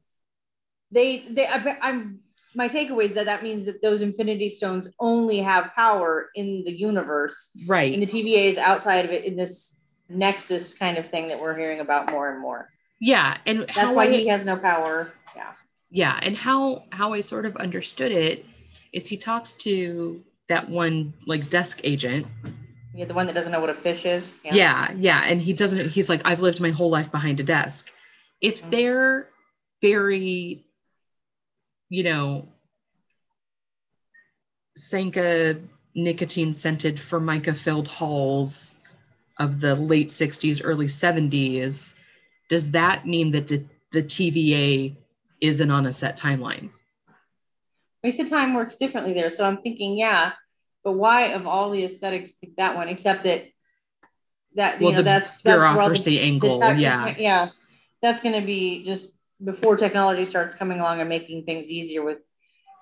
they 0.91 1.25
they 1.29 1.47
I, 1.47 1.77
I'm 1.81 2.19
my 2.55 2.67
takeaway 2.67 3.05
is 3.05 3.13
that 3.13 3.25
that 3.25 3.43
means 3.43 3.65
that 3.65 3.81
those 3.81 4.01
infinity 4.01 4.49
stones 4.49 4.87
only 4.99 5.39
have 5.39 5.71
power 5.75 6.29
in 6.35 6.63
the 6.65 6.71
universe, 6.71 7.51
right 7.67 7.93
and 7.93 8.01
the 8.01 8.07
TVA 8.07 8.47
is 8.49 8.57
outside 8.57 9.05
of 9.05 9.11
it 9.11 9.25
in 9.25 9.35
this 9.35 9.79
nexus 10.09 10.73
kind 10.73 10.97
of 10.97 11.07
thing 11.09 11.27
that 11.27 11.39
we're 11.39 11.55
hearing 11.57 11.79
about 11.81 12.09
more 12.11 12.31
and 12.31 12.41
more. 12.41 12.69
Yeah. 12.99 13.37
And 13.45 13.65
That's 13.75 13.93
why 13.93 14.05
I- 14.05 14.11
he 14.11 14.27
has 14.27 14.45
no 14.45 14.57
power. 14.57 15.11
Yeah. 15.35 15.53
yeah 15.91 16.19
and 16.23 16.35
how 16.35 16.83
how 16.91 17.13
i 17.13 17.21
sort 17.21 17.45
of 17.45 17.55
understood 17.57 18.11
it 18.11 18.45
is 18.91 19.07
he 19.07 19.15
talks 19.17 19.53
to 19.53 20.21
that 20.49 20.67
one 20.67 21.13
like 21.27 21.47
desk 21.49 21.79
agent 21.83 22.25
Yeah, 22.95 23.05
the 23.05 23.13
one 23.13 23.27
that 23.27 23.35
doesn't 23.35 23.51
know 23.51 23.59
what 23.59 23.69
a 23.69 23.73
fish 23.75 24.05
is. 24.05 24.39
yeah 24.43 24.91
yeah, 24.97 25.21
and 25.25 25.39
he 25.39 25.53
doesn't 25.53 25.89
he's 25.91 26.09
like 26.09 26.21
i've 26.25 26.41
lived 26.41 26.59
my 26.59 26.71
whole 26.71 26.89
life 26.89 27.11
behind 27.11 27.39
a 27.39 27.43
desk 27.43 27.91
if 28.41 28.63
Mhm. 28.63 28.69
they're 28.71 29.27
very 29.81 30.65
you 31.89 32.03
know 32.03 32.47
sanka 34.75 35.59
nicotine 35.95 36.53
scented 36.53 36.99
formica 36.99 37.53
filled 37.53 37.87
halls 37.87 38.77
of 39.39 39.61
the 39.61 39.75
late 39.75 40.09
60s 40.09 40.61
early 40.63 40.87
70s 40.87 41.95
does 42.49 42.71
that 42.71 43.05
mean 43.05 43.31
that 43.31 43.47
the, 43.47 43.63
the 43.91 44.03
tva 44.03 44.95
isn't 45.41 45.71
on 45.71 45.85
a 45.85 45.91
set 45.91 46.17
timeline 46.17 46.69
said 48.11 48.27
time 48.27 48.53
works 48.53 48.77
differently 48.77 49.13
there. 49.13 49.29
So 49.29 49.45
I'm 49.45 49.57
thinking, 49.57 49.97
yeah, 49.97 50.33
but 50.83 50.93
why 50.93 51.33
of 51.33 51.47
all 51.47 51.71
the 51.71 51.83
aesthetics 51.85 52.31
pick 52.31 52.55
that 52.57 52.75
one, 52.75 52.87
except 52.87 53.23
that 53.25 53.45
that 54.55 54.79
you 54.79 54.85
well 54.85 54.91
know 54.93 54.97
the 54.97 55.03
that's 55.03 55.41
that's 55.41 55.63
all 55.63 55.73
the, 55.73 55.79
bureaucracy 55.79 56.19
angle 56.19 56.59
tech- 56.59 56.79
yeah 56.79 57.13
yeah. 57.17 57.49
That's 58.01 58.21
gonna 58.21 58.45
be 58.45 58.85
just 58.85 59.16
before 59.43 59.77
technology 59.77 60.25
starts 60.25 60.55
coming 60.55 60.79
along 60.79 60.99
and 60.99 61.09
making 61.09 61.43
things 61.45 61.69
easier 61.69 62.03
with 62.03 62.19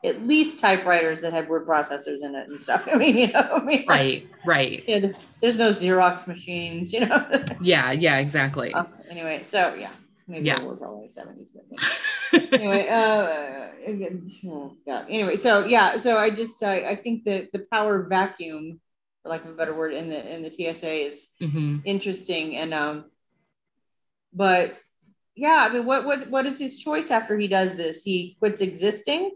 at 0.03 0.21
least 0.21 0.59
typewriters 0.59 1.19
that 1.21 1.33
had 1.33 1.49
word 1.49 1.65
processors 1.67 2.21
in 2.21 2.35
it 2.35 2.47
and 2.47 2.59
stuff. 2.61 2.87
I 2.91 2.95
mean, 2.95 3.17
you 3.17 3.31
know, 3.31 3.39
I 3.41 3.63
mean 3.63 3.85
right 3.87 4.27
right 4.45 4.83
Yeah, 4.87 4.99
there- 4.99 5.15
there's 5.41 5.57
no 5.57 5.69
Xerox 5.69 6.27
machines, 6.27 6.93
you 6.93 7.01
know. 7.05 7.43
yeah 7.61 7.91
yeah 7.91 8.19
exactly 8.19 8.73
Uh, 8.73 8.85
anyway, 9.09 9.41
so 9.43 9.73
yeah, 9.75 9.91
maybe 10.27 10.45
Yeah. 10.47 10.59
yeah. 10.59 10.65
we're 10.65 10.75
probably 10.75 11.07
70s, 11.07 11.49
but 11.53 11.65
yeah. 11.71 12.47
anyway, 12.59 12.87
uh, 12.87 13.67
again, 13.85 14.29
oh 14.47 14.75
God. 14.85 15.05
Anyway, 15.09 15.35
so 15.35 15.65
yeah, 15.65 15.97
so 15.97 16.17
I 16.17 16.29
just 16.29 16.61
uh, 16.63 16.67
I 16.67 16.95
think 16.95 17.23
that 17.25 17.51
the 17.53 17.65
power 17.71 18.03
vacuum, 18.03 18.79
for 19.23 19.29
lack 19.29 19.43
of 19.45 19.51
a 19.51 19.53
better 19.55 19.73
word, 19.75 19.93
in 19.93 20.09
the 20.09 20.35
in 20.35 20.41
the 20.43 20.49
TVA 20.49 21.07
is 21.07 21.31
hmm 21.39 21.77
interesting, 21.85 22.55
and 22.57 22.73
um, 22.73 23.05
but 24.33 24.75
yeah, 25.35 25.67
I 25.69 25.73
mean, 25.73 25.85
what 25.85 26.05
what 26.05 26.29
what 26.29 26.45
is 26.45 26.59
his 26.59 26.79
choice 26.79 27.11
after 27.11 27.37
he 27.37 27.47
does 27.47 27.75
this? 27.75 28.03
He 28.03 28.35
quits 28.39 28.61
existing, 28.61 29.31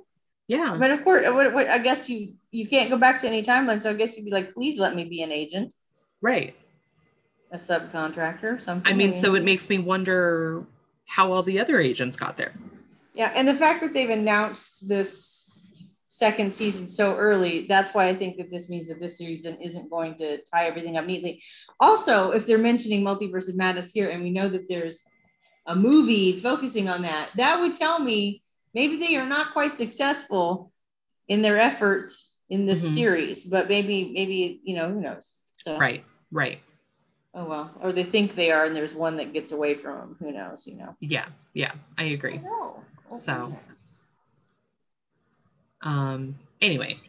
yeah 0.47 0.75
but 0.79 0.91
of 0.91 1.03
course, 1.03 1.25
what, 1.27 1.53
what, 1.53 1.69
I 1.69 1.77
guess 1.77 2.09
you 2.09 2.33
you 2.51 2.67
can't 2.67 2.89
go 2.89 2.97
back 2.97 3.19
to 3.19 3.27
any 3.27 3.43
timeline, 3.43 3.81
so 3.81 3.89
I 3.91 3.93
guess 3.93 4.17
you'd 4.17 4.25
be 4.25 4.31
like, 4.31 4.53
please 4.53 4.79
let 4.79 4.95
me 4.95 5.03
be 5.03 5.21
an 5.21 5.31
agent, 5.31 5.73
right 6.21 6.55
a 7.51 7.57
subcontractor, 7.57 8.61
something. 8.61 8.91
i 8.91 8.95
mean 8.95 9.11
so 9.11 9.33
it 9.33 9.43
makes 9.43 9.69
me 9.69 9.79
wonder 9.79 10.63
how 11.05 11.31
all 11.31 11.41
the 11.41 11.59
other 11.59 11.79
agents 11.79 12.15
got 12.15 12.37
there 12.37 12.53
Yeah, 13.15 13.31
and 13.35 13.47
the 13.47 13.55
fact 13.55 13.81
that 13.81 13.91
they've 13.93 14.09
announced 14.09 14.87
this 14.87 15.45
second 16.05 16.53
season 16.53 16.87
so 16.87 17.15
early, 17.15 17.65
that's 17.67 17.93
why 17.93 18.07
I 18.07 18.15
think 18.15 18.37
that 18.37 18.49
this 18.49 18.69
means 18.69 18.87
that 18.87 18.99
this 18.99 19.17
season 19.17 19.57
isn't 19.61 19.89
going 19.89 20.15
to 20.15 20.39
tie 20.43 20.65
everything 20.65 20.97
up 20.97 21.05
neatly. 21.05 21.41
Also, 21.79 22.31
if 22.31 22.45
they're 22.45 22.57
mentioning 22.57 23.03
Multiverse 23.03 23.47
of 23.49 23.55
Madness 23.55 23.91
here, 23.91 24.09
and 24.09 24.23
we 24.23 24.31
know 24.31 24.49
that 24.49 24.67
there's 24.67 25.07
a 25.69 25.75
movie 25.75 26.39
focusing 26.41 26.89
on 26.89 27.03
that, 27.03 27.29
that 27.37 27.59
would 27.59 27.75
tell 27.75 27.99
me 27.99 28.41
maybe 28.73 28.97
they 28.97 29.15
are 29.15 29.25
not 29.25 29.53
quite 29.53 29.77
successful 29.77 30.71
in 31.27 31.43
their 31.43 31.57
efforts 31.57 32.33
in 32.49 32.65
this 32.65 32.83
Mhm. 32.83 32.93
series, 32.95 33.45
but 33.45 33.69
maybe, 33.69 34.11
maybe, 34.11 34.59
you 34.63 34.75
know, 34.75 34.91
who 34.91 34.99
knows? 34.99 35.35
So, 35.57 35.77
right 35.77 36.03
right 36.31 36.59
Oh, 37.35 37.45
well, 37.45 37.71
or 37.79 37.91
they 37.91 38.03
think 38.03 38.33
they 38.33 38.49
are, 38.51 38.65
and 38.65 38.75
there's 38.75 38.95
one 38.95 39.15
that 39.17 39.33
gets 39.33 39.51
away 39.51 39.75
from 39.75 39.95
them. 39.99 40.15
Who 40.19 40.31
knows, 40.31 40.65
you 40.67 40.75
know? 40.77 40.95
yeah 40.99 41.27
yeah 41.53 41.73
i 41.97 42.03
agree 42.05 42.39
No. 42.39 42.83
So- 43.11 43.53
um 45.81 46.35
anyway 46.61 46.99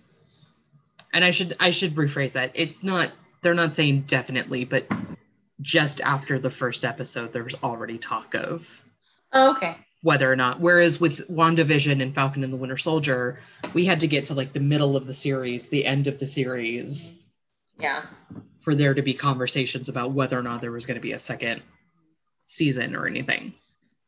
and 1.12 1.24
i 1.24 1.30
should 1.30 1.56
i 1.58 1.70
should 1.70 1.94
rephrase 1.96 2.32
that 2.32 2.52
it's 2.54 2.82
not 2.84 3.10
they're 3.42 3.54
not 3.54 3.74
saying 3.74 4.02
definitely 4.06 4.64
but 4.64 4.86
just 5.62 6.00
after 6.00 6.38
the 6.38 6.50
first 6.50 6.84
episode 6.84 7.32
there 7.32 7.44
was 7.44 7.54
already 7.62 7.98
talk 7.98 8.34
of 8.34 8.80
Oh, 9.32 9.50
okay. 9.52 9.76
whether 10.02 10.30
or 10.30 10.36
not 10.36 10.60
whereas 10.60 11.00
with 11.00 11.28
wandavision 11.28 12.02
and 12.02 12.14
falcon 12.14 12.42
and 12.44 12.52
the 12.52 12.56
winter 12.56 12.76
soldier 12.76 13.38
we 13.74 13.84
had 13.84 14.00
to 14.00 14.06
get 14.06 14.24
to 14.26 14.34
like 14.34 14.52
the 14.52 14.60
middle 14.60 14.96
of 14.96 15.06
the 15.06 15.14
series 15.14 15.66
the 15.66 15.84
end 15.84 16.06
of 16.06 16.18
the 16.18 16.26
series 16.26 17.18
Yeah. 17.78 18.06
for 18.58 18.74
there 18.74 18.94
to 18.94 19.02
be 19.02 19.12
conversations 19.14 19.88
about 19.88 20.12
whether 20.12 20.38
or 20.38 20.42
not 20.42 20.60
there 20.60 20.72
was 20.72 20.86
going 20.86 20.96
to 20.96 21.00
be 21.02 21.12
a 21.12 21.18
second 21.18 21.62
season 22.46 22.96
or 22.96 23.06
anything 23.06 23.54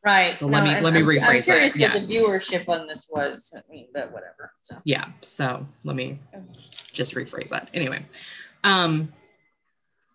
Right. 0.04 0.34
So 0.34 0.46
let 0.46 0.64
me- 0.64 0.70
and 0.74 0.82
let 0.84 0.94
me 0.94 0.98
I'm- 0.98 1.08
rephrase 1.08 1.20
I'm 1.28 1.34
that, 1.36 1.44
curious 1.44 1.76
yeah. 1.76 1.94
what 1.94 2.08
the 2.08 2.12
viewership 2.16 2.68
on 2.68 2.88
this 2.88 3.08
was. 3.08 3.54
I 3.56 3.60
mean, 3.72 3.86
but 3.94 4.10
whatever. 4.10 4.50
So 4.62 4.76
yeah 4.84 5.04
so 5.20 5.64
let 5.84 5.94
me 5.94 6.18
just 6.92 7.14
rephrase 7.14 7.50
that 7.50 7.68
anyway 7.72 8.04
um 8.64 9.12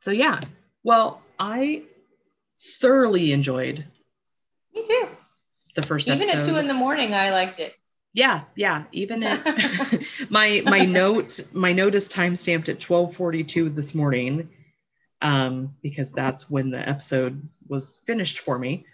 so 0.02 0.12
yeah 0.12 0.42
well 0.84 1.22
i 1.40 1.84
thoroughly 2.80 3.32
enjoyed 3.32 3.86
me 4.74 4.86
too. 4.86 5.08
the 5.76 5.82
first 5.84 6.08
Even 6.08 6.22
episode 6.22 6.40
at 6.40 6.46
two 6.46 6.58
in 6.58 6.68
the 6.68 6.74
morning, 6.74 7.14
I 7.14 7.32
liked 7.32 7.60
it. 7.60 7.74
yeah 8.14 8.42
yeah 8.56 8.84
even 8.92 9.24
at 9.24 9.44
my 10.30 10.62
my 10.66 10.86
note 10.86 11.40
my 11.54 11.74
note 11.74 11.96
is 11.96 12.08
time 12.08 12.36
stamped 12.36 12.70
at 12.70 12.82
1242 12.84 13.70
this 13.70 13.94
morning 13.94 14.50
um 15.22 15.72
because 15.82 16.12
that's 16.12 16.50
when 16.50 16.70
the 16.72 16.88
episode 16.88 17.42
was 17.68 18.00
finished 18.06 18.40
for 18.40 18.58
me 18.58 18.86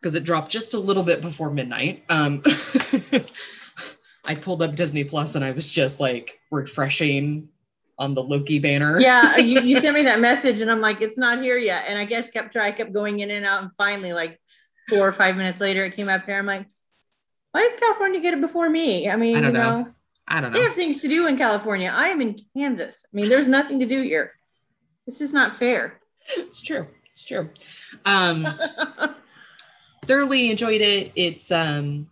because 0.00 0.14
it 0.14 0.24
dropped 0.24 0.50
just 0.50 0.74
a 0.74 0.78
little 0.78 1.02
bit 1.02 1.20
before 1.20 1.50
midnight 1.50 2.04
um 2.08 2.42
i 4.26 4.34
pulled 4.34 4.62
up 4.62 4.74
disney 4.76 5.02
plus 5.04 5.34
and 5.34 5.44
i 5.44 5.50
was 5.50 5.68
just 5.68 5.98
like 6.00 6.38
refreshing 6.52 7.48
on 8.00 8.14
the 8.14 8.22
loki 8.22 8.58
banner 8.58 8.98
Yeah, 9.00 9.36
you, 9.38 9.60
you 9.60 9.78
sent 9.78 9.94
me 9.94 10.02
that 10.02 10.20
message, 10.20 10.60
and 10.60 10.70
I'm 10.70 10.80
like, 10.80 11.00
it's 11.00 11.18
not 11.18 11.42
here 11.42 11.58
yet. 11.58 11.84
And 11.86 11.98
I 11.98 12.04
guess 12.04 12.30
kept 12.30 12.52
trying, 12.52 12.72
I 12.72 12.76
kept 12.76 12.92
going 12.92 13.20
in 13.20 13.30
and 13.30 13.46
out, 13.46 13.62
and 13.62 13.70
finally, 13.76 14.12
like 14.12 14.40
four 14.88 15.06
or 15.06 15.12
five 15.12 15.36
minutes 15.36 15.60
later, 15.60 15.84
it 15.84 15.94
came 15.94 16.08
up 16.08 16.26
here. 16.26 16.38
I'm 16.38 16.46
like, 16.46 16.66
why 17.52 17.62
does 17.62 17.78
California 17.78 18.20
get 18.20 18.34
it 18.34 18.40
before 18.40 18.68
me? 18.68 19.08
I 19.08 19.16
mean, 19.16 19.36
I 19.36 19.40
don't 19.40 19.54
you 19.54 19.60
know. 19.60 19.82
know, 19.82 19.88
i 20.26 20.40
don't 20.40 20.52
know. 20.52 20.58
they 20.58 20.64
have 20.64 20.74
things 20.74 21.00
to 21.00 21.08
do 21.08 21.26
in 21.26 21.36
California. 21.36 21.92
I 21.94 22.08
am 22.08 22.20
in 22.20 22.36
Kansas. 22.56 23.04
I 23.06 23.16
mean, 23.16 23.28
there's 23.28 23.48
nothing 23.48 23.78
to 23.80 23.86
do 23.86 24.02
here. 24.02 24.32
This 25.06 25.20
is 25.20 25.32
not 25.32 25.56
fair. 25.56 26.00
it's 26.36 26.60
true 26.60 26.86
it's 27.12 27.24
true 27.24 27.50
um 28.04 28.46
thoroughly 30.10 30.50
enjoyed 30.50 30.80
it. 30.80 31.12
It's 31.14 31.50
um 31.52 32.08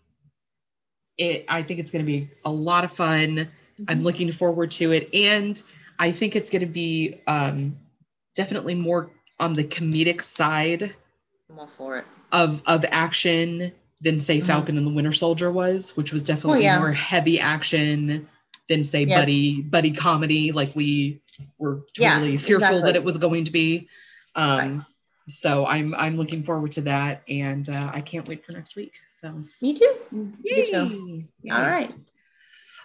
it 1.16 1.44
I 1.48 1.62
think 1.62 1.80
it's 1.80 1.90
gonna 1.90 2.04
be 2.04 2.28
a 2.44 2.50
lot 2.50 2.84
of 2.84 2.92
fun. 2.92 3.48
I'm 3.88 4.02
looking 4.02 4.30
forward 4.32 4.70
to 4.72 4.92
it. 4.92 5.12
And 5.14 5.60
I 5.98 6.10
think 6.12 6.36
it's 6.36 6.50
gonna 6.50 6.66
be 6.66 7.20
um 7.26 7.76
definitely 8.34 8.74
more 8.74 9.10
on 9.40 9.52
the 9.52 9.64
comedic 9.64 10.22
side 10.22 10.94
I'm 11.50 11.58
all 11.58 11.70
for 11.76 11.98
it. 11.98 12.04
of 12.32 12.62
of 12.66 12.84
action 12.90 13.72
than 14.00 14.18
say 14.18 14.38
Mhm. 14.38 14.46
Falcon 14.46 14.78
and 14.78 14.86
the 14.86 14.92
Winter 14.92 15.12
Soldier 15.12 15.50
was, 15.50 15.96
which 15.96 16.12
was 16.12 16.22
definitely 16.22 16.62
yeah. 16.62 16.78
more 16.78 16.92
heavy 16.92 17.40
action 17.40 18.28
than 18.68 18.84
say 18.84 19.04
Yes. 19.04 19.18
buddy 19.20 19.62
buddy 19.62 19.90
comedy 19.90 20.52
like 20.52 20.74
we 20.76 21.20
were 21.58 21.82
Yeah, 21.98 22.14
totally 22.14 22.36
fearful 22.36 22.66
exactly. 22.76 22.82
that 22.92 22.96
it 22.96 23.04
was 23.04 23.16
going 23.16 23.44
to 23.44 23.50
be. 23.50 23.88
Um 24.36 24.58
Right. 24.78 24.84
so 25.26 25.66
I'm 25.66 25.94
I'm 25.94 26.16
looking 26.16 26.42
forward 26.44 26.70
to 26.72 26.80
that 26.82 27.22
and 27.28 27.68
uh, 27.68 27.90
I 27.92 28.00
can't 28.00 28.26
wait 28.28 28.44
for 28.46 28.52
next 28.52 28.76
week. 28.76 28.94
So 29.10 29.32
Me 29.60 29.74
too. 29.74 29.94
Me 30.12 30.66
too. 30.70 31.26
Yay. 31.42 31.52
All 31.52 31.62
right. 31.62 31.92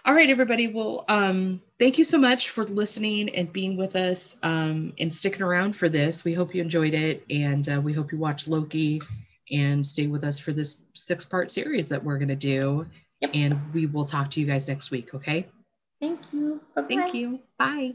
All 0.06 0.12
right, 0.14 0.28
everybody. 0.28 0.66
Well, 0.68 1.06
um, 1.08 1.62
thank 1.78 1.96
you 1.96 2.04
so 2.04 2.18
much 2.18 2.50
for 2.50 2.64
listening 2.66 3.30
and 3.30 3.50
being 3.50 3.74
with 3.74 3.96
us 3.96 4.36
um, 4.42 4.92
and 4.98 5.12
sticking 5.12 5.40
around 5.40 5.74
for 5.74 5.88
this. 5.88 6.24
We 6.24 6.34
hope 6.34 6.54
you 6.54 6.60
enjoyed 6.60 6.92
it, 6.92 7.24
and 7.30 7.66
uh, 7.70 7.80
we 7.80 7.94
hope 7.94 8.12
you 8.12 8.18
watch 8.18 8.46
Loki 8.46 9.00
and 9.50 9.84
stay 9.84 10.06
with 10.06 10.22
us 10.22 10.38
for 10.38 10.52
this 10.52 10.82
six-part 10.92 11.50
series 11.50 11.88
that 11.88 12.04
we're 12.04 12.18
going 12.18 12.28
to 12.28 12.36
do. 12.36 12.84
Yep. 13.20 13.30
And 13.32 13.72
we 13.72 13.86
will 13.86 14.04
talk 14.04 14.30
to 14.32 14.40
you 14.40 14.46
guys 14.46 14.68
next 14.68 14.90
week. 14.90 15.14
Okay. 15.14 15.46
Thank 16.00 16.20
you. 16.32 16.60
Bye-bye. 16.74 16.86
Thank 16.88 17.14
you. 17.14 17.40
Bye. 17.58 17.94